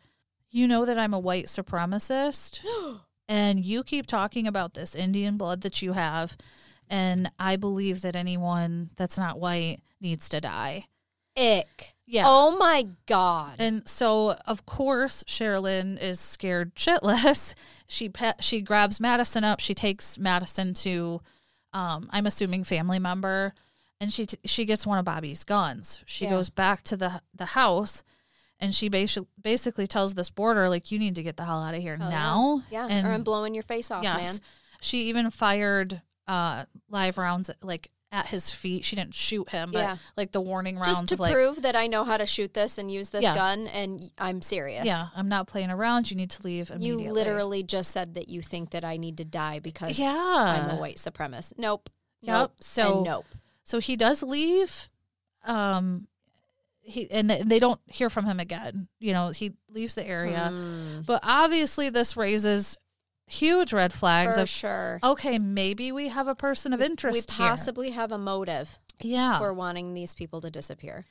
You 0.50 0.68
know 0.68 0.86
that 0.86 0.98
I'm 1.00 1.14
a 1.14 1.20
white 1.20 1.46
supremacist 1.46 2.60
and 3.30 3.64
you 3.64 3.84
keep 3.84 4.08
talking 4.08 4.48
about 4.48 4.74
this 4.74 4.96
Indian 4.96 5.38
blood 5.38 5.62
that 5.62 5.82
you 5.82 5.94
have, 5.94 6.36
and 6.90 7.32
I 7.40 7.56
believe 7.56 8.02
that 8.02 8.16
anyone 8.16 8.90
that's 8.98 9.18
not 9.18 9.40
white 9.40 9.80
needs 10.02 10.28
to 10.30 10.42
die. 10.42 10.88
Ick. 11.38 11.94
Yeah. 12.12 12.24
Oh 12.28 12.58
my 12.58 12.88
god. 13.06 13.56
And 13.60 13.88
so, 13.88 14.36
of 14.46 14.66
course, 14.66 15.24
Sherilyn 15.24 15.98
is 16.02 16.20
scared 16.20 16.76
shitless. 16.76 17.54
She 17.88 18.08
pe- 18.08 18.40
she 18.40 18.62
grabs 18.62 19.02
Madison 19.02 19.44
up. 19.44 19.60
She 19.60 19.74
takes 19.74 20.18
Madison 20.18 20.74
to, 20.76 21.20
um, 21.74 22.08
I'm 22.10 22.26
assuming 22.26 22.64
family 22.64 23.00
member, 23.00 23.54
and 24.00 24.14
she 24.14 24.26
t- 24.26 24.38
she 24.46 24.64
gets 24.64 24.88
one 24.88 24.98
of 24.98 25.04
Bobby's 25.04 25.44
guns. 25.44 26.00
She 26.06 26.24
Yeah. 26.24 26.32
goes 26.32 26.50
back 26.50 26.84
to 26.86 26.96
the 26.96 27.22
the 27.36 27.48
house, 27.48 28.02
and 28.62 28.74
she 28.74 28.88
basically 28.88 29.28
basically 29.42 29.88
tells 29.88 30.14
this 30.14 30.30
boarder 30.30 30.70
like, 30.70 30.90
"You 30.90 31.00
need 31.00 31.16
to 31.16 31.24
get 31.24 31.36
the 31.36 31.44
hell 31.44 31.62
out 31.62 31.76
of 31.76 31.82
here 31.82 31.98
yeah. 32.00 32.10
now." 32.10 32.64
yeah. 32.72 32.88
and 32.90 33.06
or 33.06 33.10
I'm 33.12 33.24
blowing 33.24 33.54
your 33.54 33.64
face 33.64 33.92
off, 33.92 34.04
Yes. 34.04 34.24
man. 34.24 34.40
She 34.82 35.10
even 35.10 35.30
fired 35.32 36.02
uh 36.30 36.64
live 36.90 37.18
rounds 37.18 37.52
like 37.62 37.92
at 38.12 38.28
his 38.28 38.52
feet. 38.52 38.84
She 38.84 38.96
didn't 38.96 39.14
shoot 39.14 39.50
him, 39.50 39.72
but 39.72 39.80
Yeah. 39.80 39.98
like 40.18 40.34
the 40.34 40.42
warning 40.42 40.76
rounds 40.76 40.90
Just 40.90 41.08
to 41.08 41.14
of 41.16 41.20
like 41.22 41.34
prove 41.34 41.62
that 41.62 41.76
I 41.78 41.88
know 41.88 42.04
how 42.04 42.18
to 42.18 42.26
shoot 42.26 42.54
this 42.54 42.78
and 42.78 42.92
use 42.92 43.10
this 43.10 43.24
Yeah. 43.24 43.34
gun 43.36 43.68
and 43.68 44.12
I'm 44.18 44.42
serious. 44.42 44.86
Yeah, 44.86 45.08
I'm 45.16 45.30
not 45.30 45.48
playing 45.48 45.72
around. 45.72 46.12
You 46.12 46.18
need 46.18 46.30
to 46.32 46.44
leave 46.44 46.70
You 46.70 46.76
immediately. 46.76 47.12
literally 47.12 47.64
just 47.64 47.92
said 47.92 48.16
that 48.16 48.28
you 48.30 48.42
think 48.42 48.72
that 48.72 48.84
I 48.84 48.98
need 48.98 49.18
to 49.18 49.26
die 49.26 49.60
because 49.60 49.98
Yeah. 49.98 50.14
I'm 50.14 50.70
a 50.72 50.76
white 50.80 50.98
supremacist. 50.98 51.54
Nope. 51.58 51.90
Yep. 52.22 52.34
Nope. 52.34 52.52
So 52.60 52.96
and 52.98 53.06
nope. 53.06 53.26
so 53.64 53.80
he 53.80 53.96
does 53.96 54.22
leave. 54.22 54.90
Um 55.46 56.08
he 56.84 57.10
and 57.12 57.30
th- 57.30 57.46
they 57.46 57.60
don't 57.60 57.80
hear 57.86 58.10
from 58.10 58.26
him 58.26 58.40
again. 58.40 58.88
You 59.00 59.14
know, 59.14 59.30
he 59.30 59.54
leaves 59.70 59.96
the 59.96 60.06
area. 60.06 60.50
Mm, 60.52 61.06
But 61.06 61.22
obviously 61.24 61.90
this 61.90 62.18
raises 62.18 62.76
huge 63.32 63.72
red 63.74 63.94
flags 63.94 64.36
for 64.36 64.42
of 64.42 64.50
sure. 64.50 65.00
okay, 65.04 65.40
maybe 65.40 65.92
we 65.92 66.10
have 66.10 66.28
a 66.28 66.36
person 66.36 66.74
of 66.74 66.82
interest 66.82 67.30
we 67.30 67.36
here. 67.36 67.48
possibly 67.50 67.92
have 67.92 68.12
a 68.12 68.18
motive 68.18 68.78
Yeah. 69.02 69.38
for 69.40 69.54
wanting 69.54 69.94
these 69.94 70.14
people 70.16 70.42
to 70.42 70.52
disappear. 70.52 71.06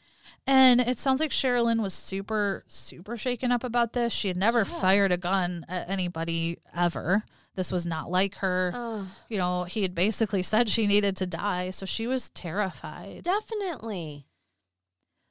And 0.47 0.81
it 0.81 0.99
sounds 0.99 1.19
like 1.21 1.31
Sherilyn 1.33 1.83
was 1.83 1.93
super, 1.95 2.65
super 2.69 3.17
shaken 3.17 3.51
up 3.51 3.65
about 3.65 3.93
this. 3.95 4.13
She 4.13 4.29
had 4.29 4.37
never 4.37 4.61
Yeah. 4.61 4.65
fired 4.65 5.13
a 5.13 5.17
gun 5.17 5.65
at 5.69 5.89
anybody 5.91 6.59
ever. 6.75 7.25
This 7.57 7.73
was 7.73 7.85
not 7.85 8.11
like 8.11 8.37
her. 8.37 8.71
Oh, 8.75 9.07
You 9.29 9.39
know, 9.39 9.65
he 9.65 9.83
had 9.83 9.95
basically 9.95 10.43
said 10.43 10.69
she 10.69 10.87
needed 10.87 11.17
to 11.17 11.27
die, 11.27 11.71
so 11.71 11.85
she 11.85 12.07
was 12.07 12.31
terrified. 12.31 13.23
definitely. 13.25 14.27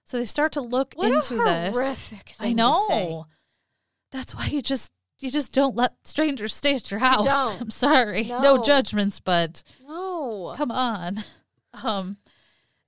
So 0.05 0.17
they 0.17 0.25
start 0.25 0.51
to 0.53 0.61
look 0.61 0.95
What 0.95 1.11
into 1.11 1.39
a 1.39 1.45
this. 1.45 1.75
horrific 1.77 2.33
I 2.39 2.43
thing 2.45 2.57
to 2.57 2.85
say. 2.89 3.09
know. 3.09 3.27
That's 4.11 4.33
why 4.35 4.47
you 4.47 4.61
just 4.61 4.91
you 5.19 5.29
just 5.31 5.53
don't 5.53 5.75
let 5.75 5.93
strangers 6.03 6.55
stay 6.55 6.75
at 6.75 6.89
your 6.91 6.99
house. 6.99 7.25
don't. 7.25 7.61
I'm 7.61 7.71
sorry. 7.71 8.23
No. 8.23 8.41
No. 8.57 8.63
judgments, 8.63 9.19
but 9.19 9.63
No. 9.87 10.53
come 10.57 10.71
on. 10.71 11.23
Um 11.83 12.17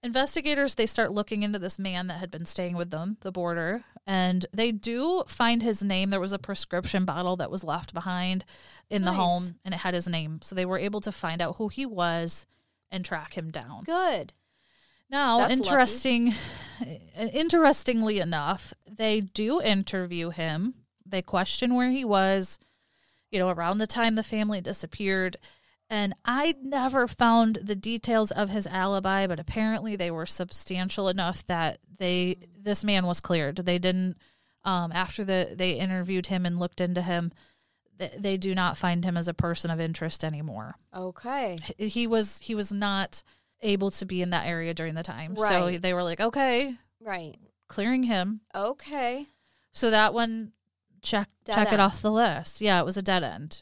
investigators 0.04 0.74
they 0.74 0.88
start 0.88 1.12
looking 1.12 1.44
into 1.44 1.60
this 1.60 1.78
man 1.78 2.08
that 2.08 2.18
had 2.18 2.32
been 2.32 2.46
staying 2.46 2.76
with 2.76 2.90
them, 2.90 3.18
the 3.22 3.32
boarder, 3.32 3.84
and 4.08 4.48
they 4.52 4.72
do 4.72 5.24
find 5.28 5.62
his 5.62 5.84
name. 5.84 6.10
There 6.10 6.20
was 6.20 6.32
a 6.34 6.40
prescription 6.40 7.06
bottle 7.06 7.36
that 7.38 7.52
was 7.52 7.64
left 7.64 7.94
behind 7.94 8.44
in 8.90 9.04
the 9.04 9.12
Nice. 9.12 9.20
home 9.20 9.56
and 9.64 9.76
it 9.76 9.82
had 9.82 9.94
his 9.94 10.08
name. 10.08 10.40
So 10.42 10.56
they 10.56 10.66
were 10.66 10.80
able 10.80 11.02
to 11.02 11.12
find 11.12 11.40
out 11.44 11.58
who 11.58 11.68
he 11.68 11.86
was 11.86 12.48
and 12.90 13.06
track 13.06 13.38
him 13.38 13.52
down. 13.52 13.84
Good. 13.84 14.34
Now, 15.10 15.38
That's 15.40 15.60
lucky. 15.60 15.68
interesting 15.70 16.34
interestingly 17.34 18.20
enough, 18.20 18.74
they 18.90 19.22
do 19.22 19.62
interview 19.62 20.30
him. 20.32 20.74
They 21.12 21.22
question 21.22 21.76
where 21.76 21.90
he 21.92 22.04
was, 22.04 22.58
you 23.30 23.40
know, 23.40 23.50
around 23.50 23.78
the 23.78 23.88
time 23.88 24.16
the 24.16 24.24
family 24.24 24.60
disappeared, 24.62 25.38
And 25.90 26.14
I 26.26 26.56
never 26.64 27.08
found 27.08 27.60
the 27.62 27.76
details 27.76 28.32
of 28.32 28.50
his 28.50 28.66
alibi, 28.68 29.28
but 29.28 29.40
apparently 29.40 29.96
they 29.96 30.10
were 30.10 30.26
substantial 30.26 31.10
enough 31.10 31.46
that 31.48 31.80
they 31.98 32.38
this 32.58 32.84
man 32.84 33.06
was 33.06 33.20
cleared. 33.20 33.58
They 33.58 33.78
didn't 33.78 34.18
um, 34.64 34.92
after 34.94 35.24
the 35.26 35.54
they 35.56 35.72
interviewed 35.72 36.28
him 36.28 36.46
and 36.46 36.60
looked 36.60 36.80
into 36.82 37.02
him. 37.02 37.32
They, 37.98 38.12
they 38.18 38.38
do 38.38 38.56
not 38.56 38.78
find 38.78 39.04
him 39.04 39.18
as 39.18 39.28
a 39.28 39.34
person 39.34 39.70
of 39.70 39.80
interest 39.82 40.24
anymore. 40.24 40.76
Okay. 40.96 41.58
He- 41.78 41.88
He 41.90 42.08
was 42.08 42.38
he 42.40 42.56
was 42.56 42.72
not 42.72 43.22
able 43.62 43.92
to 43.92 44.06
be 44.06 44.22
in 44.22 44.30
that 44.32 44.48
area 44.48 44.74
during 44.74 44.96
the 44.96 45.04
time, 45.04 45.36
so 45.38 45.78
they 45.78 45.94
were 45.94 46.04
like, 46.04 46.20
okay, 46.22 46.76
Right. 47.00 47.38
clearing 47.68 48.04
him. 48.04 48.42
Okay. 48.56 49.28
So 49.74 49.90
that 49.92 50.14
one 50.14 50.54
check 51.02 51.30
Dead 51.46 51.56
check 51.56 51.74
it 51.74 51.80
off 51.80 52.02
the 52.02 52.12
list. 52.12 52.62
Yeah, 52.62 52.80
it 52.80 52.86
was 52.86 52.98
a 52.98 53.02
dead 53.02 53.24
end. 53.24 53.62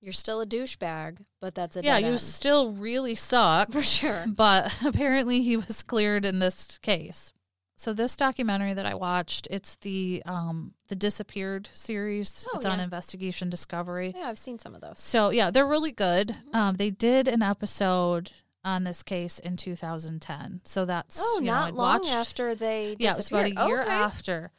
You're 0.00 0.12
still 0.12 0.40
a 0.40 0.46
douchebag, 0.46 1.24
but 1.40 1.54
that's 1.56 1.76
a 1.76 1.82
yeah, 1.82 1.98
you 1.98 2.06
end. 2.08 2.20
still 2.20 2.70
really 2.72 3.14
suck. 3.16 3.72
for 3.72 3.82
sure. 3.82 4.24
but 4.36 4.72
apparently 4.84 5.42
he 5.42 5.56
was 5.56 5.82
cleared 5.82 6.24
in 6.24 6.38
this 6.38 6.78
case. 6.82 7.32
So 7.76 7.92
this 7.92 8.16
documentary 8.16 8.74
that 8.74 8.86
I 8.86 8.94
watched, 8.94 9.46
it's 9.50 9.76
the 9.76 10.22
um 10.26 10.74
the 10.88 10.96
disappeared 10.96 11.68
series. 11.72 12.46
Oh, 12.52 12.56
it's 12.56 12.66
on. 12.66 12.80
Investigation 12.80 13.50
Discovery. 13.50 14.14
Yeah, 14.16 14.28
I've 14.28 14.38
seen 14.38 14.58
some 14.58 14.74
of 14.74 14.80
those. 14.80 15.00
So 15.00 15.30
yeah, 15.30 15.50
they're 15.50 15.66
really 15.66 15.92
good. 15.92 16.28
Mm-hmm. 16.28 16.56
Um, 16.56 16.74
they 16.76 16.90
did 16.90 17.28
an 17.28 17.42
episode 17.42 18.30
on 18.64 18.82
this 18.84 19.02
case 19.04 19.38
in 19.38 19.56
2010. 19.56 20.60
So 20.64 20.84
that's 20.84 21.20
Oh, 21.22 21.38
you 21.40 21.46
know, 21.46 21.52
not 21.52 21.68
I'd 21.68 21.74
long 21.74 21.98
watched- 22.00 22.12
after 22.12 22.54
they 22.54 22.96
yeah, 22.98 23.12
it 23.12 23.16
was 23.16 23.28
about 23.28 23.46
a 23.46 23.66
year 23.68 23.82
Okay. 23.82 23.90
after. 23.90 24.50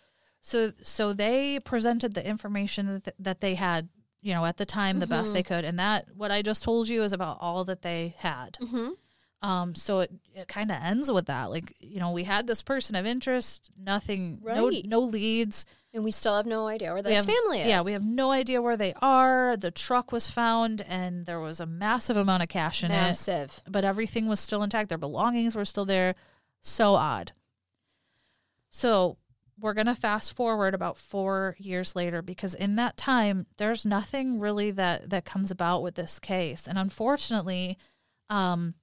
So 0.42 0.72
so 0.84 1.14
they 1.14 1.60
presented 1.60 2.14
the 2.14 2.26
information 2.26 3.02
that, 3.06 3.14
that 3.20 3.40
they 3.42 3.56
had, 3.56 3.90
you 4.22 4.34
know, 4.34 4.46
at 4.46 4.58
the 4.58 4.66
time 4.66 5.00
the 5.00 5.08
best 5.08 5.28
Mm-hmm. 5.28 5.34
they 5.34 5.44
could, 5.44 5.66
and 5.66 5.78
that 5.80 6.08
what 6.16 6.32
I 6.32 6.42
just 6.42 6.64
told 6.64 6.88
you 6.90 7.04
is 7.04 7.14
about 7.14 7.38
all 7.42 7.64
that 7.66 7.82
they 7.82 8.16
had. 8.20 8.58
Mhm. 8.62 8.92
Um, 9.42 9.74
so 9.76 10.00
it 10.02 10.12
it 10.36 10.48
kind 10.48 10.70
of 10.72 10.78
ends 10.82 11.12
with 11.12 11.26
that, 11.28 11.50
like 11.50 11.74
you 11.80 12.00
know, 12.00 12.12
we 12.12 12.24
had 12.24 12.48
this 12.48 12.62
person 12.62 12.96
of 12.96 13.06
interest, 13.06 13.70
nothing, 13.78 14.40
no 14.44 14.68
Right. 14.70 14.86
no 14.86 15.00
leads. 15.00 15.66
And 15.92 16.04
we 16.04 16.12
still 16.12 16.36
have 16.36 16.46
no 16.46 16.68
idea 16.68 16.90
where 16.90 16.98
We 16.98 17.10
this 17.10 17.16
have- 17.16 17.26
family 17.26 17.62
is. 17.62 17.68
Yeah, 17.68 17.82
we 17.82 17.94
have 17.94 18.04
no 18.04 18.32
idea 18.32 18.62
where 18.62 18.78
they 18.78 18.94
are. 19.02 19.58
The 19.58 19.72
truck 19.72 20.12
was 20.12 20.28
found, 20.30 20.82
and 20.82 21.26
there 21.26 21.40
was 21.40 21.60
a 21.60 21.66
massive 21.66 22.16
amount 22.16 22.44
of 22.44 22.50
cash 22.50 22.84
in 22.84 22.92
it 22.92 22.94
massive. 22.94 23.60
but 23.68 23.84
everything 23.84 24.28
was 24.28 24.40
still 24.40 24.62
intact. 24.62 24.90
Their 24.90 25.00
belongings 25.00 25.56
were 25.56 25.66
still 25.66 25.86
there. 25.86 26.14
So 26.62 26.94
odd. 26.94 27.32
So 28.70 29.18
we're 29.62 29.74
going 29.74 29.88
to 29.88 29.96
fast 29.96 30.36
forward 30.36 30.74
about 30.74 30.98
four 30.98 31.56
years 31.60 31.96
later 31.96 32.22
because 32.22 32.54
in 32.56 32.76
that 32.76 32.98
time, 32.98 33.46
there's 33.58 33.86
nothing 33.86 34.40
really 34.40 34.72
that, 34.72 35.10
that 35.10 35.26
comes 35.26 35.52
about 35.52 35.84
with 35.84 35.96
this 35.96 36.20
case. 36.20 36.68
And 36.68 36.78
unfortunately, 36.78 37.78
um, 38.30 38.76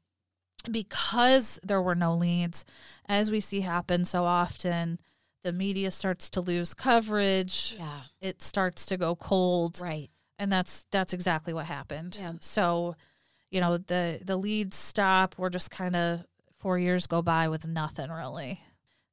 because 0.71 1.61
there 1.63 1.83
were 1.83 1.95
no 1.95 2.15
leads, 2.15 2.65
as 3.09 3.31
we 3.31 3.41
see 3.41 3.61
happen 3.61 4.05
so 4.05 4.25
often, 4.25 4.99
the 5.45 5.53
media 5.53 5.91
starts 5.91 6.29
to 6.31 6.41
lose 6.41 6.75
coverage. 6.75 7.77
Yeah. 7.79 8.01
It 8.21 8.43
starts 8.43 8.87
to 8.87 8.97
go 8.97 9.15
cold 9.15 9.79
Right. 9.81 10.11
and 10.39 10.51
that's 10.51 10.85
that's 10.91 11.13
exactly 11.13 11.53
what 11.55 11.67
happened. 11.67 12.17
Yeah. 12.21 12.33
So, 12.41 12.97
you 13.51 13.61
know, 13.61 13.79
the 13.79 14.19
the 14.25 14.37
leads 14.37 14.77
stop. 14.77 15.37
We're 15.39 15.51
just 15.51 15.71
kind 15.71 15.95
of 15.95 16.25
four 16.59 16.79
years 16.79 17.07
go 17.07 17.23
by 17.23 17.49
with 17.49 17.67
nothing 17.67 18.11
really. 18.11 18.61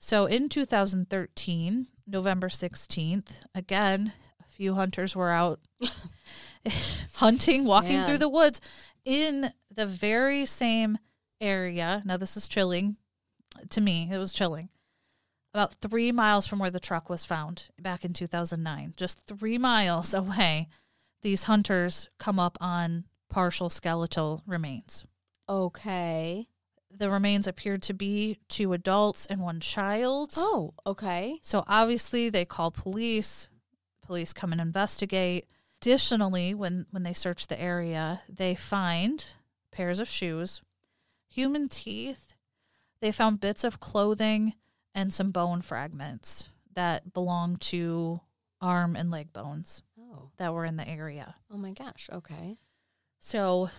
So 0.05 0.25
in 0.25 0.49
2013, 0.49 1.87
November 2.05 2.49
16th, 2.49 3.29
again, 3.55 4.11
a 4.41 4.51
few 4.51 4.73
hunters 4.73 5.15
were 5.15 5.31
out 5.31 5.61
hunting, 7.13 7.63
walking 7.63 7.95
Man. 7.95 8.05
through 8.05 8.17
the 8.17 8.27
woods 8.27 8.59
in 9.05 9.53
the 9.73 9.85
very 9.85 10.45
same 10.45 10.97
area. 11.39 12.03
Now 12.03 12.17
this 12.17 12.35
is 12.35 12.49
chilling 12.49 12.97
to 13.69 13.79
me. 13.79 14.09
It 14.11 14.17
was 14.17 14.33
chilling. 14.33 14.67
About 15.53 15.75
three 15.75 16.11
miles 16.11 16.47
from 16.47 16.59
where 16.59 16.69
the 16.69 16.81
truck 16.81 17.09
was 17.09 17.23
found 17.23 17.67
back 17.79 18.03
in 18.03 18.11
2009, 18.11 18.95
just 18.97 19.25
three 19.25 19.57
miles 19.57 20.13
away, 20.13 20.67
these 21.21 21.43
hunters 21.43 22.09
come 22.19 22.39
up 22.39 22.57
on 22.59 23.05
partial 23.29 23.69
skeletal 23.69 24.43
remains. 24.45 25.05
Okay. 25.47 26.49
The 26.95 27.09
remains 27.09 27.47
appeared 27.47 27.81
to 27.83 27.93
be 27.93 28.37
two 28.47 28.73
adults 28.73 29.25
and 29.25 29.41
one 29.41 29.59
child. 29.59 30.33
Oh, 30.37 30.73
okay. 30.85 31.39
So 31.41 31.63
obviously 31.67 32.29
they 32.29 32.45
call 32.45 32.71
police. 32.71 33.47
Police 34.05 34.33
come 34.33 34.51
and 34.51 34.61
investigate. 34.61 35.47
Additionally, 35.81 36.53
when 36.53 36.85
when 36.91 37.03
they 37.03 37.13
search 37.13 37.47
the 37.47 37.59
area, 37.59 38.21
they 38.29 38.53
find 38.55 39.25
pairs 39.71 39.99
of 39.99 40.07
shoes, 40.07 40.61
human 41.27 41.67
teeth. 41.67 42.33
They 43.01 43.11
found 43.11 43.39
bits 43.41 43.63
of 43.63 43.79
clothing 43.79 44.53
and 44.95 45.13
some 45.13 45.31
bone 45.31 45.61
fragments 45.61 46.47
that 46.73 47.13
belong 47.13 47.57
to 47.57 48.21
arm 48.61 48.95
and 48.95 49.11
leg 49.11 49.33
bones 49.33 49.83
Oh. 49.99 50.29
that 50.37 50.53
were 50.53 50.63
in 50.63 50.77
the 50.77 50.87
area. 50.87 51.35
Oh 51.51 51.57
my 51.57 51.71
gosh. 51.73 52.09
Okay. 52.13 52.57
So 53.19 53.69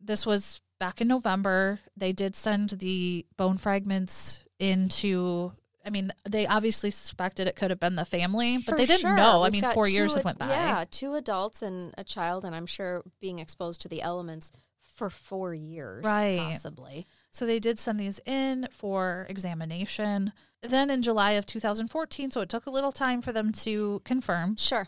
this 0.00 0.24
was 0.26 0.60
back 0.82 1.00
in 1.00 1.06
November. 1.06 1.78
They 1.96 2.12
did 2.12 2.34
send 2.34 2.70
the 2.70 3.24
bone 3.36 3.56
fragments 3.56 4.42
into 4.58 5.52
I 5.84 5.90
mean, 5.90 6.10
they 6.28 6.46
obviously 6.46 6.90
suspected 6.90 7.46
it 7.46 7.54
could 7.56 7.70
have 7.70 7.78
been 7.80 7.94
the 7.96 8.04
family, 8.04 8.56
but 8.58 8.72
For 8.72 8.76
they 8.76 8.86
didn't 8.86 9.00
sure. 9.02 9.16
know. 9.16 9.42
I 9.42 9.50
We've 9.50 9.62
mean, 9.62 9.72
four 9.72 9.88
years 9.88 10.16
ad- 10.16 10.24
went 10.24 10.38
by. 10.38 10.48
Yeah, 10.48 10.84
two 10.90 11.14
adults 11.14 11.62
and 11.62 11.92
a 11.98 12.02
child, 12.04 12.44
and 12.44 12.54
I'm 12.54 12.66
sure 12.66 13.02
being 13.20 13.38
exposed 13.38 13.80
to 13.82 13.88
the 13.88 14.02
elements 14.02 14.50
for 14.96 15.08
four 15.10 15.54
years, 15.54 16.04
Right. 16.04 16.38
Possibly. 16.38 17.06
So 17.30 17.46
they 17.46 17.58
did 17.60 17.78
send 17.78 17.98
these 17.98 18.20
in 18.26 18.68
for 18.70 19.26
examination. 19.28 20.32
Then 20.62 20.90
in 20.90 21.02
July 21.02 21.32
of 21.32 21.46
2014, 21.46 22.30
so 22.30 22.40
it 22.42 22.48
took 22.48 22.66
a 22.66 22.70
little 22.70 22.92
time 22.92 23.22
for 23.22 23.32
them 23.32 23.50
to 23.52 24.02
confirm, 24.04 24.56
Sure. 24.56 24.86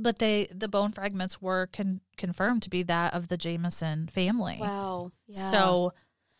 But 0.00 0.18
they 0.18 0.46
the 0.50 0.68
bone 0.68 0.92
fragments 0.92 1.40
were 1.40 1.68
con- 1.72 2.00
confirmed 2.16 2.62
to 2.62 2.70
be 2.70 2.82
that 2.84 3.14
of 3.14 3.28
the 3.28 3.36
Jamison 3.36 4.06
family. 4.08 4.58
Wow. 4.60 5.12
Yeah. 5.26 5.50
So 5.50 5.92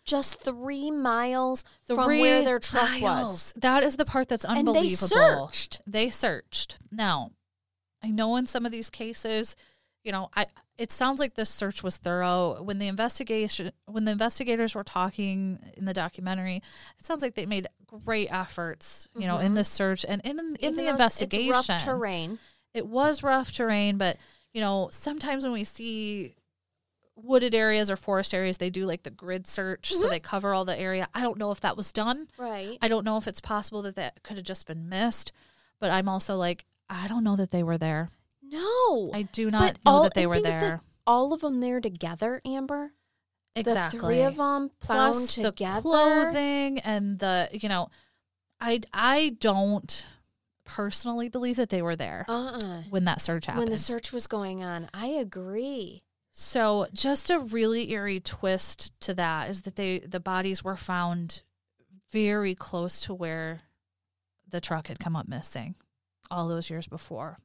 just 0.05 0.41
three 0.41 0.91
miles 0.91 1.65
from 1.87 2.07
where 2.07 2.43
their 2.43 2.59
truck 2.61 3.01
was. 3.01 3.53
That 3.57 3.83
is 3.83 3.97
the 3.97 4.05
part 4.05 4.29
that's 4.29 4.45
And 4.45 4.55
they 4.55 4.61
unbelievable. 4.71 5.09
searched. 5.09 5.81
They 5.87 6.11
searched. 6.11 6.79
Now, 6.93 7.33
I 8.03 8.11
know 8.11 8.37
in 8.37 8.47
some 8.47 8.65
of 8.65 8.71
these 8.73 8.89
cases, 8.89 9.57
you 10.05 10.13
know, 10.13 10.31
I 10.37 10.47
it 10.79 10.93
sounds 10.93 11.19
like 11.19 11.35
this 11.35 11.49
search 11.51 11.83
was 11.83 11.97
thorough. 11.97 12.63
When 12.63 12.79
the 12.79 12.87
investigation 12.87 13.73
when 13.87 14.05
the 14.05 14.13
investigators 14.13 14.75
were 14.75 14.85
talking 14.85 15.59
in 15.77 15.87
the 15.87 15.95
documentary, 15.95 16.63
it 16.99 17.07
sounds 17.07 17.23
like 17.23 17.35
they 17.35 17.47
made 17.47 17.67
great 18.05 18.29
efforts, 18.31 19.09
you 19.17 19.27
know, 19.27 19.39
in 19.39 19.55
this 19.55 19.69
search 19.71 20.05
and 20.07 20.21
in 20.25 20.39
in 20.39 20.45
Mm-hmm. 20.55 20.65
Even 20.65 20.77
the 20.77 20.89
investigation. 20.91 21.55
It's 21.59 21.69
rough 21.71 21.83
terrain. 21.83 22.39
It 22.77 22.87
was 22.87 23.23
rough 23.23 23.53
terrain, 23.53 23.97
but 23.99 24.17
you 24.53 24.61
know, 24.61 24.89
sometimes 24.93 25.43
when 25.45 25.53
we 25.53 25.65
see 25.65 26.35
wooded 27.15 27.55
areas 27.55 27.91
or 27.91 27.97
forest 27.97 28.35
areas, 28.35 28.59
they 28.59 28.71
do 28.71 28.85
like 28.87 29.03
the 29.03 29.11
grid 29.11 29.47
search, 29.47 29.91
Mm-hmm. 29.93 30.03
so 30.03 30.09
they 30.09 30.21
cover 30.21 30.53
all 30.53 30.65
the 30.65 30.79
area. 30.79 31.09
I 31.15 31.23
don't 31.23 31.39
know 31.39 31.51
if 31.51 31.61
that 31.61 31.77
was 31.77 31.93
done. 31.93 32.29
Right. 32.39 32.77
I 32.83 32.89
don't 32.89 33.05
know 33.05 33.17
if 33.17 33.27
it's 33.27 33.41
possible 33.41 33.83
that 33.83 33.97
that 33.97 34.23
could 34.23 34.37
have 34.37 34.45
just 34.47 34.67
been 34.67 34.89
missed, 34.89 35.33
but 35.81 35.91
I'm 35.91 36.09
also 36.09 36.37
like, 36.37 36.65
I 36.91 37.09
don't 37.09 37.25
know 37.25 37.37
that 37.37 37.51
they 37.51 37.63
were 37.63 37.79
there. 37.79 38.11
No. 38.43 39.11
I 39.15 39.23
do 39.33 39.51
not 39.51 39.61
but 39.61 39.85
know 39.85 39.97
all, 39.97 40.03
that 40.05 40.15
they 40.15 40.27
were 40.27 40.41
there. 40.41 40.61
this, 40.61 40.81
all 41.07 41.33
of 41.33 41.41
them 41.41 41.61
there 41.61 41.81
together, 41.81 42.41
Amber. 42.45 42.93
exactly. 43.55 43.99
The 43.99 44.05
three 44.07 44.23
of 44.23 44.37
them 44.37 44.71
Plus 44.81 45.35
together. 45.35 45.77
the 45.77 45.83
clothing 45.83 46.79
and 46.81 47.19
the, 47.19 47.49
you 47.53 47.69
know, 47.69 47.89
I 48.61 48.81
I 48.93 49.37
don't 49.41 50.05
personally 50.67 51.29
believe 51.29 51.57
that 51.57 51.71
they 51.71 51.81
were 51.81 51.97
there 51.97 52.27
Uh-uh. 52.29 52.83
when 52.91 53.05
that 53.05 53.21
search 53.21 53.47
happened. 53.47 53.65
When 53.65 53.73
the 53.73 53.79
search 53.79 54.13
was 54.13 54.27
going 54.27 54.63
on, 54.63 54.91
I 54.93 55.07
agree. 55.07 56.03
So, 56.33 56.87
just 56.93 57.31
a 57.31 57.39
really 57.39 57.91
eerie 57.93 58.21
twist 58.21 58.93
to 59.01 59.15
that 59.15 59.49
is 59.49 59.63
that 59.63 59.77
they 59.77 60.01
the 60.01 60.21
bodies 60.21 60.63
were 60.63 60.77
found 60.77 61.41
very 62.11 62.55
close 62.55 63.01
to 63.01 63.15
where 63.15 63.63
the 64.49 64.61
truck 64.61 64.89
had 64.89 64.99
come 64.99 65.17
up 65.17 65.27
missing 65.29 65.77
all 66.31 66.47
those 66.49 66.69
years 66.69 66.87
before. 66.87 67.39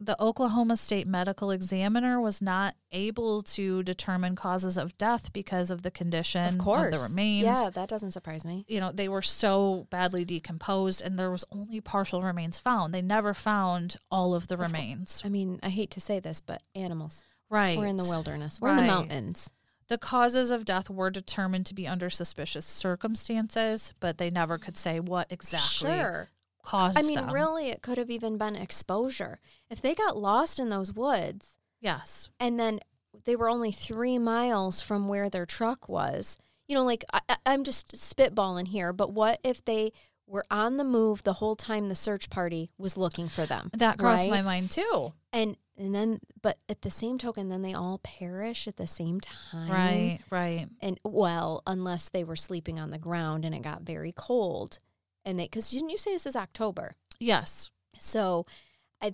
The 0.00 0.20
Oklahoma 0.22 0.76
State 0.76 1.06
Medical 1.06 1.50
Examiner 1.50 2.20
was 2.20 2.42
not 2.42 2.74
able 2.92 3.42
to 3.42 3.82
determine 3.82 4.36
causes 4.36 4.76
of 4.76 4.96
death 4.98 5.32
because 5.32 5.70
of 5.70 5.82
the 5.82 5.90
condition 5.90 6.44
Of 6.54 6.58
course. 6.58 6.94
the 6.94 7.08
remains. 7.08 7.44
Yeah, 7.44 7.68
that 7.72 7.88
doesn't 7.88 8.12
surprise 8.12 8.44
me. 8.44 8.64
You 8.68 8.80
know, 8.80 8.92
they 8.92 9.08
were 9.08 9.22
so 9.22 9.86
badly 9.90 10.24
decomposed 10.24 11.00
and 11.00 11.18
there 11.18 11.30
was 11.30 11.44
only 11.50 11.80
partial 11.80 12.20
remains 12.22 12.58
found. 12.58 12.92
They 12.92 13.02
never 13.02 13.32
found 13.34 13.96
all 14.10 14.34
of 14.34 14.48
the 14.48 14.56
remains. 14.56 15.22
I 15.24 15.28
mean, 15.28 15.60
I 15.62 15.68
hate 15.70 15.90
to 15.92 16.00
say 16.00 16.20
this, 16.20 16.40
but 16.40 16.62
animals. 16.74 17.24
Right. 17.48 17.78
We're 17.78 17.86
in 17.86 17.96
the 17.96 18.04
wilderness. 18.04 18.60
We're 18.60 18.70
in 18.70 18.76
the 18.76 18.82
mountains. 18.82 19.50
The 19.88 19.98
causes 19.98 20.50
of 20.50 20.64
death 20.64 20.90
were 20.90 21.10
determined 21.10 21.64
to 21.66 21.74
be 21.74 21.86
under 21.86 22.10
suspicious 22.10 22.66
circumstances, 22.66 23.94
but 24.00 24.18
they 24.18 24.30
never 24.30 24.58
could 24.58 24.76
say 24.76 25.00
what 25.00 25.28
exactly 25.30 25.90
Sure. 25.90 26.28
Caused 26.66 26.98
I 26.98 27.02
mean, 27.02 27.14
them. 27.16 27.32
really, 27.32 27.68
it 27.70 27.80
could 27.82 27.96
have 27.96 28.10
even 28.10 28.36
been 28.36 28.56
exposure. 28.56 29.38
If 29.70 29.80
they 29.80 29.94
got 29.94 30.16
lost 30.16 30.58
in 30.58 30.68
those 30.68 30.92
woods 30.92 31.46
Yes. 31.80 32.28
and 32.40 32.58
then 32.58 32.80
they 33.24 33.36
were 33.36 33.48
only 33.48 33.72
three 33.72 34.18
miles 34.18 34.80
from 34.80 35.08
where 35.08 35.30
their 35.30 35.46
truck 35.46 35.88
was? 35.88 36.36
You 36.68 36.74
know, 36.76 36.84
like 36.84 37.04
I, 37.12 37.20
I'm 37.46 37.64
just 37.64 37.94
spitballing 37.94 38.68
here, 38.68 38.92
but 38.92 39.12
what 39.12 39.40
if 39.44 39.64
they 39.64 39.92
were 40.26 40.44
on 40.50 40.76
the 40.76 40.84
move 40.84 41.22
the 41.22 41.34
whole 41.34 41.54
time 41.54 41.88
the 41.88 41.94
search 41.94 42.28
party 42.28 42.70
was 42.78 42.96
looking 42.96 43.28
for 43.28 43.46
them? 43.46 43.70
That 43.72 43.98
crossed 43.98 44.24
right? 44.24 44.30
my 44.30 44.42
mind 44.42 44.70
too. 44.72 45.12
And 45.32 45.56
and 45.78 45.94
then, 45.94 46.20
but 46.40 46.58
at 46.70 46.80
the 46.80 46.90
same 46.90 47.18
token, 47.18 47.48
then 47.50 47.60
they 47.62 47.74
all 47.74 47.98
perish 47.98 48.66
at 48.66 48.76
the 48.78 48.86
same 48.86 49.20
time, 49.20 49.70
Right, 49.70 50.20
right. 50.30 50.68
And 50.80 50.98
well, 51.04 51.62
unless 51.66 52.08
they 52.08 52.24
were 52.24 52.34
sleeping 52.36 52.80
on 52.80 52.90
the 52.90 52.98
ground 52.98 53.44
and 53.44 53.54
it 53.54 53.60
got 53.62 53.82
very 53.82 54.10
cold, 54.12 54.78
and 55.26 55.38
they 55.38 55.44
because 55.44 55.70
didn't 55.70 55.90
you 55.90 55.98
say 55.98 56.12
this 56.12 56.24
is 56.26 56.36
October? 56.36 56.94
Yes, 57.20 57.70
So 57.98 58.46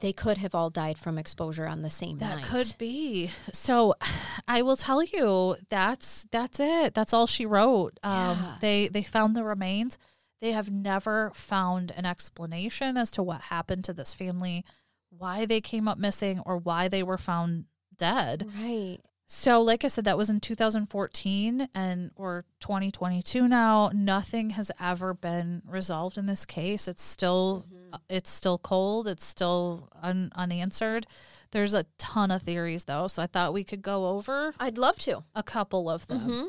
they 0.01 0.13
could 0.13 0.39
have 0.39 0.55
all 0.55 0.71
died 0.71 0.97
from 0.97 1.19
exposure 1.19 1.67
on 1.67 1.83
the 1.83 1.91
same 1.91 2.19
that 2.19 2.37
night. 2.37 2.45
could 2.45 2.75
be. 2.79 3.31
So 3.53 3.95
I 4.49 4.63
will 4.63 4.77
tell 4.77 5.03
you 5.03 5.57
that's 5.69 6.27
that's 6.31 6.61
it. 6.61 6.95
That's 6.95 7.13
all 7.13 7.27
she 7.27 7.45
wrote. 7.47 7.99
Um, 8.05 8.39
Yeah. 8.39 8.57
They 8.61 8.89
they 8.89 9.03
found 9.03 9.35
the 9.35 9.43
remains. 9.45 9.99
They 10.41 10.53
have 10.53 10.71
never 10.71 11.31
found 11.35 11.93
an 11.97 12.05
explanation 12.07 12.97
as 12.97 13.11
to 13.13 13.23
what 13.23 13.43
happened 13.43 13.85
to 13.85 13.93
this 13.93 14.13
family, 14.15 14.65
why 15.11 15.47
they 15.47 15.61
came 15.61 15.87
up 15.89 15.99
missing, 15.99 16.41
or 16.45 16.57
why 16.57 16.89
they 16.89 17.03
were 17.03 17.19
found 17.19 17.67
dead. 17.97 18.49
Right. 18.61 18.99
So, 19.35 19.63
like 19.63 19.83
I 19.83 19.89
said, 19.89 20.05
that 20.05 20.19
was 20.19 20.29
in 20.29 20.41
2014 20.41 21.69
and 21.75 22.11
we're 22.19 22.43
2022 22.61 23.49
now. 23.49 23.91
Nothing 23.95 24.51
has 24.51 24.71
ever 24.79 25.15
been 25.15 25.63
resolved 25.67 26.19
in 26.19 26.27
this 26.27 26.45
case. 26.45 26.87
It's 26.87 27.03
still 27.03 27.65
Mm-hmm. 27.73 27.95
it's 28.11 28.31
still 28.31 28.59
cold. 28.59 29.09
It's 29.09 29.25
still 29.25 29.89
un- 30.03 30.33
unanswered. 30.35 31.07
There's 31.51 31.73
a 31.73 31.87
ton 31.97 32.31
of 32.31 32.43
theories 32.43 32.85
though, 32.85 33.09
so 33.09 33.23
I 33.23 33.27
thought 33.27 33.55
we 33.55 33.65
could 33.65 33.81
go 33.81 34.09
over 34.09 34.53
I'd 34.61 34.77
love 34.77 34.99
to. 35.01 35.25
a 35.35 35.43
couple 35.43 35.89
of 35.89 36.07
them. 36.09 36.21
Mm-hmm. 36.21 36.47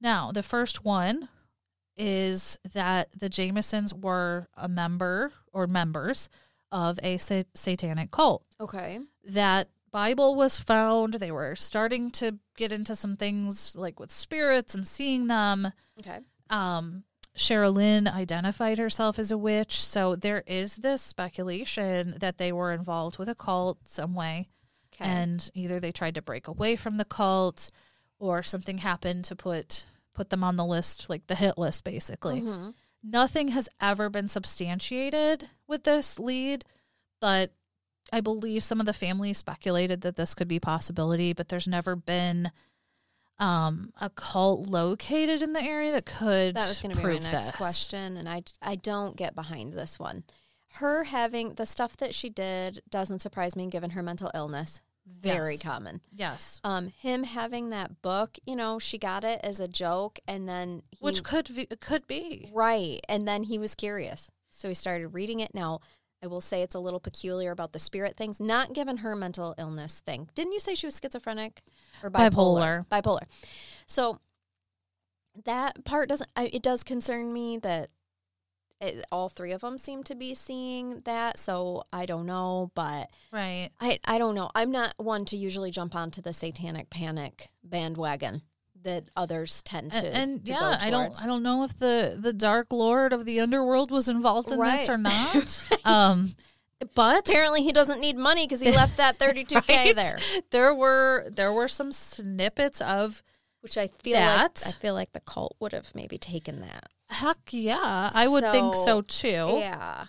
Now, 0.00 0.30
the 0.30 0.42
first 0.44 0.84
one 0.84 1.28
is 1.96 2.56
that 2.72 3.08
the 3.18 3.28
Jamisons 3.28 3.92
were 3.92 4.48
a 4.56 4.68
member 4.68 5.32
or 5.52 5.66
members 5.66 6.28
of 6.70 6.98
a 7.02 7.18
sa- 7.18 7.42
satanic 7.54 8.10
cult 8.12 8.44
Okay. 8.60 9.00
that 9.24 9.68
Bible 9.94 10.34
was 10.34 10.58
found. 10.58 11.14
They 11.14 11.30
were 11.30 11.54
starting 11.54 12.10
to 12.12 12.40
get 12.56 12.72
into 12.72 12.96
some 12.96 13.14
things 13.14 13.76
like 13.76 14.00
with 14.00 14.10
spirits 14.10 14.74
and 14.74 14.88
seeing 14.88 15.28
them. 15.28 15.70
Okay. 16.00 16.18
Um, 16.50 17.04
Sherilyn 17.38 18.12
identified 18.12 18.78
herself 18.78 19.20
as 19.20 19.30
a 19.30 19.38
witch, 19.38 19.80
so 19.80 20.16
there 20.16 20.42
is 20.48 20.74
this 20.78 21.00
speculation 21.00 22.16
that 22.18 22.38
they 22.38 22.50
were 22.50 22.72
involved 22.72 23.18
with 23.18 23.28
a 23.28 23.36
cult 23.36 23.78
some 23.88 24.14
way, 24.16 24.48
Okay. 24.92 25.04
and 25.08 25.48
either 25.54 25.78
they 25.78 25.92
tried 25.92 26.16
to 26.16 26.22
break 26.22 26.48
away 26.48 26.74
from 26.74 26.96
the 26.96 27.04
cult, 27.04 27.70
or 28.18 28.42
something 28.42 28.78
happened 28.78 29.24
to 29.26 29.36
put 29.36 29.86
put 30.12 30.30
them 30.30 30.42
on 30.42 30.56
the 30.56 30.64
list, 30.64 31.08
like 31.08 31.28
the 31.28 31.34
hit 31.36 31.56
list, 31.56 31.84
basically 31.84 32.40
Mhm. 32.40 32.74
nothing 33.00 33.48
has 33.48 33.68
ever 33.80 34.08
been 34.10 34.28
substantiated 34.28 35.50
with 35.68 35.84
this 35.84 36.18
lead, 36.18 36.64
but 37.20 37.52
I 38.12 38.20
believe 38.20 38.62
some 38.62 38.80
of 38.80 38.86
the 38.86 38.92
family 38.92 39.32
speculated 39.32 40.02
that 40.02 40.16
this 40.16 40.34
could 40.34 40.48
be 40.48 40.56
a 40.56 40.60
possibility, 40.60 41.32
but 41.32 41.48
there's 41.48 41.66
never 41.66 41.96
been 41.96 42.50
um 43.40 43.92
a 44.00 44.08
cult 44.10 44.68
located 44.68 45.42
in 45.42 45.52
the 45.54 45.62
area 45.62 45.90
that 45.90 46.06
could 46.06 46.54
That 46.54 46.68
was 46.68 46.80
going 46.80 46.92
to 46.94 46.96
be 46.96 47.02
my 47.02 47.12
next 47.14 47.30
this. 47.46 47.50
question, 47.50 48.16
and 48.16 48.28
I 48.28 48.42
I 48.62 48.76
don't 48.76 49.16
get 49.16 49.34
behind 49.34 49.72
this 49.72 49.98
one. 49.98 50.22
Her 50.74 51.04
having 51.04 51.54
the 51.54 51.66
stuff 51.66 51.96
that 51.96 52.14
she 52.14 52.30
did 52.30 52.82
doesn't 52.90 53.20
surprise 53.20 53.56
me, 53.56 53.66
given 53.68 53.90
her 53.90 54.02
mental 54.02 54.30
illness. 54.34 54.82
Very 55.06 55.54
Yes. 55.54 55.62
common. 55.62 56.00
Yes. 56.16 56.60
Um, 56.64 56.88
him 56.88 57.24
having 57.24 57.70
that 57.70 58.00
book, 58.00 58.38
you 58.46 58.56
know, 58.56 58.78
she 58.78 58.96
got 58.98 59.22
it 59.22 59.38
as 59.42 59.60
a 59.60 59.68
joke, 59.68 60.18
and 60.26 60.48
then 60.48 60.82
he, 60.92 60.98
Which 61.04 61.22
could 61.22 61.54
be, 61.54 61.66
could 61.66 62.06
be. 62.06 62.50
right, 62.54 63.00
and 63.08 63.28
then 63.28 63.42
he 63.44 63.58
was 63.58 63.74
curious, 63.74 64.30
so 64.48 64.68
he 64.68 64.74
started 64.74 65.08
reading 65.08 65.40
it. 65.40 65.54
Now, 65.54 65.80
I 66.24 66.26
will 66.26 66.40
say 66.40 66.62
it's 66.62 66.74
a 66.74 66.80
little 66.80 67.00
peculiar 67.00 67.50
about 67.50 67.72
the 67.72 67.78
spirit 67.78 68.16
things, 68.16 68.40
not 68.40 68.72
given 68.72 68.98
her 68.98 69.14
mental 69.14 69.54
illness 69.58 70.00
thing. 70.00 70.30
Didn't 70.34 70.52
you 70.52 70.60
say 70.60 70.74
she 70.74 70.86
was 70.86 70.98
schizophrenic 70.98 71.62
or 72.02 72.10
bipolar? 72.10 72.86
Bipolar. 72.86 73.02
bipolar. 73.02 73.22
So 73.86 74.20
that 75.44 75.84
part 75.84 76.08
doesn't. 76.08 76.30
I, 76.34 76.46
it 76.46 76.62
does 76.62 76.82
concern 76.82 77.32
me 77.32 77.58
that 77.58 77.90
it, 78.80 79.04
all 79.12 79.28
three 79.28 79.52
of 79.52 79.60
them 79.60 79.76
seem 79.76 80.02
to 80.04 80.14
be 80.14 80.32
seeing 80.32 81.02
that. 81.04 81.38
So 81.38 81.84
I 81.92 82.06
don't 82.06 82.24
know, 82.24 82.70
but 82.74 83.10
Right. 83.30 83.68
I 83.78 83.98
I 84.06 84.16
don't 84.16 84.34
know. 84.34 84.50
I'm 84.54 84.70
not 84.70 84.94
one 84.96 85.26
to 85.26 85.36
usually 85.36 85.70
jump 85.70 85.94
onto 85.94 86.22
the 86.22 86.32
satanic 86.32 86.88
panic 86.88 87.48
bandwagon 87.62 88.42
that 88.84 89.10
others 89.16 89.60
tend 89.62 89.92
to. 89.92 89.98
And, 89.98 90.16
and 90.16 90.44
to 90.46 90.52
yeah, 90.52 90.78
I 90.80 90.88
don't. 90.90 91.20
I 91.22 91.26
don't 91.26 91.42
know 91.42 91.64
if 91.64 91.78
the 91.78 92.16
the 92.18 92.32
dark 92.32 92.68
lord 92.72 93.12
of 93.12 93.24
the 93.24 93.40
underworld 93.40 93.90
was 93.90 94.08
involved 94.08 94.50
in 94.52 94.58
this 94.60 94.88
or 94.88 94.96
not. 94.98 95.62
Um 95.84 96.30
but 96.94 97.28
Apparently, 97.28 97.62
he 97.62 97.72
doesn't 97.72 98.00
need 98.00 98.16
money 98.16 98.46
because 98.46 98.60
he 98.60 98.70
left 98.70 98.96
that 98.98 99.18
32k 99.18 99.68
Right? 99.68 99.96
there, 99.96 100.18
there 100.50 100.74
were 100.74 101.26
there 101.30 101.52
were 101.52 101.68
some 101.68 101.92
snippets 101.92 102.80
of 102.80 103.22
which 103.60 103.78
I 103.78 103.86
feel 103.86 104.14
That- 104.14 104.60
like 104.64 104.74
I 104.74 104.78
feel 104.78 104.94
like 104.94 105.12
the 105.12 105.20
cult 105.20 105.56
would 105.60 105.72
have 105.72 105.94
maybe 105.94 106.18
taken 106.18 106.60
that. 106.60 106.88
heck 107.08 107.38
yeah 107.52 108.10
i 108.14 108.26
would 108.28 108.44
think 108.50 108.74
so 108.74 108.84
So, 108.84 109.00
too 109.02 109.56
Yeah. 109.60 110.06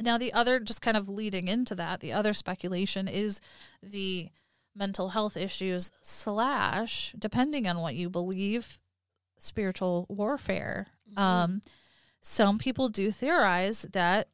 now 0.00 0.16
the 0.18 0.32
other 0.32 0.58
just 0.58 0.80
kind 0.80 0.96
of 0.96 1.08
leading 1.08 1.46
into 1.48 1.74
that 1.76 2.00
the 2.00 2.12
other 2.12 2.32
speculation 2.34 3.06
is 3.08 3.40
the 3.82 4.30
mental 4.76 5.10
health 5.10 5.36
issues 5.36 5.90
slash 6.02 7.14
depending 7.18 7.66
on 7.66 7.80
what 7.80 7.94
you 7.94 8.10
believe 8.10 8.78
spiritual 9.38 10.06
warfare. 10.08 10.88
Um 11.16 11.62
some 12.20 12.58
people 12.58 12.88
do 12.88 13.12
theorize 13.12 13.82
that 13.92 14.28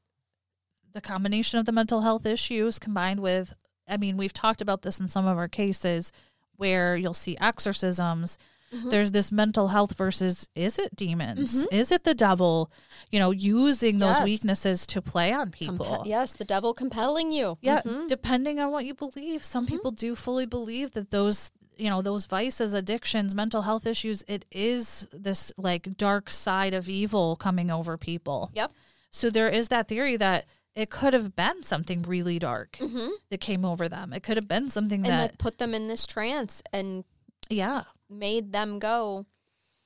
the 0.94 1.02
combination 1.02 1.58
of 1.58 1.66
the 1.66 1.72
mental 1.72 2.00
health 2.00 2.24
issues 2.24 2.78
combined 2.78 3.20
with 3.20 3.54
i 3.86 3.96
mean 3.98 4.16
we've 4.16 4.32
talked 4.32 4.62
about 4.62 4.80
this 4.82 4.98
in 4.98 5.08
some 5.08 5.26
of 5.26 5.36
our 5.36 5.48
cases 5.48 6.10
where 6.56 6.96
you'll 6.96 7.12
see 7.12 7.36
exorcisms 7.38 8.38
Mm-hmm. 8.72 8.88
there's 8.88 9.10
this 9.12 9.30
mental 9.30 9.68
health 9.68 9.96
versus 9.98 10.48
is 10.54 10.78
it 10.78 10.96
demons 10.96 11.66
is 11.70 11.92
it 11.92 12.04
the 12.04 12.14
devil 12.14 12.70
you 13.10 13.18
know 13.18 13.30
using 13.30 13.98
those 13.98 14.18
weaknesses 14.20 14.86
to 14.86 15.02
play 15.02 15.30
on 15.32 15.50
people 15.50 15.84
Compe- 15.84 16.06
yes, 16.06 16.32
the 16.32 16.44
devil 16.46 16.72
compelling 16.72 17.32
you. 17.32 17.58
yeah 17.60 17.82
Mhm. 17.82 18.08
depending 18.08 18.58
on 18.60 18.70
what 18.70 18.86
you 18.86 18.94
believe 18.94 19.44
some 19.44 19.66
people 19.66 19.90
do 19.90 20.14
fully 20.14 20.46
believe 20.46 20.92
that 20.92 21.10
those 21.10 21.50
you 21.76 21.90
know 21.90 22.00
those 22.00 22.24
vices 22.26 22.72
addictions 22.72 23.34
mental 23.34 23.62
health 23.62 23.86
issues 23.86 24.24
it 24.26 24.46
is 24.50 25.06
this 25.12 25.52
like 25.58 25.96
dark 25.98 26.30
side 26.30 26.72
of 26.72 26.88
evil 26.88 27.36
coming 27.36 27.70
over 27.70 27.98
people 27.98 28.50
Yep. 28.54 28.70
so 29.10 29.28
there 29.28 29.48
is 29.50 29.68
that 29.68 29.86
theory 29.88 30.16
that 30.16 30.46
it 30.74 30.88
could 30.88 31.12
have 31.12 31.36
been 31.36 31.62
something 31.62 32.00
really 32.02 32.38
dark 32.38 32.78
Mhm. 32.80 33.10
that 33.30 33.40
came 33.42 33.64
over 33.66 33.86
them 33.88 34.14
it 34.14 34.22
could 34.22 34.38
have 34.38 34.48
been 34.48 34.70
something 34.70 35.00
And 35.04 35.12
that 35.12 35.20
like 35.32 35.38
put 35.38 35.58
them 35.58 35.74
in 35.74 35.88
this 35.88 36.06
trance 36.06 36.62
and 36.72 37.04
yeah 37.50 37.82
made 38.12 38.52
them 38.52 38.78
go 38.78 39.26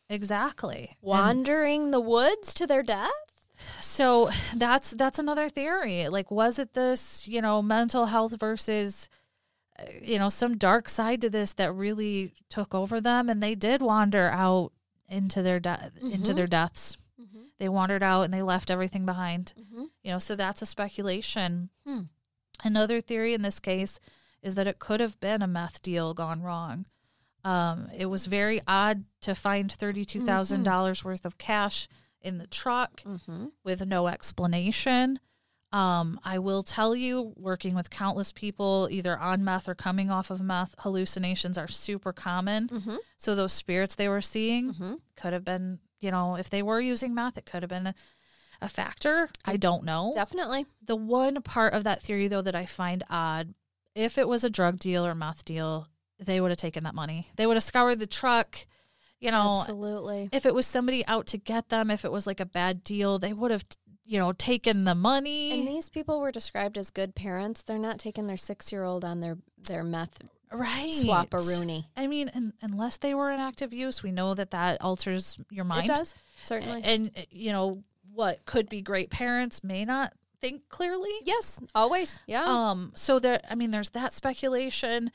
exactly 0.09 0.91
And- 0.91 0.97
wandering 1.03 1.91
the 1.91 2.01
woods 2.01 2.55
to 2.55 2.66
their 2.66 2.83
death. 2.83 3.11
So 3.81 4.31
that's 4.55 4.91
that's 4.91 5.18
another 5.18 5.49
theory. 5.49 6.09
Like, 6.09 6.31
was 6.31 6.59
it 6.59 6.74
this, 6.74 7.27
you 7.27 7.41
know, 7.41 7.62
mental 7.62 8.07
health 8.07 8.39
versus, 8.39 9.09
uh, 9.79 9.85
you 10.03 10.18
know, 10.18 10.29
some 10.29 10.59
dark 10.59 10.91
side 10.91 11.22
to 11.22 11.31
this 11.31 11.55
that 11.55 11.72
really 11.72 12.35
took 12.51 12.74
over 12.74 13.01
them, 13.01 13.31
and 13.31 13.43
they 13.43 13.55
did 13.55 13.81
wander 13.81 14.29
out 14.29 14.72
into 15.09 15.41
their 15.41 15.59
de- 15.59 15.91
into 16.03 16.35
their 16.35 16.47
deaths. 16.47 16.99
Mm-hmm. 17.18 17.45
They 17.59 17.70
wandered 17.70 18.03
out 18.03 18.22
and 18.22 18.35
they 18.35 18.43
left 18.43 18.70
everything 18.70 19.07
behind. 19.07 19.55
Mm-hmm. 19.59 19.85
You 20.03 20.11
know, 20.11 20.18
so 20.18 20.37
that's 20.37 20.61
a 20.61 20.66
speculation. 20.66 21.70
Hmm. 21.87 22.01
Another 22.62 23.01
theory 23.01 23.33
in 23.33 23.41
this 23.41 23.59
case 23.59 23.99
is 24.43 24.55
that 24.57 24.66
it 24.66 24.79
could 24.79 25.01
have 25.01 25.18
been 25.20 25.41
a 25.41 25.47
meth 25.47 25.81
deal 25.83 26.12
gone 26.12 26.43
wrong. 26.43 26.85
Um, 27.47 27.89
it 27.97 28.07
was 28.07 28.27
very 28.27 28.61
odd 28.67 29.05
to 29.23 29.35
find 29.35 29.71
thirty-two 29.71 30.21
thousand 30.21 30.65
dollars 30.65 31.05
worth 31.05 31.25
of 31.25 31.39
cash 31.39 31.87
in 32.21 32.39
the 32.39 32.47
truck 32.47 33.03
Mm-hmm. 33.05 33.47
with 33.65 33.87
no 33.87 34.09
explanation. 34.09 35.21
Um, 35.73 36.19
I 36.25 36.39
will 36.39 36.63
tell 36.63 36.95
you, 36.97 37.35
working 37.37 37.75
with 37.75 37.91
countless 37.91 38.33
people, 38.33 38.89
either 38.91 39.19
on 39.19 39.45
meth 39.45 39.69
or 39.69 39.75
coming 39.75 40.11
off 40.11 40.31
of 40.31 40.41
meth, 40.41 40.75
hallucinations 40.79 41.59
are 41.59 41.69
super 41.69 42.13
common. 42.13 42.69
Mm-hmm. 42.69 42.97
So 43.19 43.35
those 43.35 43.53
spirits 43.53 43.95
they 43.95 44.09
were 44.09 44.21
seeing 44.23 44.73
Mm-hmm. 44.73 44.95
could 45.17 45.33
have 45.33 45.45
been, 45.45 45.81
you 46.01 46.11
know, 46.11 46.37
if 46.37 46.49
they 46.51 46.63
were 46.63 46.81
using 46.81 47.15
meth, 47.15 47.37
it 47.37 47.47
could 47.47 47.63
have 47.63 47.71
been 47.71 47.89
a, 47.89 47.95
a 48.63 48.69
factor. 48.69 49.29
I 49.45 49.57
don't 49.57 49.85
know. 49.85 50.13
Definitely. 50.15 50.67
The 50.85 50.97
one 50.97 51.43
part 51.43 51.75
of 51.75 51.85
that 51.85 52.01
theory, 52.03 52.29
though, 52.29 52.43
that 52.43 52.57
I 52.57 52.65
find 52.65 53.05
odd, 53.11 53.55
if 53.95 54.17
it 54.19 54.29
was 54.29 54.45
a 54.45 54.51
drug 54.51 54.79
deal 54.79 55.05
or 55.07 55.15
meth 55.15 55.45
deal, 55.45 55.89
they 56.19 56.41
would 56.41 56.51
have 56.51 56.59
taken 56.59 56.85
that 56.85 56.95
money. 56.95 57.29
They 57.37 57.47
would 57.47 57.57
have 57.57 57.64
scoured 57.64 57.99
the 58.01 58.07
truck. 58.07 58.67
You 59.19 59.31
know, 59.31 59.57
Absolutely. 59.61 60.29
if 60.31 60.45
it 60.45 60.55
was 60.55 60.67
somebody 60.67 61.07
out 61.07 61.27
to 61.29 61.39
get 61.39 61.71
them, 61.71 61.91
if 61.91 62.05
it 62.05 62.12
was 62.12 62.27
like 62.27 62.39
a 62.39 62.45
bad 62.45 62.85
deal, 62.85 63.19
they 63.19 63.33
would 63.33 63.51
have, 63.51 63.64
you 64.05 64.19
know, 64.19 64.33
taken 64.33 64.85
the 64.85 64.95
money. 64.95 65.53
And 65.53 65.67
these 65.67 65.89
people 65.89 66.21
were 66.21 66.31
described 66.31 66.77
as 66.77 66.91
good 66.91 67.14
parents. 67.14 67.62
They're 67.62 67.79
not 67.79 67.99
taking 67.99 68.27
their 68.27 68.37
six 68.37 68.71
year 68.71 68.85
old 68.85 69.07
on 69.07 69.21
their, 69.21 69.39
their 69.57 69.83
meth 69.83 70.23
right. 70.53 70.93
swap 70.93 71.33
a 71.33 71.39
Rooney. 71.39 71.89
I 71.97 72.07
mean, 72.07 72.31
un 72.35 72.53
unless 72.61 72.99
they 72.99 73.14
were 73.14 73.31
in 73.31 73.41
active 73.41 73.73
use, 73.73 74.03
we 74.03 74.12
know 74.12 74.35
that 74.35 74.51
that 74.51 74.83
alters 74.83 75.39
your 75.51 75.64
mind. 75.64 75.87
It 75.87 75.97
does 75.97 76.14
certainly. 76.43 76.83
And, 76.85 77.11
uh, 77.17 77.23
you 77.31 77.53
know, 77.53 77.83
what 78.12 78.45
could 78.47 78.69
be 78.69 78.81
great 78.81 79.11
parents 79.11 79.62
may 79.62 79.85
not 79.85 80.12
think 80.41 80.69
clearly. 80.69 81.11
yes, 81.25 81.59
always. 81.75 82.21
Yeah. 82.27 82.45
Um, 82.45 82.93
so 82.95 83.19
there, 83.19 83.41
I 83.49 83.55
mean, 83.55 83.71
there's 83.71 83.91
that 83.91 84.12
speculation. 84.12 85.11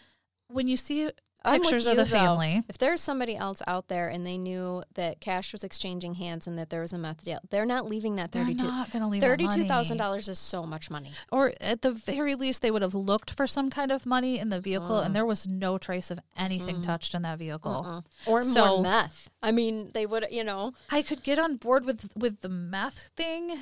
When 0.52 0.68
you 0.68 0.78
see 0.78 1.10
pictures 1.43 1.88
of 1.88 1.93
you, 1.93 2.04
the 2.04 2.04
though. 2.04 2.18
family, 2.20 2.64
If 2.70 2.78
there's 2.78 3.02
somebody 3.02 3.36
else 3.36 3.64
out 3.66 3.88
there 3.88 4.08
and 4.10 4.24
they 4.24 4.38
knew 4.38 4.84
that 4.93 5.20
cash 5.20 5.52
was 5.54 5.64
exchanging 5.64 6.14
hands 6.14 6.45
and 6.45 6.56
that 6.60 6.70
there 6.70 6.82
was 6.82 6.93
a 6.93 6.99
meth 6.99 7.24
deal, 7.24 7.39
they're 7.49 7.66
not 7.66 7.88
leaving 7.88 8.16
that 8.18 8.32
they're 8.32 8.43
thirty-two. 8.43 8.68
not 8.68 8.91
going 8.91 9.02
to 9.02 9.08
leave 9.08 9.22
that 9.22 9.28
thirty 9.28 9.47
two 9.47 9.66
thousand 9.66 9.97
dollars 9.97 10.30
is 10.30 10.38
so 10.38 10.64
much 10.64 10.91
money. 10.91 11.12
Or 11.32 11.54
at 11.60 11.82
the 11.82 11.89
very 11.91 12.36
least, 12.36 12.62
they 12.62 12.70
would 12.70 12.84
have 12.84 12.93
looked 12.93 13.32
for 13.32 13.47
some 13.47 13.72
kind 13.72 13.91
of 13.91 14.06
money 14.06 14.38
in 14.38 14.49
the 14.49 14.60
vehicle, 14.62 14.97
Mm. 14.99 15.06
and 15.08 15.16
there 15.16 15.26
was 15.26 15.47
no 15.47 15.80
trace 15.80 16.12
of 16.12 16.20
anything 16.38 16.84
touched 16.84 17.16
in 17.16 17.24
that 17.24 17.39
vehicle. 17.39 17.72
Uh-uh. 17.88 18.02
Or 18.32 18.43
So- 18.43 18.68
more 18.76 18.84
meth. 18.84 19.32
I 19.41 19.52
mean, 19.52 19.89
they 19.95 20.06
would, 20.06 20.28
you 20.30 20.43
know. 20.43 20.74
I 20.91 21.02
could 21.02 21.24
get 21.24 21.39
on 21.39 21.56
board 21.58 21.86
with 21.86 22.08
with 22.16 22.41
the 22.41 22.49
meth 22.49 23.10
thing. 23.18 23.58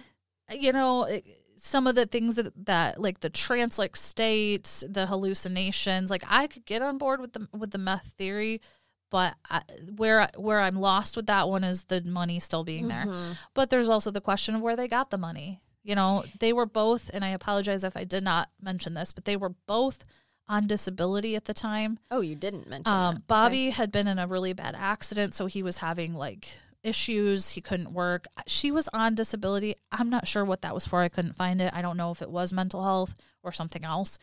You 0.52 0.74
know, 0.74 1.04
it- 1.06 1.24
some 1.62 1.88
of 1.88 1.96
the 1.96 2.06
things 2.06 2.36
that 2.36 2.66
that 2.66 3.02
like 3.02 3.20
the 3.20 3.30
trance 3.30 3.78
like 3.78 3.96
states, 3.96 4.84
the 4.88 5.06
hallucinations. 5.08 6.10
Like 6.10 6.24
I 6.28 6.48
could 6.48 6.66
get 6.66 6.82
on 6.82 6.98
board 6.98 7.20
with 7.22 7.34
the 7.34 7.48
with 7.52 7.72
the 7.72 7.78
meth 7.78 8.14
theory, 8.18 8.62
but 9.10 9.36
I, 9.50 9.62
where 9.96 10.30
where 10.36 10.60
I'm 10.62 10.76
lost 10.78 11.16
with 11.16 11.28
that 11.28 11.50
one 11.50 11.64
is 11.64 11.86
the 11.86 12.02
money 12.02 12.40
still 12.40 12.64
being 12.64 12.88
there. 12.88 13.06
Mm-hmm. 13.06 13.34
But 13.54 13.70
there's 13.70 13.90
also 13.90 14.12
the 14.12 14.22
question 14.22 14.56
of 14.56 14.62
where 14.62 14.76
they 14.76 14.88
got 14.88 15.10
the 15.10 15.18
money. 15.18 15.62
You 15.84 15.96
know, 15.96 16.26
they 16.40 16.54
were 16.54 16.66
both, 16.66 17.10
and 17.14 17.24
I 17.24 17.30
apologize 17.30 17.84
if 17.84 17.96
I 17.96 18.04
did 18.04 18.24
not 18.24 18.50
mention 18.62 18.94
this, 18.94 19.14
but 19.14 19.26
they 19.26 19.38
were 19.38 19.54
both 19.66 20.06
on 20.48 20.68
disability 20.68 21.36
at 21.36 21.46
the 21.46 21.54
time. 21.54 22.00
Oh, 22.12 22.22
you 22.22 22.36
didn't 22.36 22.68
mention 22.70 22.94
Um, 22.94 23.16
that. 23.16 23.28
Bobby 23.28 23.70
had 23.70 23.92
been 23.92 24.08
in 24.08 24.20
a 24.20 24.28
really 24.28 24.54
bad 24.54 24.76
accident, 24.78 25.34
so 25.34 25.46
he 25.46 25.64
was 25.64 25.78
having 25.78 26.16
like 26.16 26.50
issues. 26.84 27.52
He 27.52 27.62
couldn't 27.62 27.94
work. 27.94 28.26
She 28.48 28.72
was 28.72 28.88
on 28.94 29.16
disability. 29.16 29.76
I'm 29.92 30.10
not 30.10 30.28
sure 30.28 30.46
what 30.46 30.62
that 30.62 30.74
was 30.74 30.88
for. 30.88 31.02
I 31.02 31.10
couldn't 31.10 31.36
find 31.36 31.62
it. 31.62 31.74
I 31.74 31.82
don't 31.82 31.98
know 31.98 32.12
if 32.12 32.22
it 32.22 32.30
was 32.30 32.54
mental 32.54 32.84
health 32.84 33.16
or 33.44 33.52
something 33.52 33.84
else, 33.84 34.18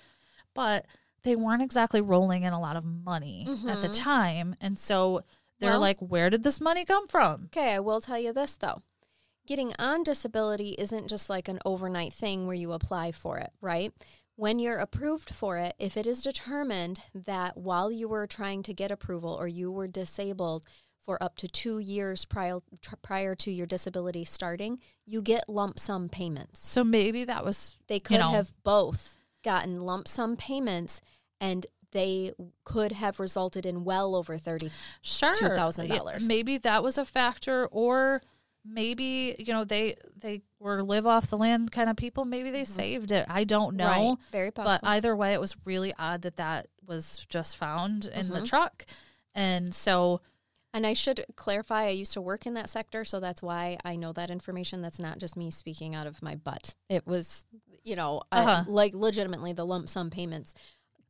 but 0.55 0.87
they 1.23 1.37
weren't 1.37 1.63
exactly 1.63 2.01
rolling 2.01 2.45
in 2.45 2.53
a 2.53 2.61
lot 2.61 2.77
of 2.77 2.85
money 2.85 3.47
at 3.49 3.81
the 3.81 3.89
mm-hmm. 3.89 3.93
time. 3.93 4.55
And 4.61 4.79
so 4.79 5.23
they're 5.59 5.71
Well- 5.71 5.81
like, 5.81 5.99
where 6.01 6.31
did 6.31 6.43
this 6.43 6.61
money 6.61 6.85
come 6.85 7.07
from? 7.07 7.47
Okay, 7.47 7.73
I 7.73 7.81
will 7.81 8.01
tell 8.01 8.19
you 8.19 8.33
this 8.33 8.57
though. 8.57 8.83
Getting 9.47 9.75
on 9.79 10.03
disability 10.03 10.71
isn't 10.77 11.09
just 11.09 11.31
like 11.31 11.47
an 11.47 11.61
overnight 11.65 12.13
thing 12.13 12.47
where 12.47 12.57
you 12.57 12.73
apply 12.73 13.13
for 13.13 13.39
it, 13.39 13.51
right? 13.61 13.93
When 14.35 14.59
you're 14.59 14.79
approved 14.79 15.31
for 15.31 15.57
it, 15.57 15.75
if 15.79 15.97
it 15.97 16.07
is 16.07 16.21
determined 16.21 17.01
that 17.15 17.57
while 17.57 17.91
you 17.91 18.09
were 18.09 18.27
trying 18.27 18.63
to 18.65 18.75
get 18.75 18.91
approval 18.91 19.33
or 19.33 19.49
you 19.49 19.71
were 19.71 19.87
disabled 19.89 20.67
for 21.07 21.23
up 21.23 21.37
to 21.37 21.49
two 21.49 21.79
years 21.79 22.25
prior, 22.27 22.59
prior 23.01 23.35
to 23.37 23.51
your 23.51 23.67
disability 23.67 24.25
starting, 24.25 24.79
you 25.07 25.23
get 25.23 25.49
lump 25.49 25.79
sum 25.79 26.09
payments. 26.09 26.69
So 26.69 26.83
maybe 26.85 27.25
that 27.25 27.45
was 27.45 27.79
They 27.87 28.01
could 28.01 28.19
know. 28.19 28.33
have 28.33 28.53
both 28.65 29.17
gotten 29.45 29.83
lump 29.83 30.09
sum 30.09 30.37
payments 30.37 31.01
and 31.41 31.65
they 31.93 32.33
could 32.65 32.91
have 32.93 33.21
resulted 33.21 33.65
in 33.65 33.85
well 33.85 34.17
over 34.17 34.37
30 34.37 34.71
sure 35.01 35.33
$2,000. 35.33 36.27
Maybe 36.27 36.59
that 36.59 36.83
was 36.83 36.99
a 36.99 37.05
factor, 37.05 37.67
or 37.69 38.21
maybe 38.65 39.37
you 39.39 39.53
know 39.55 39.65
they 39.65 39.95
they 40.19 40.43
were 40.59 40.83
live 40.83 41.07
off 41.07 41.29
the 41.31 41.39
land 41.39 41.71
kind 41.71 41.89
of 41.89 41.97
people. 41.97 42.25
Maybe 42.25 42.51
they 42.51 42.65
saved 42.65 43.13
it. 43.13 43.25
I 43.29 43.45
don't 43.45 43.77
know. 43.77 43.87
Right, 43.87 44.17
very 44.33 44.51
possible. 44.51 44.79
But 44.83 44.89
either 44.89 45.15
way, 45.15 45.33
it 45.33 45.41
was 45.41 45.57
really 45.65 45.95
odd 45.99 46.23
that 46.23 46.37
that 46.37 46.67
was 46.85 47.25
just 47.29 47.57
found 47.57 48.07
in 48.07 48.27
Mm-hmm. 48.27 48.35
the 48.41 48.47
truck, 48.47 48.85
and 49.35 49.73
so 49.73 50.21
And 50.77 50.87
I 50.87 50.93
should 50.93 51.24
clarify, 51.37 51.85
I 51.85 51.89
used 51.91 52.12
to 52.12 52.20
work 52.20 52.45
in 52.45 52.53
that 52.53 52.68
sector, 52.68 53.03
so 53.03 53.18
that's 53.18 53.43
why 53.43 53.79
I 53.83 53.97
know 53.97 54.12
that 54.12 54.29
information. 54.31 54.83
That's 54.83 54.99
not 54.99 55.16
just 55.18 55.35
me 55.35 55.51
speaking 55.51 55.95
out 55.95 56.07
of 56.07 56.20
my 56.20 56.35
butt. 56.35 56.74
It 56.91 57.07
was, 57.07 57.47
you 57.83 57.97
know, 57.97 58.20
uh, 58.31 58.37
Uh-huh. 58.37 58.64
like 58.68 58.93
legitimately 58.95 59.55
the 59.55 59.64
lump 59.64 59.89
sum 59.89 60.11
payments 60.11 60.53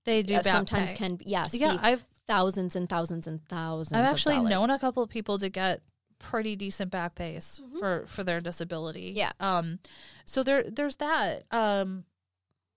they 0.04 0.22
do 0.22 0.36
uh, 0.36 0.42
sometimes 0.44 0.92
pay. 0.92 0.98
can, 0.98 1.18
yes, 1.24 1.52
Yeah, 1.52 1.72
be 1.72 1.78
I've 1.82 2.04
thousands 2.28 2.76
and 2.76 2.88
thousands 2.88 3.26
and 3.26 3.40
thousands. 3.48 3.98
I've 3.98 4.12
actually 4.14 4.38
known 4.38 4.70
a 4.70 4.78
couple 4.78 5.02
of 5.02 5.10
people 5.10 5.36
to 5.38 5.48
get 5.48 5.82
pretty 6.20 6.54
decent 6.54 6.92
back 6.92 7.16
pays 7.16 7.60
for 7.80 8.04
for 8.06 8.22
their 8.22 8.40
disability. 8.40 9.08
Mm-hmm. 9.10 9.18
Yeah. 9.18 9.32
Um 9.40 9.80
so 10.24 10.44
there 10.44 10.62
there's 10.70 10.96
that. 10.96 11.42
Um 11.50 12.04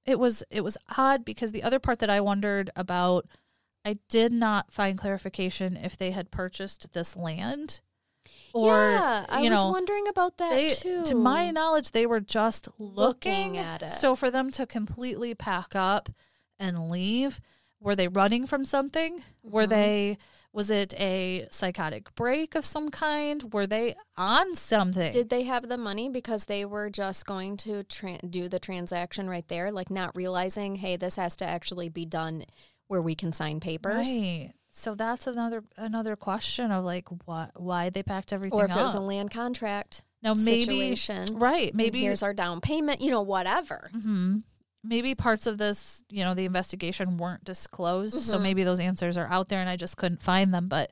it 0.06 0.18
was 0.18 0.44
it 0.50 0.62
was 0.64 0.76
odd 0.98 1.24
because 1.24 1.52
the 1.52 1.62
other 1.64 1.78
part 1.80 2.00
that 2.00 2.10
I 2.10 2.20
wondered 2.20 2.72
about 2.76 3.28
I 3.90 3.98
did 4.08 4.32
not 4.32 4.72
find 4.72 5.00
clarification 5.00 5.76
if 5.76 5.98
they 5.98 6.12
had 6.12 6.30
purchased 6.30 6.94
this 6.94 7.16
land 7.16 7.82
or 8.54 8.92
yeah, 8.92 9.26
I 9.30 9.42
you 9.42 9.50
was 9.50 9.64
wondering 9.72 10.08
about 10.08 10.38
that 10.38 10.52
they, 10.52 10.70
too. 10.70 11.04
to 11.06 11.16
my 11.16 11.50
knowledge 11.50 11.92
they 11.92 12.06
were 12.06 12.20
just 12.20 12.68
looking, 12.78 13.54
Looking 13.54 13.58
at 13.58 13.82
it. 13.82 13.90
So 13.90 14.16
for 14.16 14.30
them 14.30 14.52
to 14.52 14.66
completely 14.66 15.34
pack 15.34 15.76
up 15.76 16.10
and 16.60 16.90
leave, 16.90 17.40
were 17.80 17.96
they 17.96 18.08
running 18.08 18.46
from 18.46 18.64
something? 18.64 19.24
Were 19.44 19.64
Mm-hmm. 19.64 19.70
they 19.70 20.18
was 20.52 20.72
it 20.72 20.96
a 21.00 21.48
psychotic 21.52 22.14
break 22.16 22.56
of 22.56 22.66
some 22.66 22.90
kind? 22.90 23.54
Were 23.54 23.68
they 23.68 23.96
on 24.18 24.56
something? 24.56 25.12
Did 25.14 25.30
they 25.30 25.44
have 25.44 25.70
the 25.70 25.78
money 25.78 26.10
because 26.10 26.46
they 26.46 26.66
were 26.66 26.90
just 26.90 27.28
going 27.28 27.56
to 27.58 27.84
tran 27.84 28.20
do 28.32 28.50
the 28.50 28.60
transaction 28.60 29.30
right 29.30 29.48
there, 29.48 29.72
like 29.72 29.92
not 29.92 30.16
realizing, 30.16 30.78
hey, 30.78 30.96
this 30.96 31.18
has 31.18 31.36
to 31.38 31.46
actually 31.46 31.90
be 31.90 32.04
done 32.06 32.46
where 32.90 33.02
we 33.02 33.16
can 33.16 33.32
sign 33.32 33.60
papers? 33.62 34.06
Right. 34.08 34.52
So 34.72 34.94
that's 34.96 35.26
another 35.26 35.64
another 35.78 36.16
question 36.16 36.72
of 36.72 36.84
like 36.84 37.08
what 37.26 37.52
why 37.60 37.90
they 37.90 38.04
packed 38.04 38.32
everything 38.34 38.60
Or 38.60 38.66
if 38.66 38.72
up. 38.72 38.78
it 38.78 38.82
was 38.84 38.94
a 38.96 39.00
land 39.00 39.32
contract 39.32 40.04
now 40.22 40.34
maybe 40.34 40.64
situation. 40.96 41.38
right 41.40 41.70
and 41.70 41.76
maybe 41.78 42.02
here's 42.02 42.22
our 42.22 42.34
down 42.34 42.60
payment, 42.62 43.00
you 43.02 43.10
know, 43.12 43.22
whatever. 43.22 43.90
hmm 43.94 44.40
Maybe 44.82 45.14
parts 45.14 45.46
of 45.46 45.58
this, 45.58 46.06
you 46.10 46.24
know, 46.24 46.34
the 46.34 46.46
investigation 46.46 47.18
weren't 47.18 47.44
disclosed. 47.44 48.18
So 48.22 48.36
Mm-hmm. 48.36 48.44
maybe 48.44 48.64
those 48.64 48.80
answers 48.80 49.18
are 49.18 49.28
out 49.28 49.50
there 49.50 49.60
and 49.60 49.68
I 49.70 49.76
just 49.76 49.98
couldn't 49.98 50.22
find 50.22 50.54
them. 50.54 50.70
But 50.70 50.92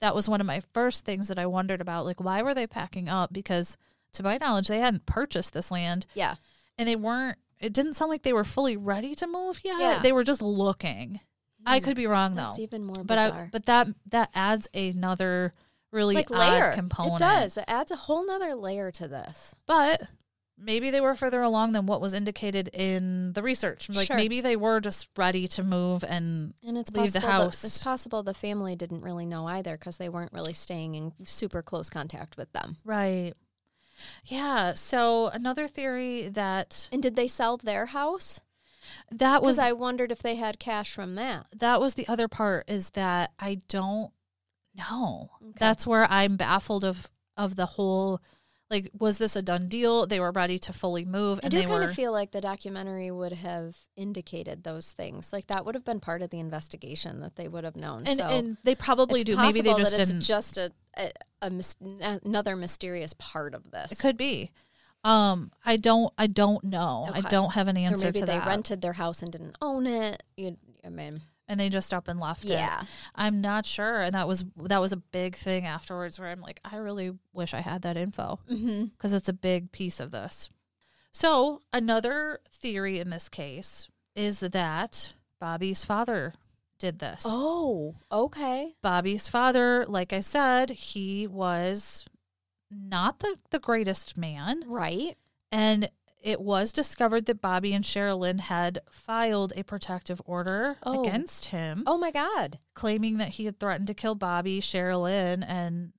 that 0.00 0.12
was 0.14 0.28
one 0.28 0.40
of 0.40 0.46
my 0.48 0.60
first 0.74 1.04
things 1.04 1.28
that 1.28 1.38
I 1.38 1.46
wondered 1.46 1.80
about. 1.80 2.04
Like, 2.04 2.20
why 2.20 2.42
were 2.42 2.52
they 2.54 2.66
packing 2.66 3.08
up? 3.08 3.32
Because 3.32 3.76
to 4.14 4.24
my 4.24 4.38
knowledge, 4.38 4.66
they 4.66 4.80
hadn't 4.80 5.06
purchased 5.06 5.52
this 5.52 5.70
land 5.70 6.04
Yeah. 6.14 6.34
and 6.76 6.88
they 6.88 6.96
weren't, 6.96 7.38
it 7.60 7.72
didn't 7.72 7.94
sound 7.94 8.10
like 8.10 8.22
they 8.22 8.32
were 8.32 8.42
fully 8.42 8.76
ready 8.76 9.14
to 9.14 9.26
move 9.28 9.60
yet. 9.62 9.78
Yeah. 9.80 9.98
They 10.00 10.12
were 10.12 10.24
just 10.24 10.42
looking. 10.42 11.20
I 11.68 11.80
mm. 11.80 11.84
could 11.84 11.96
be 11.96 12.06
wrong 12.06 12.34
That's 12.34 12.56
though. 12.56 12.62
even 12.62 12.84
more 12.84 13.04
but 13.04 13.18
I, 13.18 13.26
bizarre. 13.30 13.48
but 13.52 13.66
that, 13.66 13.88
that 14.10 14.30
adds 14.34 14.68
another 14.74 15.52
really 15.92 16.14
like 16.16 16.30
odd 16.30 16.38
layer. 16.38 16.72
component. 16.74 17.16
It 17.16 17.18
does. 17.20 17.56
It 17.56 17.64
adds 17.68 17.90
a 17.90 17.96
whole 17.96 18.26
nother 18.26 18.54
layer 18.54 18.90
to 18.92 19.08
this. 19.08 19.54
But 19.66 20.02
maybe 20.58 20.90
they 20.90 21.00
were 21.00 21.14
further 21.14 21.40
along 21.40 21.72
than 21.72 21.86
what 21.86 22.00
was 22.00 22.12
indicated 22.12 22.68
in 22.72 23.32
the 23.32 23.42
research. 23.42 23.88
Like 23.88 24.08
Sure. 24.08 24.16
maybe 24.16 24.40
they 24.40 24.56
were 24.56 24.80
just 24.80 25.08
ready 25.16 25.46
to 25.48 25.62
move 25.62 26.02
and 26.04 26.54
And 26.66 26.76
it's 26.76 26.90
leave 26.92 27.12
the 27.12 27.20
house. 27.20 27.62
it's 27.64 27.82
possible 27.82 28.22
the 28.22 28.34
family 28.34 28.74
didn't 28.74 29.02
really 29.02 29.24
know 29.24 29.46
either 29.46 29.76
because 29.76 29.98
they 29.98 30.08
weren't 30.08 30.32
really 30.32 30.52
staying 30.52 30.94
in 30.96 31.12
super 31.24 31.62
close 31.62 31.88
contact 31.90 32.36
with 32.36 32.52
them. 32.52 32.76
right. 32.84 33.34
Yeah. 34.24 34.74
So 34.74 35.26
another 35.28 35.66
theory 35.66 36.28
that 36.28 36.88
And 36.92 37.02
did 37.02 37.16
they 37.16 37.26
sell 37.28 37.56
their 37.56 37.86
house? 37.86 38.40
That 39.10 39.42
was 39.42 39.58
I 39.58 39.72
wondered 39.72 40.12
if 40.12 40.22
they 40.22 40.36
had 40.36 40.58
cash 40.58 40.92
from 40.92 41.14
that. 41.16 41.46
that 41.56 41.80
was 41.80 41.94
the 41.94 42.06
other 42.08 42.28
part 42.28 42.64
is 42.68 42.90
that 42.90 43.32
I 43.38 43.58
don't 43.68 44.12
know. 44.74 45.30
Okay. 45.42 45.56
That's 45.58 45.86
where 45.86 46.06
I'm 46.10 46.36
baffled 46.36 46.84
of 46.84 47.10
of 47.36 47.56
the 47.56 47.66
whole. 47.66 48.20
Like, 48.70 48.90
was 48.98 49.16
this 49.16 49.34
a 49.34 49.40
done 49.40 49.68
deal? 49.70 50.06
They 50.06 50.20
were 50.20 50.30
ready 50.30 50.58
to 50.58 50.74
fully 50.74 51.06
move, 51.06 51.38
I 51.42 51.46
and 51.46 51.50
do 51.50 51.56
they 51.56 51.64
kind 51.64 51.84
were. 51.84 51.88
of 51.88 51.94
feel 51.94 52.12
like 52.12 52.32
the 52.32 52.42
documentary 52.42 53.10
would 53.10 53.32
have 53.32 53.78
indicated 53.96 54.62
those 54.62 54.92
things. 54.92 55.32
Like 55.32 55.46
that 55.46 55.64
would 55.64 55.74
have 55.74 55.86
been 55.86 56.00
part 56.00 56.20
of 56.20 56.28
the 56.28 56.38
investigation 56.38 57.20
that 57.20 57.36
they 57.36 57.48
would 57.48 57.64
have 57.64 57.76
known. 57.76 58.02
and, 58.06 58.18
so 58.18 58.26
and 58.26 58.58
they 58.64 58.74
probably 58.74 59.24
do. 59.24 59.38
Maybe 59.38 59.62
they 59.62 59.72
just 59.72 59.92
that 59.96 60.04
didn't. 60.04 60.18
It's 60.18 60.26
just 60.26 60.58
a, 60.58 60.70
a, 60.98 61.10
a 61.40 61.50
mys- 61.50 61.76
another 61.80 62.56
mysterious 62.56 63.14
part 63.14 63.54
of 63.54 63.70
this. 63.70 63.92
It 63.92 64.00
could 64.00 64.18
be. 64.18 64.50
Um, 65.04 65.52
I 65.64 65.76
don't. 65.76 66.12
I 66.18 66.26
don't 66.26 66.64
know. 66.64 67.08
I 67.12 67.20
don't 67.20 67.52
have 67.54 67.68
an 67.68 67.76
or 67.76 67.80
answer 67.80 68.06
maybe 68.06 68.20
to 68.20 68.26
they 68.26 68.38
that. 68.38 68.46
rented 68.46 68.80
their 68.80 68.94
house 68.94 69.22
and 69.22 69.30
didn't 69.32 69.56
own 69.62 69.86
it. 69.86 70.22
You, 70.36 70.56
I 70.84 70.88
mean, 70.88 71.22
and 71.46 71.58
they 71.58 71.68
just 71.68 71.94
up 71.94 72.08
and 72.08 72.20
left 72.20 72.44
Yeah. 72.44 72.82
it. 72.82 72.86
I'm 73.14 73.40
not 73.40 73.64
sure, 73.64 74.00
and 74.02 74.14
that 74.14 74.28
was 74.28 74.44
that 74.56 74.80
was 74.80 74.92
a 74.92 74.96
big 74.96 75.36
thing 75.36 75.64
afterwards 75.66 76.18
where 76.18 76.28
I'm 76.28 76.40
like, 76.40 76.60
I 76.64 76.76
really 76.76 77.12
wish 77.32 77.54
I 77.54 77.60
had 77.60 77.82
that 77.82 77.96
info 77.96 78.40
mm-hmm. 78.50 78.86
because 78.86 79.12
it's 79.12 79.28
a 79.28 79.32
big 79.32 79.72
piece 79.72 80.00
of 80.00 80.10
this. 80.10 80.50
So 81.12 81.62
another 81.72 82.40
theory 82.52 82.98
in 83.00 83.10
this 83.10 83.28
case 83.28 83.88
is 84.14 84.40
that 84.40 85.12
Bobby's 85.40 85.84
father 85.84 86.34
did 86.78 86.98
this. 86.98 87.24
oh, 87.26 87.94
okay. 88.12 88.74
Bobby's 88.82 89.28
father, 89.28 89.84
like 89.88 90.12
I 90.12 90.20
said, 90.20 90.70
he 90.70 91.26
was 91.26 92.04
not 92.70 93.20
the, 93.20 93.36
the 93.50 93.58
greatest 93.58 94.16
man. 94.16 94.62
Right. 94.66 95.16
And 95.52 95.90
it 96.22 96.40
was 96.40 96.72
discovered 96.72 97.26
that 97.26 97.40
Bobby 97.40 97.72
and 97.72 97.84
Sherilyn 97.84 98.40
had 98.40 98.80
filed 98.90 99.52
a 99.56 99.62
protective 99.62 100.20
order 100.24 100.76
Oh. 100.82 101.02
against 101.02 101.46
him, 101.46 101.84
Oh 101.86 101.96
my 101.96 102.10
God. 102.10 102.58
claiming 102.74 103.18
that 103.18 103.28
he 103.30 103.44
had 103.44 103.58
threatened 103.60 103.86
to 103.88 103.94
kill 103.94 104.14
Bobby, 104.16 104.60
Sherilyn, 104.60 105.44
and 105.46 105.92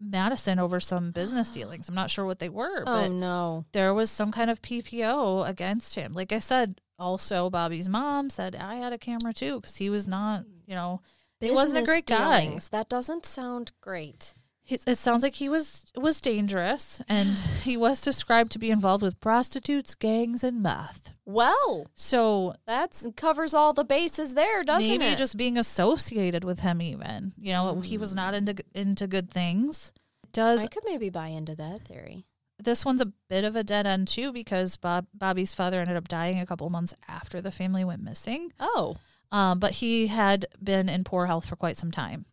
Madison 0.00 0.58
over 0.58 0.78
some 0.78 1.10
business 1.10 1.50
dealings. 1.52 1.88
I'm 1.88 1.94
not 1.94 2.10
sure 2.10 2.24
what 2.24 2.38
they 2.38 2.48
were, 2.48 2.80
Oh 2.82 2.84
but 2.84 3.08
no. 3.10 3.64
there 3.72 3.92
was 3.92 4.10
some 4.10 4.30
kind 4.30 4.50
of 4.50 4.62
PPO 4.62 5.48
against 5.48 5.94
him. 5.96 6.14
Like 6.14 6.32
I 6.32 6.38
said, 6.38 6.80
also 6.98 7.50
Bobby's 7.50 7.88
mom 7.88 8.30
said 8.30 8.54
I 8.54 8.76
had 8.76 8.92
a 8.92 8.98
camera 8.98 9.34
too 9.34 9.60
because 9.60 9.76
he 9.76 9.90
was 9.90 10.06
not, 10.06 10.44
you 10.66 10.74
know, 10.74 11.02
He 11.40 11.50
wasn't 11.50 11.78
a 11.78 11.80
Business 11.82 11.86
great 11.86 12.06
guy. 12.06 12.58
That 12.70 12.88
doesn't 12.88 13.26
sound 13.26 13.72
great. 13.80 14.32
He- 14.66 14.78
it 14.86 14.98
sounds 14.98 15.22
like 15.22 15.36
he 15.36 15.48
was 15.48 15.86
was 15.96 16.20
dangerous 16.20 17.00
and 17.08 17.38
he 17.64 17.76
was 17.76 18.00
described 18.02 18.52
to 18.52 18.58
be 18.58 18.70
involved 18.70 19.02
with 19.02 19.20
prostitutes, 19.20 19.94
gangs, 19.94 20.44
and 20.44 20.62
meth. 20.62 21.10
Well, 21.24 21.86
So 21.94 22.54
that 22.66 23.02
covers 23.16 23.52
all 23.54 23.72
the 23.72 23.84
bases 23.84 24.34
there, 24.34 24.62
doesn't 24.62 24.88
maybe 24.88 25.06
it? 25.06 25.18
just 25.18 25.36
being 25.36 25.56
associated 25.58 26.44
with 26.44 26.60
him, 26.60 26.80
even 26.82 27.32
you 27.38 27.52
know, 27.52 27.80
he 27.80 27.96
was 27.98 28.14
not 28.14 28.34
into 28.34 28.54
into 28.74 29.06
good 29.06 29.30
things. 29.30 29.92
Does 30.32 30.62
I 30.62 30.66
could 30.66 30.84
maybe 30.84 31.08
buy 31.10 31.28
into 31.28 31.54
that 31.56 31.82
theory. 31.88 32.26
this 32.62 32.84
one's 32.84 33.00
a 33.00 33.12
bit 33.28 33.44
of 33.44 33.56
a 33.56 33.64
dead 33.64 33.86
end 33.86 34.06
too 34.08 34.32
because 34.32 34.76
Bob 34.76 35.06
Bobby's 35.14 35.54
father 35.54 35.80
ended 35.80 35.96
up 35.96 36.08
dying 36.08 36.38
a 36.38 36.46
couple 36.46 36.68
months 36.70 36.94
after 37.08 37.40
the 37.40 37.50
family 37.50 37.84
went 37.84 38.02
missing. 38.02 38.52
Oh, 38.60 38.96
Um, 39.32 39.58
but 39.58 39.72
he 39.82 40.06
had 40.08 40.46
been 40.62 40.88
in 40.88 41.02
poor 41.04 41.26
health 41.26 41.46
for 41.48 41.56
quite 41.56 41.76
some 41.76 41.90
time. 41.90 42.26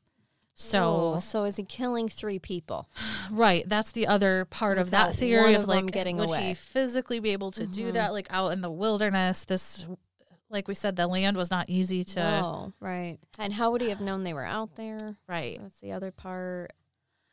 So 0.55 1.13
Oh, 1.15 1.19
so 1.19 1.43
is 1.45 1.57
he 1.57 1.63
killing 1.63 2.07
three 2.07 2.39
people? 2.39 2.89
right, 3.31 3.67
that's 3.67 3.91
the 3.91 4.07
other 4.07 4.45
part 4.45 4.77
of 4.77 4.91
that 4.91 5.15
theory 5.15 5.55
of 5.55 5.63
of 5.63 5.67
like 5.67 5.91
getting 5.91 6.17
would 6.17 6.29
he 6.29 6.53
physically 6.53 7.19
be 7.19 7.31
able 7.31 7.51
to 7.51 7.65
do 7.65 7.91
that 7.91 8.13
like 8.13 8.27
out 8.29 8.53
in 8.53 8.61
the 8.61 8.71
wilderness? 8.71 9.45
This 9.45 9.85
like 10.49 10.67
we 10.67 10.75
said, 10.75 10.95
the 10.95 11.07
land 11.07 11.35
was 11.35 11.49
not 11.49 11.69
easy 11.69 12.03
to 12.03 12.21
oh, 12.21 12.73
right. 12.79 13.17
And 13.39 13.53
how 13.53 13.71
would 13.71 13.81
he 13.81 13.89
have 13.89 14.01
known 14.01 14.23
they 14.23 14.33
were 14.33 14.45
out 14.45 14.75
there? 14.75 15.17
right. 15.27 15.59
That's 15.61 15.79
the 15.79 15.91
other 15.91 16.11
part. 16.11 16.73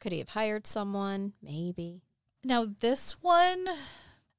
Could 0.01 0.13
he 0.13 0.19
have 0.19 0.31
hired 0.31 0.67
someone? 0.67 1.35
Maybe. 1.43 2.01
Now 2.43 2.67
this 2.81 3.23
one, 3.23 3.67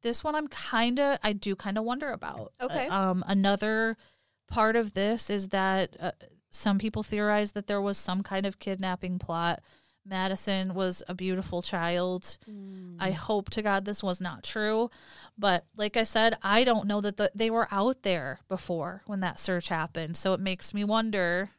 this 0.02 0.24
one 0.24 0.34
I'm 0.34 0.48
kind 0.48 1.00
of 1.00 1.20
I 1.24 1.34
do 1.34 1.56
kind 1.56 1.78
of 1.78 1.84
wonder 1.84 2.10
about. 2.10 2.54
Okay. 2.60 2.88
Uh, 2.88 3.12
um, 3.12 3.24
another 3.28 3.96
part 4.48 4.76
of 4.76 4.94
this 4.94 5.30
is 5.30 5.50
that 5.50 5.96
uh, 6.00 6.12
some 6.52 6.78
people 6.78 7.02
theorize 7.02 7.54
that 7.54 7.68
there 7.68 7.82
was 7.82 7.98
some 7.98 8.22
kind 8.22 8.46
of 8.46 8.60
kidnapping 8.60 9.18
plot. 9.18 9.62
Madison 10.06 10.74
was 10.74 11.04
a 11.08 11.14
beautiful 11.14 11.62
child. 11.62 12.38
I 13.00 13.12
mm. 13.12 13.14
hope 13.14 13.50
to 13.52 13.62
God 13.62 13.86
this 13.86 14.04
was 14.04 14.20
not 14.20 14.44
true, 14.44 14.90
but 15.38 15.66
like 15.78 15.96
I 15.96 16.04
said, 16.04 16.38
I 16.42 16.64
don't 16.64 16.88
know 16.88 17.02
that 17.02 17.18
the, 17.18 17.32
they 17.36 17.50
were 17.50 17.68
out 17.72 18.02
there 18.02 18.40
before 18.48 19.04
when 19.06 19.20
that 19.20 19.40
search 19.40 19.70
happened. 19.70 20.18
So 20.18 20.34
it 20.34 20.40
makes 20.40 20.74
me 20.74 20.84
wonder. 20.84 21.50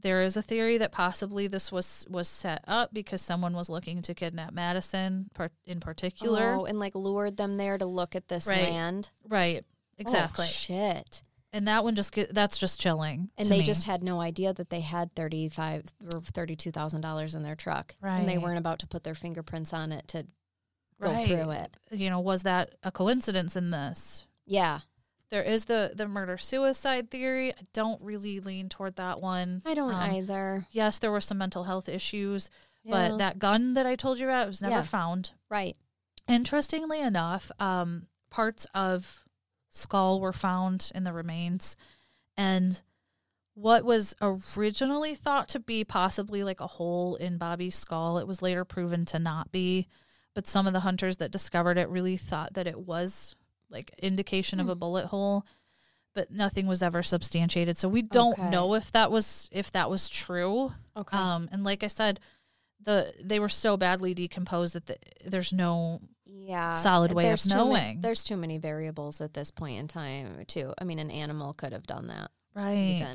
There 0.00 0.22
is 0.22 0.36
a 0.36 0.42
theory 0.42 0.78
that 0.78 0.90
possibly 0.90 1.46
this 1.46 1.70
was 1.70 2.04
was 2.10 2.26
set 2.26 2.64
up 2.66 2.92
because 2.92 3.22
someone 3.22 3.54
was 3.54 3.70
looking 3.70 4.02
to 4.02 4.14
kidnap 4.14 4.52
Madison 4.52 5.30
par- 5.32 5.52
in 5.64 5.78
particular. 5.78 6.56
Oh, 6.58 6.64
and 6.64 6.80
like 6.80 6.96
lured 6.96 7.36
them 7.36 7.56
there 7.56 7.78
to 7.78 7.86
look 7.86 8.16
at 8.16 8.26
this 8.26 8.48
Right. 8.48 8.68
land. 8.68 9.10
Right. 9.28 9.64
Oh, 9.64 9.94
exactly. 9.98 10.46
Oh, 10.46 10.48
shit. 10.48 11.22
And 11.52 11.68
that 11.68 11.84
one 11.84 11.94
just 11.94 12.12
get, 12.12 12.32
that's 12.34 12.56
just 12.58 12.80
chilling. 12.80 13.30
And 13.36 13.48
they 13.48 13.58
me. 13.58 13.64
just 13.64 13.84
had 13.84 14.02
no 14.02 14.20
idea 14.20 14.52
that 14.54 14.70
they 14.70 14.80
had 14.80 15.14
thirty 15.14 15.48
five 15.48 15.84
or 16.12 16.20
thirty 16.20 16.56
two 16.56 16.70
thousand 16.70 17.00
dollars 17.02 17.34
in 17.34 17.42
their 17.42 17.54
truck, 17.56 17.94
and 18.02 18.28
they 18.28 18.38
weren't 18.38 18.58
about 18.58 18.78
to 18.80 18.86
put 18.86 19.04
their 19.04 19.14
fingerprints 19.14 19.72
on 19.72 19.92
it 19.92 20.08
to 20.08 20.26
go 21.00 21.10
Right. 21.12 21.26
through 21.26 21.50
it. 21.50 21.76
you 21.90 22.08
know, 22.10 22.20
was 22.20 22.42
that 22.44 22.74
a 22.82 22.92
coincidence 22.92 23.56
in 23.56 23.70
this? 23.70 24.26
Yeah, 24.46 24.80
There 25.30 25.42
is 25.42 25.64
the 25.64 25.92
the 25.94 26.06
murder 26.06 26.36
suicide 26.38 27.10
theory. 27.10 27.52
I 27.52 27.62
don't 27.72 28.00
really 28.02 28.38
lean 28.40 28.68
toward 28.68 28.96
that 28.96 29.20
one. 29.20 29.62
I 29.64 29.74
don't 29.74 29.94
Um, 29.94 30.10
either. 30.14 30.66
Yes, 30.70 30.98
there 30.98 31.10
were 31.10 31.20
some 31.22 31.38
mental 31.38 31.64
health 31.64 31.88
issues, 31.88 32.50
Yeah. 32.84 33.08
but 33.08 33.18
that 33.18 33.38
gun 33.38 33.72
that 33.74 33.86
I 33.86 33.96
told 33.96 34.18
you 34.18 34.26
about 34.26 34.46
was 34.46 34.60
never 34.62 34.76
Yeah. 34.76 34.82
found. 34.82 35.32
right. 35.48 35.76
Interestingly 36.28 37.00
enough, 37.00 37.50
um, 37.58 38.06
parts 38.30 38.64
of 38.74 39.21
skull 39.72 40.20
were 40.20 40.32
found 40.32 40.92
in 40.94 41.02
the 41.04 41.12
remains, 41.12 41.76
and 42.36 42.80
what 43.54 43.84
was 43.84 44.14
originally 44.56 45.14
thought 45.14 45.48
to 45.48 45.58
be 45.60 45.84
possibly 45.84 46.42
like 46.44 46.60
a 46.60 46.66
hole 46.66 47.16
in 47.16 47.36
Bobby's 47.36 47.74
skull, 47.74 48.18
it 48.18 48.26
was 48.26 48.40
later 48.40 48.64
proven 48.64 49.04
to 49.06 49.18
not 49.18 49.50
be. 49.52 49.88
But 50.34 50.46
some 50.46 50.66
of 50.66 50.72
the 50.72 50.80
hunters 50.80 51.18
that 51.18 51.30
discovered 51.30 51.76
it 51.76 51.90
really 51.90 52.16
thought 52.16 52.54
that 52.54 52.66
it 52.66 52.78
was 52.78 53.34
like 53.68 53.90
indication 53.98 54.60
of 54.60 54.70
a 54.70 54.74
bullet 54.74 55.06
hole, 55.06 55.44
but 56.14 56.30
nothing 56.30 56.66
was 56.66 56.82
ever 56.82 57.02
substantiated. 57.02 57.76
So 57.76 57.86
we 57.88 58.00
don't 58.00 58.38
Okay. 58.38 58.48
know 58.48 58.72
if 58.74 58.90
that 58.92 59.10
was 59.10 59.50
if 59.52 59.70
that 59.72 59.90
was 59.90 60.08
true. 60.08 60.72
Okay. 60.96 61.16
Um, 61.16 61.50
and 61.52 61.64
like 61.64 61.82
I 61.82 61.88
said, 61.88 62.18
the 62.82 63.12
they 63.22 63.38
were 63.38 63.50
so 63.50 63.76
badly 63.76 64.14
decomposed 64.14 64.74
that 64.74 64.86
the, 64.86 64.96
there's 65.26 65.52
no 65.52 66.00
yeah. 66.32 66.74
solid 66.74 67.12
way 67.12 67.24
of 67.24 67.28
there's 67.30 67.48
ma- 67.48 67.54
knowing. 67.56 68.00
there's 68.00 68.24
too 68.24 68.36
many 68.36 68.58
variables 68.58 69.20
at 69.20 69.34
this 69.34 69.50
point 69.50 69.78
in 69.78 69.88
time, 69.88 70.44
too. 70.46 70.72
I 70.78 70.84
mean, 70.84 70.98
an 70.98 71.10
animal 71.10 71.52
could 71.54 71.72
have 71.72 71.86
done 71.86 72.06
that. 72.08 72.30
right. 72.54 72.74
even. 72.74 73.14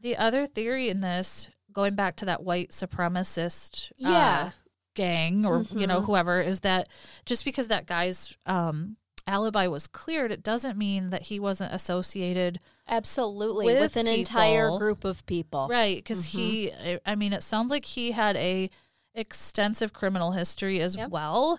The 0.00 0.16
other 0.16 0.46
theory 0.46 0.88
in 0.88 1.00
this, 1.00 1.48
going 1.72 1.94
back 1.96 2.16
to 2.16 2.24
that 2.26 2.44
white 2.44 2.70
supremacist, 2.70 3.90
uh, 4.04 4.08
Yeah. 4.10 4.50
gang 4.94 5.44
or 5.44 5.62
you 5.70 5.86
know 5.86 6.00
Mhm. 6.00 6.04
whoever, 6.06 6.40
is 6.40 6.60
that 6.60 6.88
just 7.26 7.44
because 7.44 7.66
that 7.68 7.86
guy's 7.86 8.36
um, 8.46 8.96
alibi 9.26 9.66
was 9.66 9.86
cleared, 9.86 10.30
it 10.32 10.42
doesn't 10.42 10.78
mean 10.78 11.10
that 11.10 11.22
he 11.22 11.38
wasn't 11.40 11.72
associated, 11.74 12.60
Absolutely. 12.90 13.66
With 13.66 13.80
With, 13.80 13.96
an 13.98 14.06
entire 14.06 14.70
group 14.78 15.04
of 15.04 15.26
people. 15.26 15.68
right? 15.68 15.96
Because 15.96 16.24
Mm-hmm. 16.26 16.38
he, 16.38 16.72
I- 16.72 17.00
I 17.04 17.14
mean, 17.16 17.32
it 17.34 17.42
sounds 17.42 17.70
like 17.70 17.84
he 17.84 18.12
had 18.12 18.34
a 18.36 18.70
extensive 19.14 19.92
criminal 19.92 20.32
history 20.32 20.80
as 20.80 20.96
Yep. 20.96 21.10
well. 21.10 21.58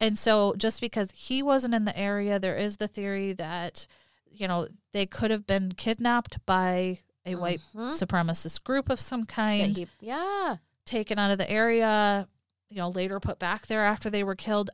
And 0.00 0.18
so 0.18 0.54
just 0.56 0.80
because 0.80 1.10
he 1.12 1.42
wasn't 1.42 1.74
in 1.74 1.84
the 1.84 1.96
area, 1.98 2.38
there 2.38 2.56
is 2.56 2.78
the 2.78 2.88
theory 2.88 3.32
that, 3.34 3.86
you 4.30 4.48
know, 4.48 4.66
they 4.92 5.04
could 5.06 5.30
have 5.30 5.46
been 5.46 5.72
kidnapped 5.72 6.44
by 6.46 7.00
a 7.26 7.34
white 7.34 7.60
Mhm. 7.74 7.90
supremacist 7.92 8.64
group 8.64 8.88
of 8.88 8.98
some 8.98 9.24
kind, 9.26 9.76
he- 9.76 9.88
yeah. 10.00 10.56
taken 10.86 11.18
out 11.18 11.30
of 11.30 11.38
the 11.38 11.48
area, 11.50 12.26
you 12.70 12.78
know, 12.78 12.88
later 12.88 13.20
put 13.20 13.38
back 13.38 13.66
there 13.66 13.84
after 13.84 14.08
they 14.08 14.24
were 14.24 14.34
killed. 14.34 14.70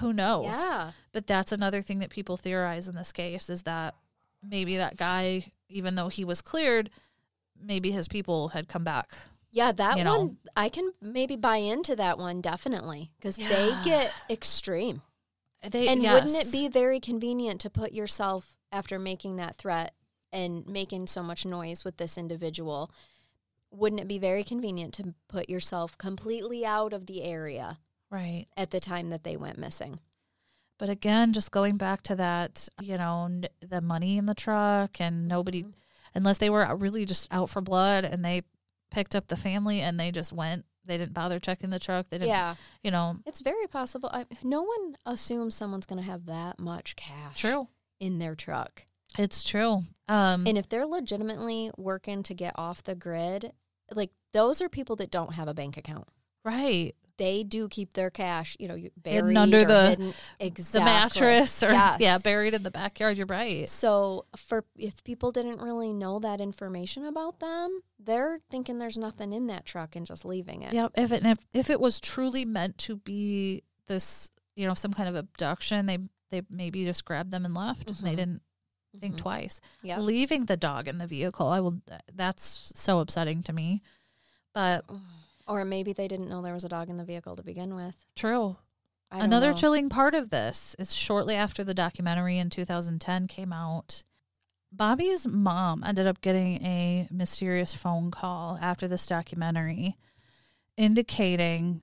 Who 0.00 0.12
knows? 0.12 0.56
Yeah. 0.56 0.92
But 1.12 1.26
that's 1.26 1.52
another 1.52 1.82
thing 1.82 1.98
that 1.98 2.10
people 2.10 2.36
theorize 2.36 2.88
in 2.88 2.94
this 2.94 3.12
case 3.12 3.50
is 3.50 3.62
that 3.64 3.94
maybe 4.42 4.76
that 4.78 4.96
guy, 4.96 5.52
even 5.68 5.94
though 5.94 6.08
he 6.08 6.24
was 6.24 6.40
cleared, 6.40 6.90
maybe 7.60 7.90
his 7.90 8.08
people 8.08 8.48
had 8.48 8.66
come 8.68 8.84
back. 8.84 9.10
Yeah, 9.52 9.72
that 9.72 9.98
You 9.98 10.04
know. 10.04 10.18
one 10.18 10.36
I 10.56 10.68
can 10.68 10.92
maybe 11.00 11.36
buy 11.36 11.56
into 11.56 11.96
that 11.96 12.18
one 12.18 12.40
definitely 12.40 13.10
because 13.18 13.36
they 13.36 13.72
get 13.84 14.12
extreme. 14.28 15.02
They, 15.68 15.88
And 15.88 16.00
wouldn't 16.02 16.34
it 16.36 16.52
be 16.52 16.68
very 16.68 17.00
convenient 17.00 17.60
to 17.62 17.70
put 17.70 17.92
yourself 17.92 18.56
after 18.72 18.98
making 18.98 19.36
that 19.36 19.56
threat 19.56 19.92
and 20.32 20.66
making 20.66 21.06
so 21.08 21.22
much 21.22 21.44
noise 21.44 21.84
with 21.84 21.96
this 21.98 22.16
individual? 22.16 22.90
Wouldn't 23.70 24.00
it 24.00 24.08
be 24.08 24.18
very 24.18 24.42
convenient 24.44 24.94
to 24.94 25.14
put 25.28 25.48
yourself 25.50 25.98
completely 25.98 26.64
out 26.64 26.92
of 26.92 27.06
the 27.06 27.22
area 27.22 27.78
right? 28.10 28.46
at 28.56 28.70
the 28.70 28.80
time 28.80 29.10
that 29.10 29.22
they 29.24 29.36
went 29.36 29.58
missing? 29.58 30.00
But 30.78 30.88
again, 30.88 31.32
just 31.34 31.50
going 31.50 31.76
back 31.76 32.02
to 32.04 32.16
that, 32.16 32.68
you 32.80 32.96
know, 32.96 33.26
n- 33.26 33.44
the 33.60 33.80
money 33.82 34.16
in 34.16 34.24
the 34.26 34.34
truck 34.34 35.00
and 35.00 35.28
nobody, 35.28 35.62
Mm-hmm. 35.64 35.70
unless 36.14 36.38
they 36.38 36.48
were 36.50 36.74
really 36.74 37.04
just 37.04 37.28
out 37.30 37.50
for 37.50 37.60
blood 37.60 38.04
and 38.04 38.24
they 38.24 38.42
picked 38.90 39.14
up 39.14 39.28
the 39.28 39.36
family 39.36 39.80
and 39.80 39.98
they 39.98 40.10
just 40.10 40.32
went, 40.32 40.64
they 40.84 40.98
didn't 40.98 41.14
bother 41.14 41.38
checking 41.38 41.70
the 41.70 41.78
truck. 41.78 42.08
They 42.08 42.18
didn't, 42.18 42.30
Yeah, 42.30 42.54
you 42.82 42.90
know, 42.90 43.16
it's 43.26 43.40
very 43.40 43.66
possible. 43.66 44.10
I, 44.12 44.26
no 44.42 44.62
one 44.62 44.96
assumes 45.06 45.54
someone's 45.54 45.86
going 45.86 46.00
to 46.02 46.06
have 46.10 46.26
that 46.26 46.58
much 46.58 46.96
cash 46.96 47.38
true. 47.40 47.68
in 48.00 48.18
their 48.18 48.34
truck. 48.34 48.84
It's 49.18 49.42
true. 49.42 49.82
Um, 50.08 50.46
And 50.46 50.56
if 50.56 50.68
they're 50.68 50.86
legitimately 50.86 51.70
working 51.76 52.22
to 52.24 52.34
get 52.34 52.54
off 52.56 52.82
the 52.82 52.94
grid, 52.94 53.52
like 53.92 54.10
those 54.32 54.62
are 54.62 54.68
people 54.68 54.96
that 54.96 55.10
don't 55.10 55.34
have 55.34 55.48
a 55.48 55.54
bank 55.54 55.76
account. 55.76 56.08
right. 56.44 56.94
They 57.20 57.42
do 57.44 57.68
keep 57.68 57.92
their 57.92 58.08
cash, 58.10 58.56
you 58.58 58.66
know, 58.66 58.74
you- 58.74 58.90
Hidden 59.04 59.20
buried 59.34 59.36
under 59.36 59.64
the- 59.66 59.88
hidden- 59.90 60.14
exactly. 60.40 60.80
The 60.80 60.84
mattress 60.86 61.62
or, 61.62 61.70
Yes. 61.70 61.98
yeah, 62.00 62.16
buried 62.18 62.54
in 62.54 62.62
the 62.62 62.70
backyard. 62.70 63.18
You're 63.18 63.26
right. 63.26 63.68
So 63.68 64.24
for 64.36 64.64
if 64.76 65.04
people 65.04 65.30
didn't 65.30 65.60
really 65.60 65.92
know 65.92 66.18
that 66.20 66.40
information 66.40 67.04
about 67.04 67.40
them, 67.40 67.80
they're 67.98 68.40
thinking 68.50 68.78
there's 68.78 68.96
nothing 68.96 69.34
in 69.34 69.48
that 69.48 69.66
truck 69.66 69.94
and 69.96 70.06
just 70.06 70.24
leaving 70.24 70.62
it. 70.62 70.72
Yeah. 70.72 70.88
If 70.94 71.12
it, 71.12 71.26
if, 71.26 71.38
if 71.52 71.68
it 71.68 71.78
was 71.78 72.00
truly 72.00 72.46
meant 72.46 72.78
to 72.78 72.96
be 72.96 73.64
this, 73.86 74.30
you 74.56 74.66
know, 74.66 74.72
some 74.74 74.94
kind 74.94 75.08
of 75.08 75.14
abduction, 75.14 75.84
they, 75.86 75.98
they 76.30 76.42
maybe 76.48 76.84
just 76.86 77.04
grabbed 77.04 77.32
them 77.32 77.44
and 77.44 77.54
left. 77.54 77.86
and 77.86 77.98
They 77.98 78.16
didn't 78.16 78.40
think 78.98 79.16
Mhm. 79.16 79.18
twice. 79.18 79.60
Yep. 79.82 79.98
leaving 80.00 80.46
the 80.46 80.56
dog 80.56 80.88
in 80.88 80.98
the 80.98 81.06
vehicle 81.06 81.46
i 81.46 81.60
will 81.60 81.80
that's 82.12 82.72
so 82.74 82.98
upsetting 82.98 83.40
to 83.44 83.52
me 83.52 83.82
but 84.52 84.84
Or 85.50 85.64
maybe 85.64 85.92
they 85.92 86.08
didn't 86.08 86.30
know 86.30 86.40
there 86.40 86.54
was 86.54 86.64
a 86.64 86.68
dog 86.68 86.88
in 86.88 86.96
the 86.96 87.04
vehicle 87.04 87.36
to 87.36 87.42
begin 87.42 87.74
with. 87.74 87.96
true 88.14 88.56
Another 89.12 89.50
know. 89.50 89.56
chilling 89.56 89.88
part 89.88 90.14
of 90.14 90.30
this 90.30 90.76
is 90.78 90.94
shortly 90.94 91.34
after 91.34 91.64
the 91.64 91.74
documentary 91.74 92.38
in 92.38 92.48
2010 92.48 93.26
came 93.26 93.52
out, 93.52 94.04
Bobby's 94.72 95.26
mom 95.26 95.82
ended 95.84 96.06
up 96.06 96.20
getting 96.20 96.64
a 96.64 97.08
mysterious 97.10 97.74
phone 97.74 98.12
call 98.12 98.56
after 98.62 98.86
this 98.86 99.06
documentary 99.06 99.96
indicating 100.76 101.82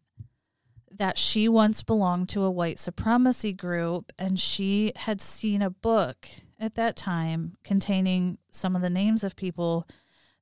that 0.89 1.17
she 1.17 1.49
once 1.49 1.83
belonged 1.83 2.29
to 2.29 2.43
a 2.43 2.51
white 2.51 2.79
supremacy 2.79 3.51
group 3.51 4.13
and 4.17 4.39
she 4.39 4.93
had 4.95 5.19
seen 5.19 5.61
a 5.61 5.69
book 5.69 6.29
at 6.59 6.75
that 6.75 6.95
time 6.95 7.57
containing 7.63 8.37
some 8.51 8.73
of 8.73 8.81
the 8.81 8.89
names 8.89 9.23
of 9.23 9.35
people 9.35 9.85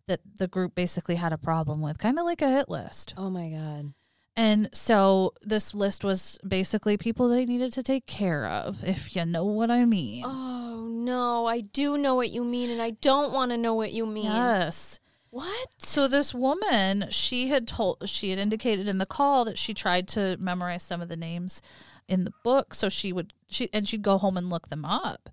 that 0.08 0.22
the 0.38 0.48
group 0.48 0.76
basically 0.76 1.16
had 1.16 1.34
a 1.34 1.38
problem 1.38 1.82
with, 1.82 1.98
kind 1.98 2.20
of 2.20 2.26
like 2.26 2.42
a 2.42 2.50
hit 2.50 2.70
list. 2.70 3.14
Oh 3.18 3.30
my 3.30 3.50
god. 3.50 3.94
And 4.38 4.70
so 4.74 5.34
this 5.42 5.74
list 5.74 6.04
was 6.04 6.38
basically 6.46 6.98
people 6.98 7.30
they 7.30 7.46
needed 7.46 7.72
to 7.74 7.84
take 7.84 8.06
care 8.06 8.46
of, 8.46 8.84
if 8.84 9.16
you 9.16 9.26
know 9.26 9.46
what 9.46 9.72
I 9.72 9.86
mean. 9.86 10.24
Oh 10.26 10.88
no, 10.92 11.46
I 11.46 11.62
do 11.62 11.98
know 11.98 12.16
what 12.16 12.32
you 12.32 12.44
mean, 12.44 12.70
and 12.70 12.82
I 12.82 12.92
don't 12.92 13.32
want 13.32 13.52
to 13.52 13.58
know 13.58 13.74
what 13.74 13.94
you 13.94 14.06
mean. 14.06 14.26
yes. 14.26 15.00
What? 15.30 15.68
So 15.80 16.08
this 16.08 16.34
woman, 16.34 17.08
she 17.10 17.50
had 17.50 17.68
told 17.68 18.08
she 18.08 18.30
had 18.30 18.40
indicated 18.40 18.88
in 18.88 19.00
the 19.00 19.06
call 19.06 19.44
that 19.46 19.58
she 19.58 19.74
tried 19.74 20.08
to 20.10 20.38
memorize 20.38 20.84
some 20.84 21.02
of 21.02 21.10
the 21.10 21.18
names 21.18 21.62
in 22.08 22.24
the 22.24 22.32
book 22.44 22.74
so 22.74 22.88
she 22.88 23.12
would 23.12 23.34
she 23.50 23.68
and 23.74 23.88
she'd 23.88 24.02
go 24.02 24.18
home 24.18 24.38
and 24.38 24.50
look 24.50 24.70
them 24.70 24.86
up. 24.86 25.30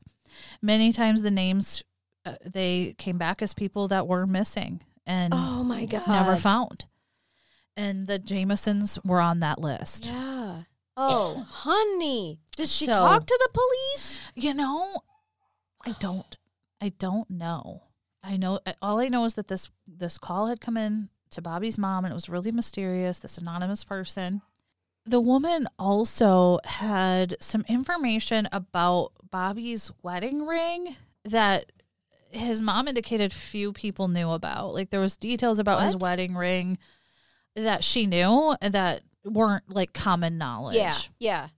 Many 0.60 0.92
times 0.92 1.22
the 1.22 1.30
names 1.30 1.84
uh, 2.24 2.34
they 2.44 2.94
came 2.98 3.16
back 3.16 3.42
as 3.42 3.52
people 3.54 3.88
that 3.88 4.06
were 4.06 4.26
missing 4.26 4.80
and 5.06 5.32
Oh 5.36 5.64
my 5.64 5.84
god. 5.86 6.06
never 6.06 6.36
found. 6.36 6.84
And 7.76 8.06
the 8.06 8.18
Jamisons 8.18 9.04
were 9.04 9.20
on 9.20 9.40
that 9.40 9.58
list. 9.58 10.06
Yeah. 10.06 10.62
Oh, 10.96 11.46
honey. 11.50 12.38
Does 12.56 12.70
she 12.70 12.84
So- 12.86 12.92
talk 12.92 13.26
to 13.26 13.38
the 13.42 13.48
police? 13.52 14.20
You 14.34 14.52
know, 14.54 15.00
I 15.84 15.92
don't. 15.98 16.36
I 16.80 16.90
don't 16.90 17.28
know. 17.30 17.84
I 18.22 18.36
know 18.36 18.60
all 18.80 19.00
I 19.00 19.08
know 19.08 19.24
is 19.24 19.34
that 19.34 19.48
this 19.48 19.68
this 19.86 20.18
call 20.18 20.46
had 20.48 20.60
come 20.60 20.76
in 20.76 21.08
to 21.30 21.40
Bobby's 21.42 21.78
mom 21.78 22.04
and 22.04 22.12
it 22.12 22.14
was 22.14 22.28
really 22.28 22.52
mysterious, 22.52 23.18
this 23.18 23.38
anonymous 23.38 23.82
person. 23.84 24.42
The 25.04 25.20
woman 25.20 25.66
also 25.78 26.60
had 26.64 27.36
some 27.40 27.64
information 27.68 28.48
about 28.52 29.12
Bobby's 29.30 29.90
wedding 30.02 30.46
ring 30.46 30.96
that 31.24 31.72
his 32.32 32.60
mom 32.60 32.88
indicated 32.88 33.32
few 33.32 33.72
people 33.72 34.08
knew 34.08 34.30
about. 34.30 34.74
Like 34.74 34.90
there 34.90 35.00
was 35.00 35.16
details 35.16 35.58
about 35.58 35.82
his 35.82 35.96
wedding 35.96 36.34
ring 36.34 36.78
that 37.54 37.84
she 37.84 38.06
knew 38.06 38.56
that 38.60 39.02
weren't 39.24 39.68
like 39.68 39.92
common 39.92 40.38
knowledge. 40.38 40.76
Yeah. 40.76 40.94
Yeah. 41.18 41.48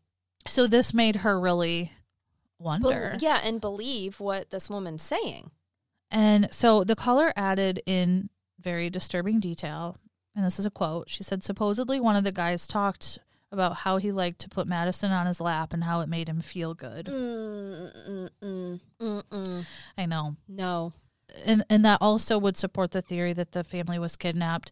So 0.48 0.66
this 0.66 0.92
made 0.92 1.16
her 1.16 1.38
really 1.40 1.92
wonder. 2.58 3.16
yeah, 3.20 3.40
and 3.42 3.60
believe 3.60 4.20
what 4.20 4.50
this 4.50 4.68
woman's 4.68 5.02
saying. 5.02 5.50
And 6.10 6.48
so 6.52 6.84
the 6.84 6.96
caller 6.96 7.32
added 7.36 7.80
in 7.86 8.28
very 8.60 8.90
disturbing 8.90 9.40
detail, 9.40 9.96
and 10.36 10.44
this 10.44 10.58
is 10.58 10.66
a 10.66 10.70
quote. 10.70 11.08
She 11.10 11.22
said, 11.22 11.42
supposedly 11.42 12.00
one 12.00 12.16
of 12.16 12.24
the 12.24 12.32
guys 12.32 12.66
talked 12.66 13.18
about 13.54 13.76
how 13.78 13.96
he 13.96 14.12
liked 14.12 14.40
to 14.40 14.48
put 14.50 14.66
Madison 14.66 15.10
on 15.12 15.26
his 15.26 15.40
lap 15.40 15.72
and 15.72 15.84
how 15.84 16.00
it 16.02 16.08
made 16.08 16.28
him 16.28 16.40
feel 16.42 16.74
good. 16.74 17.06
Mm, 17.06 18.08
mm, 18.08 18.28
mm, 18.42 18.80
mm, 19.00 19.22
mm. 19.30 19.66
I 19.96 20.04
know. 20.06 20.36
No. 20.46 20.92
And 21.46 21.64
and 21.70 21.84
that 21.84 21.98
also 22.02 22.36
would 22.38 22.56
support 22.56 22.90
the 22.90 23.00
theory 23.02 23.32
that 23.32 23.52
the 23.52 23.64
family 23.64 23.98
was 23.98 24.16
kidnapped 24.16 24.70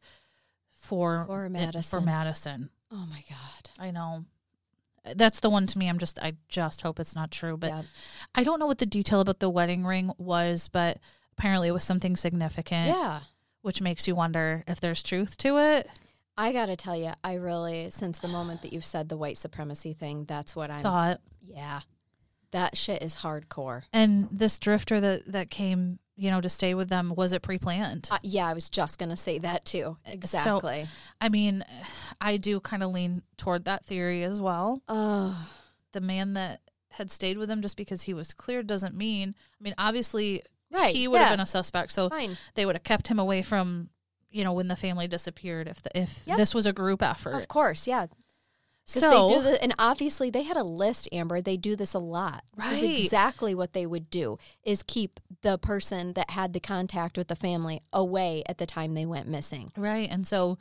for 0.75 1.25
For 1.27 1.47
it- 1.47 1.51
Madison. 1.51 2.01
For 2.01 2.05
Madison. 2.05 2.71
Oh 2.93 3.07
my 3.09 3.25
god. 3.29 3.71
I 3.79 3.91
know. 3.91 4.25
That's 5.17 5.41
the 5.41 5.51
one 5.51 5.67
to 5.67 5.79
me. 5.79 5.89
I'm 5.89 5.99
just 5.99 6.19
I 6.21 6.35
just 6.49 6.83
hope 6.83 7.01
it's 7.01 7.17
not 7.17 7.31
true, 7.33 7.57
but 7.57 7.71
yeah. 7.71 7.83
I 8.35 8.45
don't 8.45 8.61
know 8.61 8.67
what 8.67 8.79
the 8.79 8.87
detail 8.87 9.21
about 9.21 9.41
the 9.41 9.51
wedding 9.51 9.85
ring 9.85 10.13
was, 10.19 10.69
but 10.69 10.99
apparently 11.37 11.69
it 11.69 11.73
was 11.73 11.83
something 11.85 12.17
significant. 12.17 12.89
yeah. 12.89 13.21
which 13.63 13.81
makes 13.81 14.07
you 14.07 14.15
wonder 14.15 14.63
if 14.69 14.81
there's 14.81 15.03
truth 15.03 15.37
to 15.39 15.57
it. 15.59 15.89
I 16.37 16.53
got 16.53 16.67
to 16.67 16.77
tell 16.77 16.97
you, 16.97 17.13
I 17.23 17.35
really 17.35 17.91
since 17.91 18.19
the 18.19 18.29
moment 18.29 18.63
that 18.63 18.73
you've 18.73 18.85
said 18.85 19.09
the 19.09 19.17
white 19.17 19.37
supremacy 19.37 19.93
thing, 19.93 20.25
that's 20.25 20.57
what 20.57 20.71
I'm 20.71 20.83
Thought 20.83 21.21
Yeah. 21.41 21.81
That 22.53 22.77
shit 22.77 23.03
is 23.03 23.17
hardcore. 23.17 23.83
and 23.93 24.29
this 24.31 24.59
drifter 24.59 25.01
that 25.01 25.27
that 25.33 25.51
came, 25.51 25.99
you 26.17 26.31
know, 26.31 26.41
to 26.43 26.49
stay 26.51 26.75
with 26.75 26.89
them 26.91 27.15
was 27.17 27.33
it 27.33 27.41
pre-planned? 27.43 28.09
Uh, 28.11 28.19
yeah, 28.23 28.47
I 28.47 28.53
was 28.55 28.69
just 28.69 28.99
going 28.99 29.09
to 29.09 29.17
say 29.17 29.39
that 29.39 29.65
too. 29.65 29.97
Exactly. 30.07 30.87
I 31.21 31.29
mean, 31.31 31.65
I 32.21 32.37
do 32.37 32.61
kind 32.61 32.83
of 32.83 32.91
lean 32.93 33.23
toward 33.39 33.65
that 33.65 33.85
theory 33.87 34.23
as 34.23 34.41
well. 34.41 34.83
Oh. 34.89 35.49
The 35.93 36.01
man 36.03 36.35
that 36.35 36.61
had 36.91 37.11
stayed 37.11 37.39
with 37.39 37.51
him 37.51 37.63
just 37.63 37.77
because 37.79 38.03
he 38.03 38.13
was 38.13 38.35
cleared 38.35 38.67
doesn't 38.67 38.95
mean. 38.95 39.35
I 39.59 39.63
mean, 39.63 39.75
obviously, 39.79 40.43
Right, 40.71 40.95
he 40.95 41.09
would 41.09 41.21
have 41.21 41.31
been 41.31 41.41
a 41.41 41.47
suspect, 41.47 41.93
so 41.93 42.09
Fine. 42.11 42.37
they 42.55 42.65
would 42.67 42.75
have 42.77 42.83
kept 42.83 43.09
him 43.09 43.19
away 43.19 43.41
from, 43.43 43.89
you 44.33 44.45
know, 44.45 44.53
when 44.53 44.69
the 44.69 44.77
family 44.77 45.07
disappeared. 45.09 45.69
If 45.69 45.83
the, 45.83 45.99
if 45.99 46.21
Yep. 46.27 46.37
this 46.37 46.55
was 46.55 46.67
a 46.67 46.73
group 46.73 47.03
effort, 47.03 47.35
Of 47.35 47.49
course, 47.49 47.87
yeah. 47.87 48.07
So 48.85 49.29
they 49.29 49.35
do 49.37 49.43
the, 49.43 49.63
and 49.63 49.75
obviously 49.79 50.29
they 50.29 50.43
had 50.43 50.57
a 50.57 50.65
list, 50.65 51.09
Amber. 51.13 51.41
They 51.41 51.57
do 51.57 51.77
this 51.77 51.95
a 51.95 52.01
lot. 52.01 52.43
This 52.57 52.83
is 52.83 53.05
exactly 53.05 53.55
what 53.55 53.75
they 53.75 53.87
would 53.87 54.11
do: 54.11 54.39
is 54.65 54.83
keep 54.83 55.21
the 55.43 55.57
person 55.57 56.15
that 56.15 56.31
had 56.31 56.53
the 56.53 56.61
contact 56.61 57.17
with 57.17 57.29
the 57.29 57.37
family 57.37 57.81
away 57.93 58.43
at 58.47 58.59
the 58.59 58.67
time 58.67 58.95
they 58.95 59.07
went 59.07 59.29
missing. 59.29 59.71
Right. 59.77 60.09
And 60.11 60.27
so, 60.27 60.59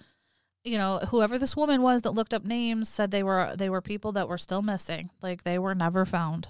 you 0.64 0.78
know, 0.78 1.00
whoever 1.10 1.40
this 1.40 1.58
woman 1.58 1.82
was 1.82 2.04
that 2.04 2.12
looked 2.12 2.34
up 2.34 2.46
names 2.46 2.90
said 2.90 3.10
they 3.10 3.24
were 3.24 3.56
they 3.58 3.70
were 3.70 3.82
people 3.82 4.12
that 4.12 4.28
were 4.28 4.38
still 4.38 4.62
missing. 4.62 5.10
Like 5.24 5.44
they 5.44 5.58
were 5.58 5.74
never 5.74 6.06
found. 6.06 6.48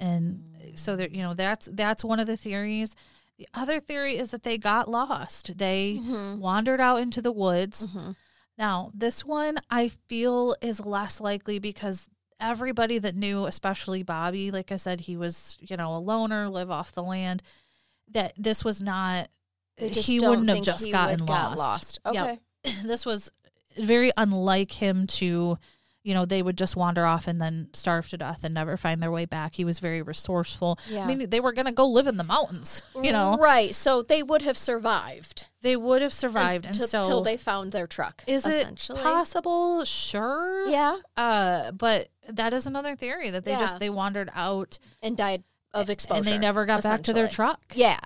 And 0.00 0.48
so 0.76 0.96
there 0.96 1.08
you 1.08 1.22
know, 1.22 1.34
that's 1.34 1.68
that's 1.72 2.02
one 2.02 2.20
of 2.20 2.26
the 2.26 2.38
theories. 2.38 2.96
The 3.38 3.48
other 3.52 3.80
theory 3.80 4.16
is 4.16 4.30
that 4.30 4.42
they 4.44 4.58
got 4.58 4.88
lost. 4.88 5.58
They 5.58 5.98
Mm-hmm. 6.00 6.40
wandered 6.40 6.80
out 6.80 7.00
into 7.00 7.20
the 7.20 7.32
woods. 7.32 7.88
Now, 8.56 8.90
this 8.94 9.24
one 9.24 9.58
I 9.70 9.88
feel 9.88 10.54
is 10.60 10.78
less 10.84 11.20
likely 11.20 11.58
because 11.58 12.06
everybody 12.38 12.98
that 12.98 13.16
knew, 13.16 13.46
especially 13.46 14.02
Bobby, 14.04 14.50
like 14.52 14.70
I 14.70 14.76
said, 14.76 15.00
he 15.00 15.16
was, 15.16 15.56
you 15.60 15.76
know, 15.76 15.96
a 15.96 15.98
loner, 15.98 16.48
live 16.48 16.70
off 16.70 16.92
the 16.92 17.02
land, 17.02 17.42
that 18.12 18.34
this 18.36 18.64
was 18.64 18.80
not 18.80 19.28
he 19.76 20.20
wouldn't 20.20 20.48
have 20.50 20.62
just 20.62 20.88
gotten 20.92 21.26
lost. 21.26 21.28
got 21.28 21.58
lost. 21.58 21.98
Yep. 22.12 22.38
Okay. 22.64 22.72
this 22.86 23.04
was 23.04 23.32
very 23.76 24.12
unlike 24.16 24.70
him 24.70 25.08
to 25.08 25.58
you 26.04 26.14
know 26.14 26.24
they 26.24 26.42
would 26.42 26.56
just 26.56 26.76
wander 26.76 27.04
off 27.06 27.26
and 27.26 27.40
then 27.40 27.68
starve 27.72 28.08
to 28.10 28.16
death 28.18 28.44
and 28.44 28.54
never 28.54 28.76
find 28.76 29.02
their 29.02 29.10
way 29.10 29.24
back 29.24 29.54
he 29.56 29.64
was 29.64 29.80
very 29.80 30.02
resourceful 30.02 30.78
Yeah. 30.88 31.02
i 31.04 31.06
mean 31.06 31.28
they 31.30 31.40
were 31.40 31.52
going 31.52 31.66
to 31.66 31.72
go 31.72 31.86
live 31.86 32.06
in 32.06 32.16
the 32.18 32.24
mountains 32.24 32.82
you 33.02 33.10
know 33.10 33.36
right? 33.40 33.74
So 33.74 34.02
they 34.02 34.22
would 34.22 34.42
have 34.42 34.56
survived 34.58 35.46
they 35.62 35.76
would 35.76 36.02
have 36.02 36.12
survived 36.12 36.66
until, 36.66 36.86
so 36.86 37.02
till 37.02 37.22
they 37.22 37.36
found 37.38 37.72
their 37.72 37.86
truck. 37.86 38.22
is 38.26 38.46
it 38.46 38.54
essentially. 38.54 39.00
possible 39.02 39.84
sure 39.84 40.68
Yeah, 40.68 40.96
uh 41.16 41.72
but 41.72 42.08
that 42.28 42.52
is 42.52 42.66
another 42.66 42.94
theory 42.96 43.30
that 43.30 43.44
they 43.44 43.52
Yeah. 43.52 43.58
just 43.60 43.80
they 43.80 43.90
wandered 43.90 44.30
out 44.34 44.78
and 45.02 45.16
died 45.16 45.42
of 45.72 45.90
exposure, 45.90 46.18
and 46.18 46.26
they 46.26 46.38
never 46.38 46.66
got 46.66 46.82
back 46.84 47.02
to 47.04 47.12
their 47.12 47.26
truck 47.28 47.60
Yeah. 47.74 47.98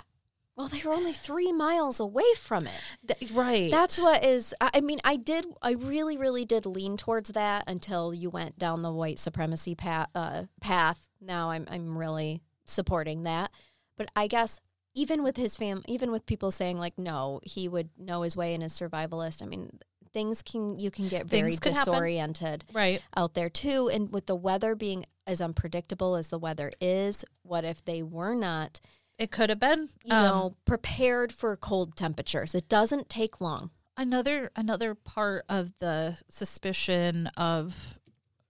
Well, 0.59 0.67
they 0.67 0.83
were 0.85 0.93
only 0.93 1.13
three 1.13 1.53
miles 1.53 2.01
away 2.01 2.35
from 2.37 2.67
it. 2.67 2.81
Th- 3.07 3.31
right 3.31 3.71
That's 3.71 3.97
what 3.97 4.25
is. 4.25 4.53
I 4.61 4.71
I 4.75 4.81
mean, 4.81 4.99
I 5.05 5.15
did. 5.15 5.47
I 5.63 5.73
really, 5.73 6.17
really 6.17 6.45
did 6.45 6.67
lean 6.67 6.97
towards 6.97 7.31
that 7.31 7.63
until 7.69 8.13
you 8.13 8.29
went 8.29 8.59
down 8.59 8.83
the 8.83 8.93
white 8.93 9.21
supremacy 9.21 9.77
path. 9.77 10.09
Uh, 10.17 10.45
path. 10.61 11.07
Now 11.21 11.51
I'm, 11.51 11.65
I'm 11.71 11.97
really 11.97 12.43
supporting 12.65 13.23
that. 13.23 13.53
But 13.97 14.11
I 14.17 14.27
guess 14.27 14.61
even 14.95 15.23
with 15.23 15.37
his 15.37 15.57
fam, 15.57 15.83
even 15.87 16.11
with 16.11 16.27
people 16.27 16.51
saying 16.51 16.77
like, 16.77 16.99
no, 16.99 17.39
he 17.45 17.69
would 17.69 17.91
know 17.97 18.23
his 18.23 18.37
way 18.37 18.53
and 18.53 18.65
is 18.65 18.73
survivalist. 18.73 19.43
I 19.43 19.47
mean, 19.47 19.79
things 20.13 20.43
can 20.43 20.79
you 20.81 20.91
can 20.91 21.07
get 21.07 21.27
very 21.27 21.53
happen. 21.53 21.73
disoriented 21.73 22.65
right 22.73 23.01
out 23.17 23.35
there 23.35 23.49
too. 23.49 23.89
And 23.93 24.13
with 24.13 24.27
the 24.27 24.35
weather 24.35 24.75
being 24.75 25.05
as 25.25 25.41
unpredictable 25.41 26.17
as 26.17 26.29
the 26.29 26.39
weather 26.39 26.73
is, 26.81 27.25
what 27.43 27.65
if 27.65 27.85
they 27.85 28.03
were 28.03 28.35
not, 28.35 28.81
it 29.19 29.31
could 29.31 29.51
have 29.51 29.61
been 29.61 29.89
you 30.05 30.15
um, 30.15 30.23
know, 30.23 30.57
prepared 30.65 31.33
for 31.33 31.57
cold 31.57 31.97
temperatures? 31.97 32.55
It 32.55 32.69
doesn't 32.69 33.09
take 33.09 33.41
long. 33.41 33.71
another 33.97 34.51
another 34.57 34.95
part 34.95 35.45
of 35.49 35.77
the 35.79 36.19
suspicion 36.29 37.27
of 37.37 37.99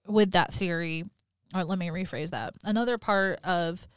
with 0.06 0.32
that 0.32 0.52
theory 0.52 1.04
or 1.54 1.64
let 1.64 1.78
me 1.78 1.88
rephrase 1.88 2.30
that 2.30 2.54
another 2.64 2.98
part 2.98 3.38
of 3.44 3.88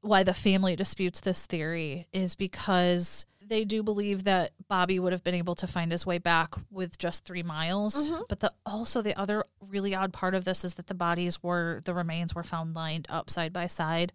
why 0.00 0.22
the 0.22 0.34
family 0.34 0.76
disputes 0.76 1.20
this 1.20 1.44
theory 1.46 2.06
is 2.12 2.34
because 2.34 3.24
they 3.48 3.64
do 3.64 3.82
believe 3.82 4.24
that 4.24 4.52
Bobby 4.68 4.98
would 4.98 5.12
have 5.12 5.22
been 5.22 5.34
able 5.34 5.54
to 5.56 5.66
find 5.66 5.92
his 5.92 6.04
way 6.04 6.18
back 6.18 6.54
with 6.70 6.98
just 6.98 7.24
three 7.24 7.42
miles. 7.42 7.94
Mm-hmm. 7.94 8.22
But 8.28 8.40
the 8.40 8.52
also 8.64 9.02
the 9.02 9.18
other 9.18 9.44
really 9.70 9.94
odd 9.94 10.12
part 10.12 10.34
of 10.34 10.44
this 10.44 10.64
is 10.64 10.74
that 10.74 10.88
the 10.88 10.94
bodies 10.94 11.42
were 11.42 11.80
the 11.84 11.94
remains 11.94 12.34
were 12.34 12.42
found 12.42 12.74
lined 12.74 13.06
up 13.08 13.30
side 13.30 13.52
by 13.52 13.66
side, 13.66 14.12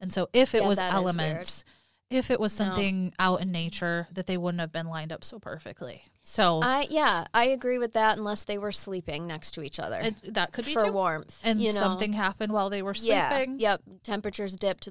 and 0.00 0.12
so 0.12 0.28
if 0.32 0.54
it 0.54 0.62
Yeah, 0.62 0.68
was 0.68 0.78
that 0.78 0.88
is 0.88 0.92
weird. 0.94 1.04
elements, 1.16 1.64
if 2.10 2.30
it 2.30 2.38
was 2.38 2.58
No. 2.58 2.66
something 2.66 3.12
out 3.18 3.40
in 3.40 3.50
nature 3.50 4.06
that 4.12 4.26
they 4.26 4.36
wouldn't 4.36 4.60
have 4.60 4.70
been 4.70 4.86
lined 4.86 5.10
up 5.10 5.24
so 5.24 5.38
perfectly. 5.38 6.04
So 6.22 6.60
I 6.62 6.86
yeah, 6.90 7.26
I 7.34 7.46
agree 7.46 7.78
with 7.78 7.92
that. 7.94 8.18
Unless 8.18 8.44
they 8.44 8.58
were 8.58 8.72
sleeping 8.72 9.26
next 9.26 9.52
to 9.52 9.62
each 9.62 9.80
other 9.80 9.98
it, 10.00 10.34
that 10.34 10.52
could 10.52 10.64
be 10.66 10.74
for 10.74 10.84
too. 10.84 10.92
warmth, 10.92 11.40
and 11.42 11.60
you 11.60 11.72
know? 11.72 11.80
something 11.80 12.12
happened 12.12 12.52
while 12.52 12.70
they 12.70 12.82
were 12.82 12.94
Yeah, 12.98 13.30
sleeping. 13.30 13.58
yep. 13.58 13.80
Temperatures 14.02 14.54
dipped, 14.54 14.88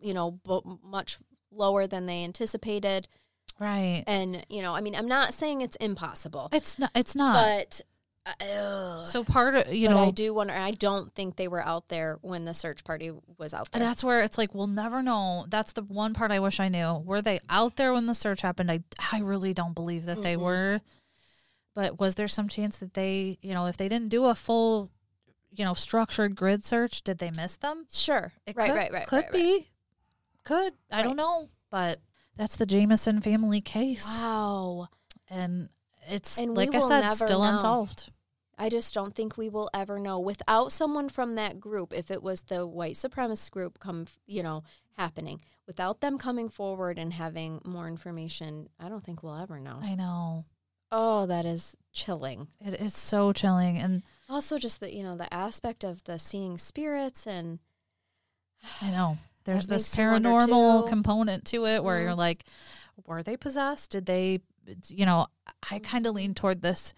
you 0.00 0.12
know, 0.14 0.32
b- 0.32 0.60
much 0.82 1.18
lower 1.50 1.86
than 1.86 2.06
they 2.06 2.22
anticipated, 2.24 3.08
Right. 3.58 4.04
and 4.06 4.44
you 4.48 4.60
know, 4.62 4.74
I 4.74 4.80
mean, 4.80 4.94
I'm 4.94 5.08
not 5.08 5.32
saying 5.34 5.62
it's 5.62 5.76
impossible, 5.76 6.48
It's 6.52 6.78
not. 6.78 6.90
It's 6.94 7.14
not. 7.14 7.34
but. 7.34 7.80
Uh, 8.40 8.44
ugh. 8.44 9.06
so 9.06 9.24
part 9.24 9.54
of 9.54 9.72
you 9.72 9.88
but 9.88 9.94
know 9.94 10.02
I 10.04 10.10
do 10.10 10.34
wonder. 10.34 10.52
I 10.54 10.72
don't 10.72 11.14
think 11.14 11.36
they 11.36 11.48
were 11.48 11.64
out 11.64 11.88
there 11.88 12.18
when 12.22 12.44
the 12.44 12.54
search 12.54 12.84
party 12.84 13.10
was 13.38 13.54
out 13.54 13.70
there. 13.72 13.80
that's 13.80 14.04
where 14.04 14.20
it's 14.22 14.36
like 14.38 14.54
we'll 14.54 14.66
never 14.66 15.02
know. 15.02 15.46
That's 15.48 15.72
the 15.72 15.82
one 15.82 16.14
part 16.14 16.30
I 16.30 16.38
wish 16.40 16.60
I 16.60 16.68
knew. 16.68 17.02
Were 17.04 17.22
they 17.22 17.40
out 17.48 17.76
there 17.76 17.92
when 17.92 18.06
the 18.06 18.14
search 18.14 18.40
happened? 18.42 18.70
I 18.70 18.80
I 19.12 19.20
really 19.20 19.54
don't 19.54 19.74
believe 19.74 20.04
that 20.06 20.22
they 20.22 20.34
Mm-mm. 20.36 20.42
were. 20.42 20.80
But 21.74 22.00
was 22.00 22.16
there 22.16 22.26
some 22.28 22.48
chance 22.48 22.76
that 22.78 22.94
they, 22.94 23.38
you 23.40 23.54
know, 23.54 23.66
if 23.66 23.76
they 23.76 23.88
didn't 23.88 24.08
do 24.08 24.24
a 24.24 24.34
full, 24.34 24.90
you 25.54 25.64
know, 25.64 25.74
structured 25.74 26.34
grid 26.34 26.64
search, 26.64 27.02
did 27.02 27.18
they 27.18 27.30
miss 27.30 27.54
them? 27.56 27.86
Sure. 27.92 28.32
It 28.46 28.56
right, 28.56 28.66
could, 28.70 28.76
right, 28.76 28.92
right. 28.92 29.06
Could 29.06 29.16
right, 29.16 29.24
right. 29.26 29.32
be. 29.32 29.68
Could. 30.42 30.72
I 30.90 30.96
Right. 30.96 31.04
don't 31.04 31.16
know. 31.16 31.50
But 31.70 32.00
that's 32.36 32.56
the 32.56 32.66
Jamison 32.66 33.20
family 33.20 33.60
case. 33.60 34.06
Wow. 34.06 34.88
And 35.30 35.68
it's, 36.08 36.38
And 36.38 36.56
like 36.56 36.74
I 36.74 36.80
said, 36.80 37.08
still 37.10 37.40
know. 37.42 37.52
unsolved. 37.52 38.10
I 38.60 38.68
just 38.68 38.92
don't 38.92 39.14
think 39.14 39.36
we 39.38 39.48
will 39.48 39.70
ever 39.72 39.98
know 40.00 40.18
without 40.18 40.72
someone 40.72 41.08
from 41.08 41.36
that 41.36 41.60
group. 41.60 41.92
If 41.94 42.10
it 42.10 42.22
was 42.22 42.40
the 42.42 42.66
white 42.66 42.94
supremacist 42.96 43.50
group 43.52 43.78
come, 43.78 44.06
you 44.26 44.42
know, 44.42 44.64
happening 44.96 45.40
without 45.66 46.00
them 46.00 46.18
coming 46.18 46.48
forward 46.48 46.98
and 46.98 47.12
having 47.12 47.60
more 47.64 47.86
information, 47.88 48.68
I 48.80 48.88
don't 48.88 49.04
think 49.04 49.22
we'll 49.22 49.36
ever 49.36 49.60
know. 49.60 49.78
I 49.80 49.94
know. 49.94 50.44
Oh, 50.90 51.26
that 51.26 51.44
is 51.44 51.76
chilling. 51.92 52.48
It 52.60 52.80
is 52.80 52.96
so 52.96 53.32
chilling. 53.32 53.78
And 53.78 54.02
Also, 54.28 54.58
just 54.58 54.80
the 54.80 54.92
you 54.92 55.02
know 55.04 55.16
the 55.16 55.32
aspect 55.32 55.84
of 55.84 56.02
the 56.04 56.18
seeing 56.18 56.58
spirits 56.58 57.26
and 57.26 57.60
I 58.82 58.90
know. 58.90 59.18
There's 59.44 59.66
this 59.66 59.96
makes 59.96 59.98
you 59.98 60.10
wonder, 60.10 60.28
paranormal 60.30 60.88
component 60.88 61.44
to 61.46 61.64
it 61.66 61.82
where 61.84 61.98
Mhm. 61.98 62.02
you're 62.02 62.14
like, 62.14 62.44
were 63.06 63.22
they 63.22 63.36
possessed? 63.36 63.90
Did 63.92 64.04
they, 64.06 64.40
you 64.88 65.06
know, 65.06 65.28
I 65.70 65.78
kind 65.78 66.06
of 66.06 66.14
lean 66.14 66.34
toward 66.34 66.60
this, 66.60 66.92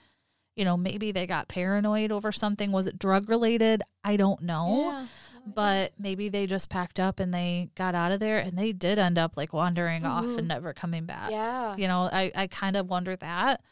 you 0.61 0.65
know, 0.67 0.77
maybe 0.77 1.11
they 1.11 1.27
got 1.27 1.49
paranoid 1.49 2.13
over 2.13 2.31
something. 2.31 2.71
Was 2.71 2.87
it 2.87 2.99
drug 2.99 3.31
related? 3.31 3.83
I 4.05 4.17
don't 4.19 4.43
know. 4.43 4.91
yeah, 4.93 5.07
But 5.47 5.93
maybe 5.99 6.29
they 6.29 6.47
just 6.47 6.69
packed 6.69 7.01
up 7.01 7.19
and 7.19 7.33
they 7.33 7.71
got 7.75 7.95
out 7.95 8.13
of 8.13 8.21
there 8.21 8.37
and 8.39 8.59
they 8.59 8.73
did 8.73 8.99
end 8.99 9.17
up 9.17 9.39
like 9.39 9.55
wandering 9.55 10.05
off 10.05 10.27
Mhm. 10.27 10.39
and 10.39 10.49
never 10.49 10.75
coming 10.75 11.07
back. 11.07 11.31
yeah, 11.31 11.75
You 11.77 11.89
know, 11.89 12.11
I, 12.13 12.31
I 12.35 12.47
kind 12.47 12.77
of 12.77 12.89
wonder 12.91 13.17
that. 13.17 13.63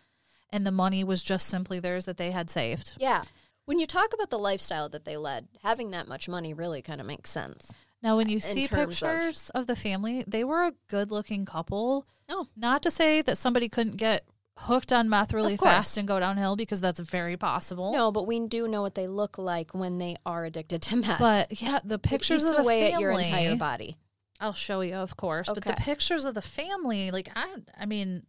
And 0.50 0.66
the 0.66 0.70
money 0.72 1.04
was 1.04 1.22
just 1.22 1.46
simply 1.46 1.78
theirs 1.78 2.06
that 2.06 2.16
they 2.16 2.30
had 2.30 2.48
saved. 2.50 2.94
yeah. 2.98 3.22
When 3.66 3.78
you 3.78 3.86
talk 3.86 4.14
about 4.14 4.30
the 4.30 4.38
lifestyle 4.38 4.88
that 4.88 5.04
they 5.04 5.18
led, 5.18 5.48
having 5.62 5.90
that 5.90 6.08
much 6.08 6.26
money 6.26 6.54
really 6.54 6.80
kind 6.80 7.02
of 7.02 7.06
makes 7.06 7.28
sense. 7.28 7.70
Now, 8.02 8.16
when 8.16 8.30
you 8.30 8.40
see 8.40 8.66
terms 8.66 9.02
of- 9.02 9.10
pictures 9.10 9.50
of, 9.50 9.66
the 9.66 9.76
family, 9.76 10.24
they 10.26 10.42
were 10.42 10.64
a 10.64 10.72
good 10.88 11.10
looking 11.10 11.44
couple. 11.44 12.06
Oh. 12.30 12.46
Not 12.56 12.80
to 12.84 12.90
say 12.90 13.20
that 13.20 13.36
somebody 13.36 13.68
couldn't 13.68 13.96
get 13.98 14.24
hooked 14.62 14.92
on 14.92 15.08
meth 15.08 15.32
really 15.32 15.56
fast 15.56 15.96
and 15.96 16.08
go 16.08 16.18
downhill 16.18 16.56
because 16.56 16.80
that's 16.80 17.00
very 17.00 17.36
possible. 17.36 17.92
No, 17.92 18.10
but 18.10 18.26
we 18.26 18.46
do 18.46 18.66
know 18.66 18.82
what 18.82 18.94
they 18.94 19.06
look 19.06 19.38
like 19.38 19.72
when 19.72 19.98
they 19.98 20.16
are 20.26 20.44
addicted 20.44 20.82
to 20.82 20.96
meth. 20.96 21.18
But 21.18 21.60
yeah, 21.62 21.78
the 21.84 21.98
pictures 21.98 22.44
of 22.44 22.56
the 22.56 22.62
away 22.62 22.90
family. 22.90 22.94
at 22.94 23.00
your 23.00 23.20
entire 23.20 23.56
body. 23.56 23.96
I'll 24.40 24.52
show 24.52 24.80
you, 24.80 24.94
of 24.94 25.16
course. 25.16 25.48
But 25.52 25.64
the 25.64 25.74
pictures 25.74 26.24
of 26.24 26.34
the 26.34 26.42
family, 26.42 27.10
like 27.10 27.30
I, 27.34 27.56
I 27.76 27.86
mean, 27.86 28.24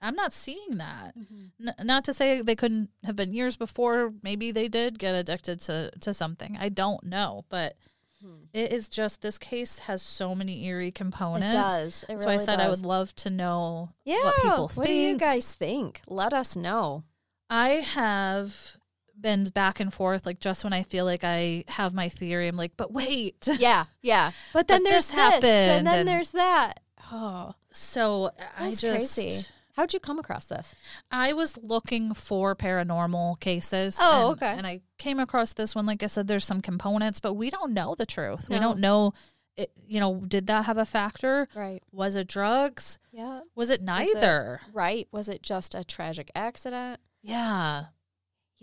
I'm 0.00 0.14
not 0.14 0.32
seeing 0.32 0.76
that. 0.76 1.16
Mm-hmm. 1.18 1.68
N- 1.68 1.86
not 1.86 2.04
to 2.04 2.12
say 2.12 2.40
they 2.40 2.54
couldn't 2.54 2.90
have 3.04 3.16
been 3.16 3.34
years 3.34 3.56
before. 3.56 4.12
Maybe 4.22 4.52
they 4.52 4.68
did 4.68 4.98
get 4.98 5.14
addicted 5.14 5.60
to 5.62 5.90
to 6.00 6.14
something. 6.14 6.56
I 6.58 6.68
don't 6.68 7.04
know, 7.04 7.44
but 7.48 7.76
Hmm. 8.24 8.44
it 8.54 8.72
is 8.72 8.88
just 8.88 9.20
this 9.20 9.36
case 9.38 9.80
has 9.80 10.00
so 10.00 10.34
many 10.34 10.64
eerie 10.64 10.90
components. 10.90 11.54
It 11.54 11.58
does. 11.58 12.02
It 12.04 12.06
That's 12.08 12.24
really 12.24 12.36
why 12.36 12.42
I 12.42 12.44
said 12.44 12.60
I 12.60 12.70
would 12.70 12.84
love 12.84 13.14
to 13.16 13.30
know 13.30 13.90
Yeah. 14.04 14.22
what 14.24 14.36
people 14.36 14.68
think. 14.68 14.76
What 14.78 14.86
do 14.86 14.92
you 14.94 15.18
guys 15.18 15.52
think? 15.52 16.00
Let 16.06 16.32
us 16.32 16.56
know. 16.56 17.04
I 17.50 17.68
have 17.68 18.76
been 19.20 19.44
back 19.44 19.78
and 19.80 19.92
forth. 19.92 20.24
Like 20.26 20.40
just 20.40 20.64
when 20.64 20.72
I 20.72 20.82
feel 20.84 21.04
like 21.04 21.22
I 21.24 21.64
have 21.68 21.92
my 21.92 22.08
theory, 22.08 22.48
I'm 22.48 22.56
like, 22.56 22.72
but 22.76 22.92
wait. 22.92 23.46
Yeah, 23.58 23.84
yeah. 24.02 24.30
But 24.52 24.68
then 24.68 24.82
But 24.84 24.90
there's 24.90 25.08
this 25.08 25.40
this, 25.40 25.68
and 25.70 25.86
then 25.86 25.98
and- 26.00 26.08
there's 26.08 26.30
that. 26.30 26.80
Oh, 27.12 27.54
So 27.72 28.30
I 28.58 28.70
that's 28.70 28.80
just 28.80 29.14
crazy. 29.14 29.46
How'd 29.74 29.92
you 29.92 30.00
come 30.00 30.18
across 30.18 30.44
this? 30.46 30.74
I 31.10 31.32
was 31.32 31.56
looking 31.58 32.14
for 32.14 32.54
paranormal 32.54 33.40
cases. 33.40 33.98
Oh, 34.00 34.30
and- 34.30 34.42
okay. 34.42 34.52
And 34.56 34.66
I 34.66 34.80
came 34.98 35.18
across 35.18 35.52
this 35.52 35.74
one. 35.74 35.84
Like 35.86 36.02
I 36.02 36.06
said, 36.06 36.26
there's 36.28 36.44
some 36.44 36.60
components, 36.62 37.20
but 37.20 37.34
we 37.34 37.50
don't 37.50 37.72
know 37.72 37.94
the 37.94 38.06
truth. 38.06 38.48
We 38.48 38.58
don't 38.58 38.78
know. 38.78 39.12
It, 39.56 39.70
you 39.86 40.00
know, 40.00 40.16
did 40.26 40.46
that 40.48 40.64
have 40.64 40.78
a 40.78 40.84
factor? 40.84 41.46
Right. 41.54 41.80
Was 41.92 42.16
it 42.16 42.26
drugs? 42.26 42.98
Yeah. 43.12 43.40
Was 43.54 43.70
it 43.70 43.80
Was 43.82 44.08
it- 44.08 44.14
neither? 44.14 44.60
Right. 44.72 45.06
Was 45.12 45.28
it 45.28 45.42
just 45.42 45.74
a 45.74 45.84
tragic 45.84 46.30
accident? 46.34 46.98
Yeah. 47.22 47.84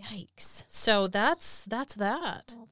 Yikes. 0.02 0.66
So 0.68 1.08
that's 1.08 1.66
that's 1.66 1.96
that. 1.96 2.54
Well, 2.58 2.70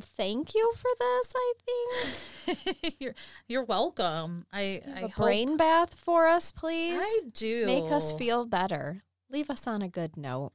thank 0.00 0.54
you 0.54 0.72
for 0.76 0.90
this. 0.98 1.32
I 1.34 1.52
think 1.64 2.96
you're 3.00 3.14
you're 3.48 3.64
welcome. 3.64 4.46
I 4.52 4.82
I 4.86 5.00
a 5.00 5.08
hope- 5.08 5.16
brain 5.16 5.56
bath 5.56 5.94
for 5.94 6.26
us, 6.26 6.52
please. 6.52 7.00
I 7.00 7.20
do 7.32 7.66
Make 7.66 7.90
us 7.90 8.12
feel 8.12 8.44
better. 8.44 9.04
Leave 9.30 9.50
us 9.50 9.66
on 9.66 9.82
a 9.82 9.88
good 9.88 10.16
note. 10.16 10.52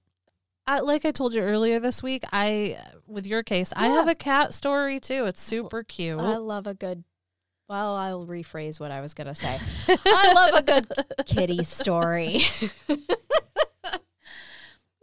I, 0.69 0.79
like 0.81 1.05
I 1.05 1.11
told 1.11 1.33
you 1.33 1.41
earlier 1.41 1.79
this 1.79 2.03
week. 2.03 2.23
I 2.33 2.77
with 3.07 3.25
your 3.25 3.41
case, 3.41 3.71
I 3.75 3.87
have 3.87 4.07
a 4.07 4.15
cat 4.15 4.53
story 4.53 4.99
too. 4.99 5.25
It's 5.25 5.45
oh, 5.47 5.49
super 5.49 5.83
cute. 5.83 6.19
I 6.19 6.37
love 6.37 6.67
a 6.67 6.73
good. 6.73 7.03
Well, 7.69 7.95
I'll 7.95 8.25
rephrase 8.25 8.79
what 8.79 8.91
I 8.91 9.01
was 9.01 9.13
gonna 9.13 9.35
say. 9.35 9.59
I 9.87 10.33
love 10.33 10.51
a 10.55 10.63
good 10.63 11.25
kitty 11.25 11.63
story. 11.63 12.41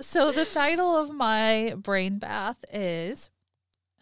So 0.01 0.33
the 0.33 0.45
title 0.45 0.97
of 0.97 1.15
my 1.15 1.75
brain 1.77 2.19
bath 2.19 2.65
is 2.73 3.31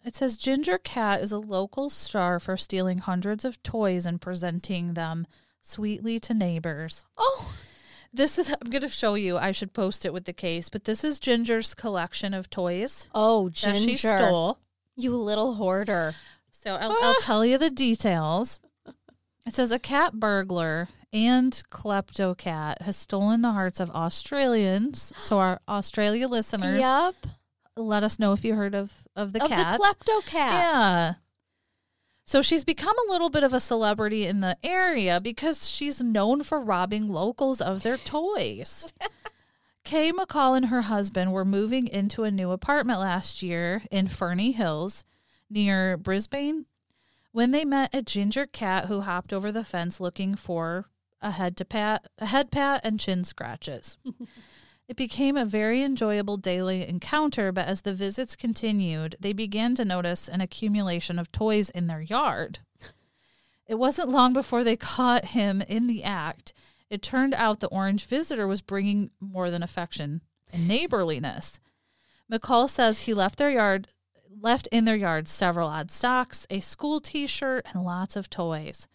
it 0.05 0.15
says 0.15 0.37
Ginger 0.37 0.77
Cat 0.77 1.21
is 1.21 1.31
a 1.31 1.37
local 1.39 1.89
star 1.89 2.39
for 2.39 2.57
stealing 2.57 2.99
hundreds 2.99 3.45
of 3.45 3.61
toys 3.63 4.05
and 4.05 4.19
presenting 4.21 4.93
them 4.93 5.27
sweetly 5.61 6.19
to 6.21 6.33
neighbors. 6.33 7.05
oh, 7.17 7.53
This 8.13 8.37
is 8.37 8.49
I'm 8.49 8.69
going 8.69 8.81
to 8.81 8.89
show 8.89 9.15
you. 9.15 9.37
I 9.37 9.51
should 9.51 9.73
post 9.73 10.05
it 10.05 10.13
with 10.13 10.25
the 10.25 10.33
case, 10.33 10.69
but 10.69 10.83
this 10.83 11.03
is 11.03 11.19
Ginger's 11.19 11.73
collection 11.73 12.33
of 12.33 12.49
toys 12.49 13.07
oh, 13.15 13.49
that 13.49 13.55
Ginger, 13.55 13.79
she 13.79 13.95
stole. 13.97 14.59
you 14.95 15.15
little 15.15 15.55
hoarder. 15.55 16.13
So 16.51 16.75
I'll, 16.75 16.95
I'll 17.01 17.15
tell 17.21 17.45
you 17.45 17.57
the 17.57 17.69
details. 17.69 18.59
It 19.45 19.53
says 19.55 19.71
a 19.71 19.79
cat 19.79 20.13
burglar 20.13 20.87
and 21.11 21.51
klepto 21.71 22.37
cat 22.37 22.81
has 22.83 22.95
stolen 22.95 23.41
the 23.41 23.51
hearts 23.51 23.79
of 23.79 23.89
Australians. 23.91 25.11
So 25.17 25.39
our 25.39 25.59
Australia 25.67 26.27
listeners, 26.27 26.79
Yep, 26.79 27.15
let 27.75 28.03
us 28.03 28.19
know 28.19 28.33
if 28.33 28.43
you 28.45 28.55
heard 28.55 28.75
of 28.75 28.91
of 29.15 29.33
the 29.33 29.43
of 29.43 29.49
cat. 29.49 29.79
the 29.79 29.83
klepto 29.83 30.25
cat. 30.25 30.53
Yeah. 30.53 31.13
So 32.25 32.41
she's 32.41 32.63
become 32.63 32.95
a 33.05 33.11
little 33.11 33.29
bit 33.29 33.43
of 33.43 33.53
a 33.53 33.59
celebrity 33.59 34.25
in 34.25 34.39
the 34.39 34.57
area 34.63 35.19
because 35.19 35.69
she's 35.69 36.01
known 36.01 36.43
for 36.43 36.59
robbing 36.59 37.09
locals 37.09 37.59
of 37.59 37.83
their 37.83 37.97
toys. 37.97 38.93
Kay 39.83 40.13
McCall 40.13 40.55
and 40.55 40.67
her 40.67 40.83
husband 40.83 41.33
were 41.33 41.43
moving 41.43 41.87
into 41.87 42.23
a 42.23 42.31
new 42.31 42.51
apartment 42.51 42.99
last 43.01 43.43
year 43.43 43.83
in 43.91 44.07
Ferny 44.07 44.53
Hills 44.53 45.03
near 45.49 45.97
Brisbane 45.97 46.65
when 47.33 47.51
they 47.51 47.65
met 47.65 47.93
a 47.93 48.01
ginger 48.01 48.45
cat 48.45 48.85
who 48.85 49.01
hopped 49.01 49.33
over 49.33 49.51
the 49.51 49.65
fence 49.65 49.99
looking 49.99 50.35
for 50.35 50.85
a 51.21 51.31
head 51.31 51.57
to 51.57 51.65
pat, 51.65 52.07
a 52.19 52.27
head 52.27 52.51
pat 52.51 52.79
and 52.85 52.99
chin 52.99 53.25
scratches. 53.25 53.97
It 54.93 54.97
became 54.97 55.37
a 55.37 55.43
very 55.43 55.81
enjoyable 55.81 56.37
daily 56.37 56.87
encounter, 56.87 57.51
but 57.51 57.65
as 57.65 57.81
the 57.81 57.95
visits 57.95 58.35
continued, 58.35 59.15
they 59.19 59.33
began 59.33 59.73
to 59.73 59.83
notice 59.83 60.27
an 60.27 60.39
accumulation 60.39 61.17
of 61.17 61.31
toys 61.31 61.71
in 61.71 61.87
their 61.87 61.99
yard. 61.99 62.59
It 63.65 63.79
wasn't 63.79 64.09
long 64.09 64.33
before 64.33 64.63
they 64.63 64.75
caught 64.75 65.25
him 65.25 65.63
in 65.63 65.87
the 65.87 66.03
act. 66.03 66.53
It 66.91 67.01
turned 67.01 67.33
out 67.33 67.59
the 67.59 67.69
orange 67.69 68.05
visitor 68.05 68.45
was 68.45 68.61
bringing 68.61 69.09
more 69.19 69.49
than 69.49 69.63
affection 69.63 70.21
and 70.53 70.67
neighborliness. 70.67 71.59
McCall 72.31 72.69
says 72.69 72.99
he 72.99 73.15
left 73.15 73.39
their 73.39 73.49
yard, 73.49 73.87
left 74.39 74.67
in 74.67 74.85
their 74.85 74.95
yard 74.95 75.27
several 75.27 75.69
odd 75.69 75.89
socks, 75.89 76.45
a 76.51 76.59
school 76.59 76.99
T-shirt, 76.99 77.65
and 77.73 77.83
lots 77.83 78.15
of 78.15 78.29
toys. 78.29 78.87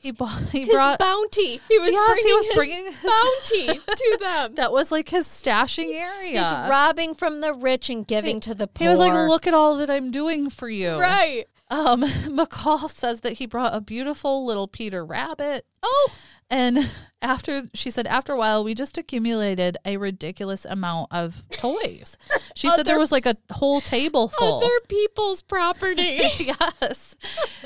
He 0.00 0.12
bought. 0.12 0.40
He 0.50 0.60
His 0.60 0.70
brought. 0.70 0.98
bounty. 0.98 1.60
He 1.68 1.78
was 1.78 1.92
Yes, 1.92 2.06
bringing 2.14 2.26
he 2.26 2.32
was 2.34 2.46
his 2.46 2.54
bringing 2.56 2.84
his- 2.86 3.02
bounty 3.02 3.80
to 3.96 4.16
them. 4.20 4.54
that 4.54 4.72
was 4.72 4.90
like 4.90 5.10
his 5.10 5.28
stashing 5.28 5.92
area. 5.94 6.38
He's 6.40 6.50
robbing 6.70 7.14
from 7.14 7.40
the 7.42 7.52
rich 7.52 7.90
and 7.90 8.06
giving 8.06 8.40
to 8.40 8.54
the 8.54 8.66
poor. 8.66 8.84
He 8.84 8.88
was 8.88 8.98
like, 8.98 9.12
"Look 9.12 9.46
at 9.46 9.52
all 9.54 9.76
that 9.76 9.90
I'm 9.90 10.10
doing 10.10 10.48
for 10.50 10.68
you." 10.70 10.92
right. 10.96 11.44
Um, 11.68 12.02
McCall 12.26 12.90
says 12.90 13.20
that 13.20 13.34
he 13.34 13.46
brought 13.46 13.74
a 13.76 13.80
beautiful 13.80 14.44
little 14.44 14.66
Peter 14.66 15.04
rabbit. 15.04 15.66
Oh, 15.82 16.10
And 16.50 16.90
after 17.22 17.62
she 17.74 17.90
said, 17.90 18.06
after 18.06 18.32
a 18.32 18.36
while, 18.38 18.64
we 18.64 18.74
just 18.74 18.98
accumulated 18.98 19.76
a 19.84 19.96
ridiculous 19.96 20.64
amount 20.64 21.08
of 21.12 21.42
toys. 21.52 22.16
She 22.54 22.68
said 22.70 22.84
there 22.86 22.98
was 22.98 23.12
like 23.12 23.26
a 23.26 23.36
whole 23.52 23.80
table 23.80 24.28
full. 24.28 24.58
Of 24.58 24.64
Other 24.64 24.80
people's 24.88 25.42
property. 25.42 26.20
yes. 26.38 27.16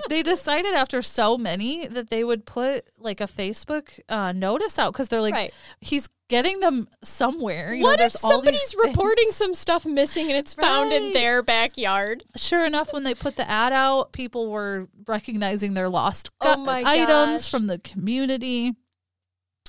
They 0.08 0.22
decided 0.22 0.74
after 0.74 1.02
so 1.02 1.38
many 1.38 1.86
that 1.86 2.10
they 2.10 2.24
would 2.24 2.44
put 2.46 2.84
like 2.98 3.20
a 3.20 3.26
Facebook 3.26 3.88
uh, 4.08 4.32
notice 4.32 4.78
out 4.78 4.92
because 4.92 5.08
they're 5.08 5.20
like, 5.20 5.34
Right. 5.34 5.52
he's 5.80 6.08
getting 6.28 6.60
them 6.60 6.88
somewhere. 7.02 7.74
You 7.74 7.82
know, 7.82 7.88
what 7.90 8.00
if 8.00 8.24
all 8.24 8.40
these 8.40 8.60
somebody's 8.70 8.74
reporting 8.82 9.28
some 9.30 9.52
stuff 9.54 9.84
missing 9.86 10.28
and 10.28 10.36
it's 10.36 10.54
found 10.54 10.92
in 10.92 11.12
their 11.12 11.42
backyard? 11.42 12.24
Sure 12.36 12.64
enough, 12.64 12.92
when 12.92 13.04
they 13.04 13.14
put 13.14 13.36
the 13.36 13.48
ad 13.48 13.72
out, 13.72 14.12
people 14.12 14.50
were 14.50 14.88
recognizing 15.06 15.74
their 15.74 15.88
lost 15.88 16.30
Oh 16.40 16.66
items 16.68 17.42
gosh. 17.42 17.50
from 17.50 17.66
the 17.66 17.78
community. 17.78 18.73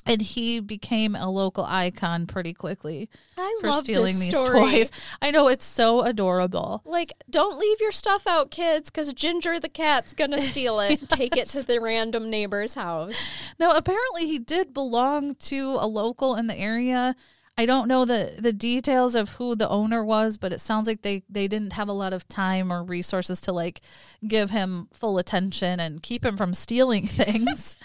And 0.06 0.22
he 0.22 0.60
became 0.60 1.16
a 1.16 1.28
local 1.28 1.64
icon 1.64 2.26
pretty 2.26 2.54
quickly 2.54 3.08
I 3.36 3.58
for 3.60 3.68
love 3.68 3.84
stealing 3.84 4.18
this 4.18 4.28
these 4.28 4.38
story. 4.38 4.60
toys. 4.60 4.90
I 5.22 5.30
know 5.30 5.48
it's 5.48 5.64
so 5.64 6.02
adorable. 6.02 6.82
Like, 6.84 7.12
don't 7.28 7.58
leave 7.58 7.80
your 7.80 7.92
stuff 7.92 8.26
out, 8.26 8.50
kids, 8.50 8.88
because 8.88 9.12
Ginger 9.12 9.58
the 9.58 9.68
cat's 9.68 10.14
gonna 10.14 10.38
steal 10.38 10.80
it. 10.80 11.08
Take 11.08 11.36
it 11.36 11.48
to 11.48 11.62
the 11.62 11.80
random 11.80 12.30
neighbor's 12.30 12.74
house. 12.74 13.16
Now, 13.58 13.72
apparently, 13.72 14.26
he 14.26 14.38
did 14.38 14.72
belong 14.72 15.34
to 15.34 15.76
a 15.80 15.86
local 15.86 16.36
in 16.36 16.46
the 16.46 16.56
area. 16.56 17.16
I 17.58 17.64
don't 17.64 17.88
know 17.88 18.04
the, 18.04 18.34
the 18.38 18.52
details 18.52 19.14
of 19.14 19.30
who 19.30 19.54
the 19.56 19.68
owner 19.68 20.04
was, 20.04 20.36
but 20.36 20.52
it 20.52 20.60
sounds 20.60 20.86
like 20.86 21.00
they, 21.02 21.22
they 21.28 21.48
didn't 21.48 21.72
have 21.72 21.88
a 21.88 21.92
lot 21.92 22.12
of 22.12 22.28
time 22.28 22.70
or 22.72 22.84
resources 22.84 23.40
to 23.42 23.52
like 23.52 23.80
give 24.26 24.50
him 24.50 24.88
full 24.92 25.16
attention 25.18 25.80
and 25.80 26.02
keep 26.02 26.24
him 26.24 26.36
from 26.36 26.52
stealing 26.52 27.06
things. 27.06 27.76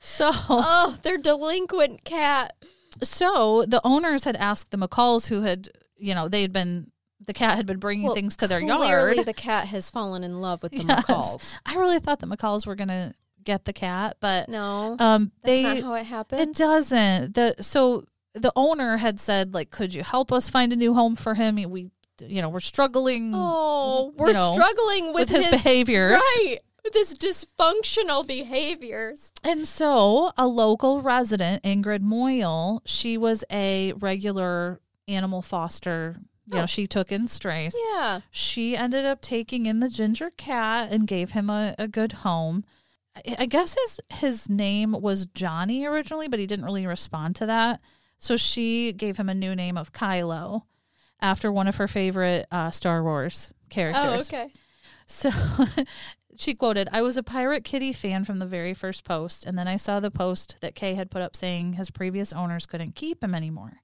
so, 0.00 0.30
Oh, 0.32 0.96
their 1.02 1.18
delinquent 1.18 2.04
cat. 2.04 2.54
so 3.02 3.64
the 3.66 3.80
owners 3.84 4.22
had 4.24 4.36
asked 4.36 4.70
the 4.70 4.78
McCalls 4.78 5.28
who 5.28 5.42
had, 5.42 5.70
you 5.96 6.14
know, 6.14 6.28
they 6.28 6.42
had 6.42 6.52
been 6.52 6.92
the 7.24 7.32
cat 7.32 7.56
had 7.56 7.66
been 7.66 7.78
bringing 7.80 8.04
Well, 8.06 8.14
things 8.14 8.36
to 8.36 8.46
their 8.46 8.60
yard. 8.60 9.18
the 9.24 9.34
cat 9.34 9.66
has 9.68 9.90
fallen 9.90 10.22
in 10.22 10.40
love 10.40 10.62
with 10.62 10.70
the 10.70 10.78
Yes. 10.88 11.04
McCalls. 11.06 11.58
I 11.66 11.74
really 11.74 11.98
thought 11.98 12.20
the 12.20 12.26
McCalls 12.28 12.64
were 12.68 12.76
gonna 12.76 13.14
get 13.42 13.64
the 13.64 13.72
cat, 13.72 14.18
but 14.20 14.48
No, 14.48 14.94
um, 15.00 15.32
that's 15.42 15.46
they 15.46 15.62
not 15.64 15.80
how 15.80 15.94
it 15.94 16.04
happens. 16.06 16.42
It 16.42 16.54
doesn't. 16.54 17.34
The 17.34 17.56
so 17.60 18.04
the 18.36 18.52
owner 18.56 18.98
had 18.98 19.18
said 19.20 19.54
like, 19.54 19.70
could 19.70 19.94
you 19.94 20.02
help 20.02 20.30
us 20.32 20.48
find 20.48 20.72
a 20.72 20.76
new 20.76 20.94
home 20.94 21.16
for 21.16 21.34
him? 21.34 21.56
We, 21.70 21.90
you 22.20 22.40
know, 22.42 22.48
we're 22.48 22.60
struggling 22.60 23.32
Oh, 23.34 24.12
we're 24.16 24.32
know, 24.32 24.52
struggling 24.52 25.06
with, 25.14 25.30
with 25.30 25.44
his, 25.44 25.48
behaviors. 25.48 26.12
right 26.12 26.58
with 26.84 26.94
his 26.94 27.14
dysfunctional 27.14 28.26
behaviors. 28.26 29.32
And 29.42 29.66
so 29.66 30.32
a 30.38 30.46
local 30.46 31.02
resident, 31.02 31.62
Ingrid 31.62 32.02
Moyle, 32.02 32.82
she 32.84 33.18
was 33.18 33.44
a 33.50 33.92
regular 33.94 34.80
animal 35.08 35.42
foster. 35.42 36.16
You 36.46 36.58
Oh. 36.58 36.60
know, 36.60 36.66
she 36.66 36.86
took 36.86 37.10
in 37.10 37.26
strays. 37.26 37.74
Yeah, 37.94 38.20
She 38.30 38.76
ended 38.76 39.04
up 39.04 39.20
taking 39.20 39.66
in 39.66 39.80
the 39.80 39.88
ginger 39.88 40.30
cat 40.36 40.92
and 40.92 41.08
gave 41.08 41.32
him 41.32 41.50
a, 41.50 41.74
a 41.76 41.88
good 41.88 42.12
home. 42.12 42.64
I 43.16 43.34
I 43.40 43.46
guess 43.46 43.74
his 43.82 44.00
his 44.20 44.48
name 44.48 44.92
was 44.92 45.26
Johnny 45.26 45.84
originally, 45.84 46.28
but 46.28 46.38
he 46.38 46.46
didn't 46.46 46.64
really 46.66 46.86
respond 46.86 47.34
to 47.36 47.46
that. 47.46 47.80
So 48.18 48.36
she 48.36 48.92
gave 48.92 49.16
him 49.16 49.28
a 49.28 49.34
new 49.34 49.54
name 49.54 49.76
of 49.76 49.92
Kylo 49.92 50.62
after 51.20 51.50
one 51.50 51.68
of 51.68 51.76
her 51.76 51.88
favorite 51.88 52.46
uh, 52.50 52.70
Star 52.70 53.02
Wars 53.02 53.52
characters. 53.70 54.30
Oh, 54.32 54.38
okay. 54.38 54.50
So 55.06 55.30
she 56.36 56.54
quoted, 56.54 56.88
I 56.92 57.02
was 57.02 57.16
a 57.16 57.22
Pirate 57.22 57.64
Kitty 57.64 57.92
fan 57.92 58.24
from 58.24 58.38
the 58.38 58.46
very 58.46 58.74
first 58.74 59.04
post, 59.04 59.44
and 59.44 59.56
then 59.58 59.68
I 59.68 59.76
saw 59.76 60.00
the 60.00 60.10
post 60.10 60.56
that 60.60 60.74
Kay 60.74 60.94
had 60.94 61.10
put 61.10 61.22
up 61.22 61.36
saying 61.36 61.74
his 61.74 61.90
previous 61.90 62.32
owners 62.32 62.66
couldn't 62.66 62.94
keep 62.94 63.22
him 63.22 63.34
anymore. 63.34 63.80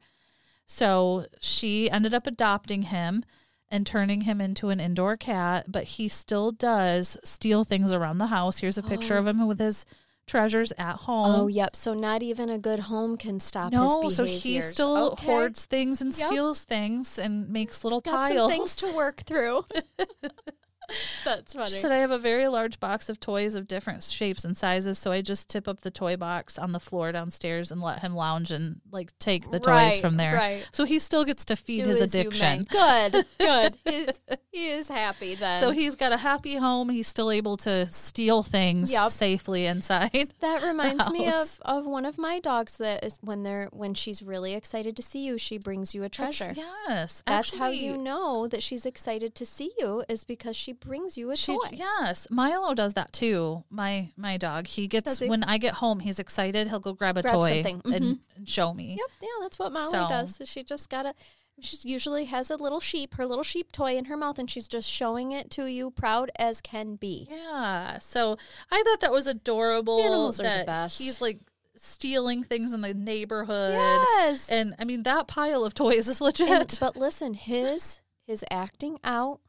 So 0.67 1.27
she 1.41 1.91
ended 1.91 2.15
up 2.15 2.27
adopting 2.27 2.83
him 2.83 3.25
and 3.71 3.87
turning 3.87 4.23
him 4.23 4.41
into 4.41 4.69
an 4.69 4.81
indoor 4.81 5.17
cat, 5.17 5.67
but 5.73 5.85
he 5.85 6.09
still 6.09 6.53
does 6.53 7.17
steal 7.25 7.65
things 7.65 7.93
around 7.93 8.19
the 8.19 8.27
house. 8.27 8.59
Here's 8.59 8.79
a 8.79 8.83
picture 8.83 9.17
of 9.17 9.27
him 9.27 9.47
with 9.47 9.59
his 9.59 9.87
treasures 10.33 10.73
at 10.79 10.95
oh, 10.95 10.97
home. 10.97 11.35
Oh, 11.43 11.47
yep. 11.47 11.77
So 11.77 11.93
not 11.93 12.23
even 12.23 12.49
a 12.49 12.59
good 12.59 12.81
home 12.81 13.19
can 13.19 13.39
stop 13.39 13.71
no, 13.71 14.01
his 14.03 14.17
so 14.17 14.25
he 14.25 14.61
still 14.63 15.11
Okay. 15.13 15.27
hoards 15.27 15.67
things 15.67 16.01
and 16.01 16.17
Yep. 16.17 16.27
steals 16.27 16.65
things 16.65 17.19
and 17.19 17.51
makes 17.51 17.85
little 17.85 18.01
Got 18.01 18.13
piles. 18.15 18.39
some 18.39 18.51
things 18.51 18.77
to 18.77 18.97
work 18.97 19.21
through. 19.21 19.67
That's 21.25 21.55
funny. 21.55 21.71
She 21.71 21.77
said 21.77 21.93
I 21.93 21.97
have 21.99 22.11
a 22.11 22.19
very 22.19 22.49
large 22.49 22.81
box 22.81 23.09
of 23.09 23.21
toys 23.21 23.55
of 23.55 23.67
different 23.67 24.03
shapes 24.03 24.45
and 24.45 24.57
sizes, 24.57 24.99
so 24.99 25.13
I 25.13 25.21
just 25.23 25.49
tip 25.49 25.67
up 25.69 25.81
the 25.81 25.91
toy 25.91 26.17
box 26.17 26.59
on 26.59 26.73
the 26.73 26.81
floor 26.81 27.13
downstairs 27.13 27.71
and 27.71 27.81
let 27.81 28.01
him 28.01 28.15
lounge 28.15 28.51
and 28.51 28.81
like 28.91 29.17
take 29.19 29.51
the 29.51 29.59
toys 29.61 29.67
Right, 29.67 30.01
from 30.01 30.17
there. 30.17 30.35
right. 30.35 30.69
So 30.73 30.85
he 30.85 30.99
still 30.99 31.25
gets 31.25 31.45
to 31.47 31.57
feed 31.57 31.85
Do 31.85 31.91
his 31.91 32.01
as 32.03 32.15
you 32.15 32.21
addiction. 32.23 32.67
may. 32.73 33.11
Good, 33.11 33.27
good. 33.39 33.77
He's, 33.85 34.09
he 34.51 34.69
is 34.71 34.89
happy 34.89 35.35
then. 35.35 35.61
So 35.61 35.71
he's 35.71 35.95
got 35.97 36.13
a 36.13 36.17
happy 36.19 36.57
home. 36.57 36.89
He's 36.91 37.09
still 37.09 37.31
able 37.31 37.57
to 37.59 37.87
steal 37.87 38.43
things 38.43 38.93
Yep. 38.93 39.11
safely 39.11 39.67
inside. 39.67 40.35
That 40.41 40.63
reminds 40.63 41.09
me 41.11 41.29
of, 41.29 41.59
of 41.63 41.85
one 41.87 42.05
of 42.05 42.19
my 42.19 42.41
dogs 42.41 42.77
that 42.79 43.05
is 43.05 43.19
when 43.23 43.43
they're 43.45 43.69
when 43.73 43.95
she's 43.95 44.23
really 44.23 44.55
excited 44.55 44.97
to 44.97 45.03
see 45.03 45.25
you, 45.25 45.39
she 45.39 45.57
brings 45.57 45.95
you 45.95 46.03
a 46.05 46.09
treasure. 46.09 46.47
That's- 46.53 46.67
yes, 46.89 47.23
That's 47.27 47.51
how 47.57 47.67
actually, 47.67 47.85
you 47.87 47.97
know 47.97 48.47
that 48.49 48.63
she's 48.63 48.85
excited 48.85 49.35
to 49.37 49.47
see 49.47 49.73
you 49.79 50.05
is 50.09 50.25
because 50.25 50.57
she 50.57 50.72
brings 50.81 51.17
you 51.19 51.31
a 51.31 51.37
She, 51.37 51.53
toy. 51.55 51.69
yes, 51.73 52.27
Milo 52.31 52.75
does 52.75 52.95
that 52.95 53.13
too. 53.13 53.65
My 53.71 54.11
my 54.17 54.37
dog. 54.37 54.67
He 54.67 54.87
gets 54.89 55.19
he? 55.19 55.29
when 55.29 55.45
I 55.45 55.59
get 55.59 55.75
home, 55.75 56.01
he's 56.01 56.19
excited. 56.19 56.69
He'll 56.69 56.81
go 56.81 56.93
grab 56.93 57.17
a 57.19 57.23
Grab 57.23 57.35
toy 57.35 57.63
something. 57.63 57.83
and, 57.87 57.95
mm-hmm. 58.05 58.13
and 58.37 58.49
show 58.49 58.73
me. 58.75 58.97
Yep, 58.99 59.11
yeah, 59.23 59.29
that's 59.41 59.59
what 59.59 59.73
Molly 59.73 59.91
So- 59.93 60.09
does. 60.09 60.37
So 60.37 60.45
she 60.45 60.63
just 60.63 60.89
got 60.91 61.07
a. 61.07 61.15
She 61.61 61.77
usually 61.85 62.25
has 62.25 62.51
a 62.51 62.57
little 62.57 62.81
sheep, 62.81 63.15
her 63.17 63.27
little 63.27 63.45
sheep 63.45 63.71
toy 63.73 63.97
in 63.97 64.07
her 64.07 64.17
mouth, 64.17 64.39
and 64.39 64.51
she's 64.51 64.67
just 64.67 64.89
showing 64.89 65.33
it 65.33 65.51
to 65.51 65.67
you, 65.67 65.91
proud 65.91 66.31
as 66.37 66.61
can 66.63 66.97
be. 66.97 67.29
Yeah. 67.31 67.99
So 67.99 68.39
I 68.71 68.83
thought 68.85 69.01
that 69.01 69.13
was 69.13 69.27
adorable. 69.27 70.01
Animals 70.01 70.41
are 70.41 70.45
the 70.45 70.65
best. 70.65 70.99
He's 70.99 71.21
like 71.21 71.41
stealing 71.77 72.43
things 72.43 72.73
in 72.73 72.81
the 72.81 72.95
neighborhood. 72.95 73.75
Yes. 73.75 74.49
And 74.49 74.75
I 74.79 74.85
mean 74.85 75.03
that 75.05 75.27
pile 75.29 75.63
of 75.65 75.75
toys 75.75 76.09
is 76.09 76.21
legit. 76.23 76.49
And- 76.49 76.77
but 76.81 76.97
listen, 76.97 77.35
his 77.35 78.01
his 78.27 78.45
acting 78.51 78.99
out 79.05 79.41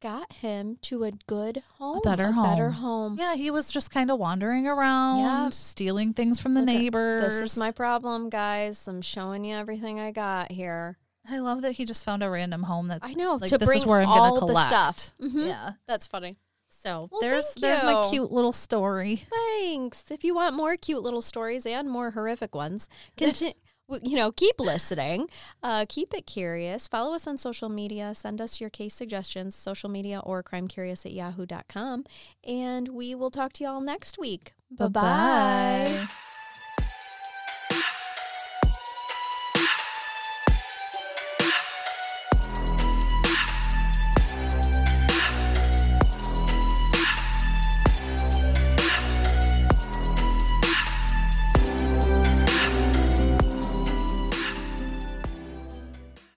got 0.00 0.32
him 0.34 0.78
to 0.82 1.04
a 1.04 1.12
good 1.26 1.62
home, 1.78 2.00
better 2.04 2.32
better 2.32 2.70
home. 2.70 3.16
home. 3.16 3.16
yeah, 3.18 3.34
he 3.34 3.50
was 3.50 3.70
just 3.70 3.90
kind 3.90 4.10
of 4.10 4.18
wandering 4.18 4.66
around, 4.66 5.52
stealing 5.52 6.12
things 6.12 6.40
from 6.40 6.54
the 6.54 6.60
Look 6.60 6.66
neighbors. 6.68 7.22
This 7.22 7.52
is 7.52 7.56
my 7.58 7.70
problem, 7.70 8.28
guys. 8.30 8.86
I'm 8.86 9.00
showing 9.02 9.44
you 9.44 9.56
everything 9.56 10.00
I 10.00 10.10
got 10.10 10.50
here. 10.52 10.98
I 11.28 11.38
love 11.38 11.62
that 11.62 11.72
he 11.72 11.86
just 11.86 12.04
found 12.04 12.22
a 12.22 12.28
random 12.28 12.64
home 12.64 12.88
that 12.88 12.98
I 13.02 13.14
know 13.14 13.36
like 13.36 13.48
to 13.48 13.56
this 13.56 13.66
bring 13.66 13.78
is 13.78 13.86
where 13.86 14.00
I'm 14.00 14.08
all 14.08 14.28
gonna 14.40 14.40
collect. 14.52 14.68
the 14.70 14.76
stuff. 14.76 15.14
Mhm. 15.22 15.46
Yeah. 15.48 15.70
That's 15.88 16.06
funny. 16.06 16.36
So 16.68 17.08
Well, 17.10 17.22
there's 17.22 17.46
there's 17.54 17.82
my 17.82 18.08
cute 18.10 18.30
little 18.30 18.52
story. 18.52 19.24
Thanks. 19.30 20.04
If 20.10 20.22
you 20.22 20.34
want 20.34 20.54
more 20.54 20.76
cute 20.76 21.02
little 21.02 21.22
stories 21.22 21.64
and 21.64 21.88
more 21.88 22.10
horrific 22.10 22.54
ones, 22.54 22.88
continue. 23.16 23.54
You 23.88 24.16
know, 24.16 24.32
keep 24.32 24.58
listening. 24.58 25.28
Uh, 25.62 25.84
keep 25.88 26.14
it 26.14 26.26
curious. 26.26 26.88
Follow 26.88 27.14
us 27.14 27.26
on 27.26 27.36
social 27.36 27.68
media. 27.68 28.14
Send 28.14 28.40
us 28.40 28.60
your 28.60 28.70
case 28.70 28.94
suggestions, 28.94 29.54
social 29.54 29.90
media 29.90 30.20
or 30.24 30.42
crimecurious 30.42 31.04
at 31.04 31.12
yahoo.com. 31.12 32.04
And 32.42 32.88
we 32.88 33.14
will 33.14 33.30
talk 33.30 33.52
to 33.54 33.64
you 33.64 33.70
all 33.70 33.80
next 33.80 34.18
week. 34.18 34.54
Bye 34.70 34.88
bye. 34.88 36.06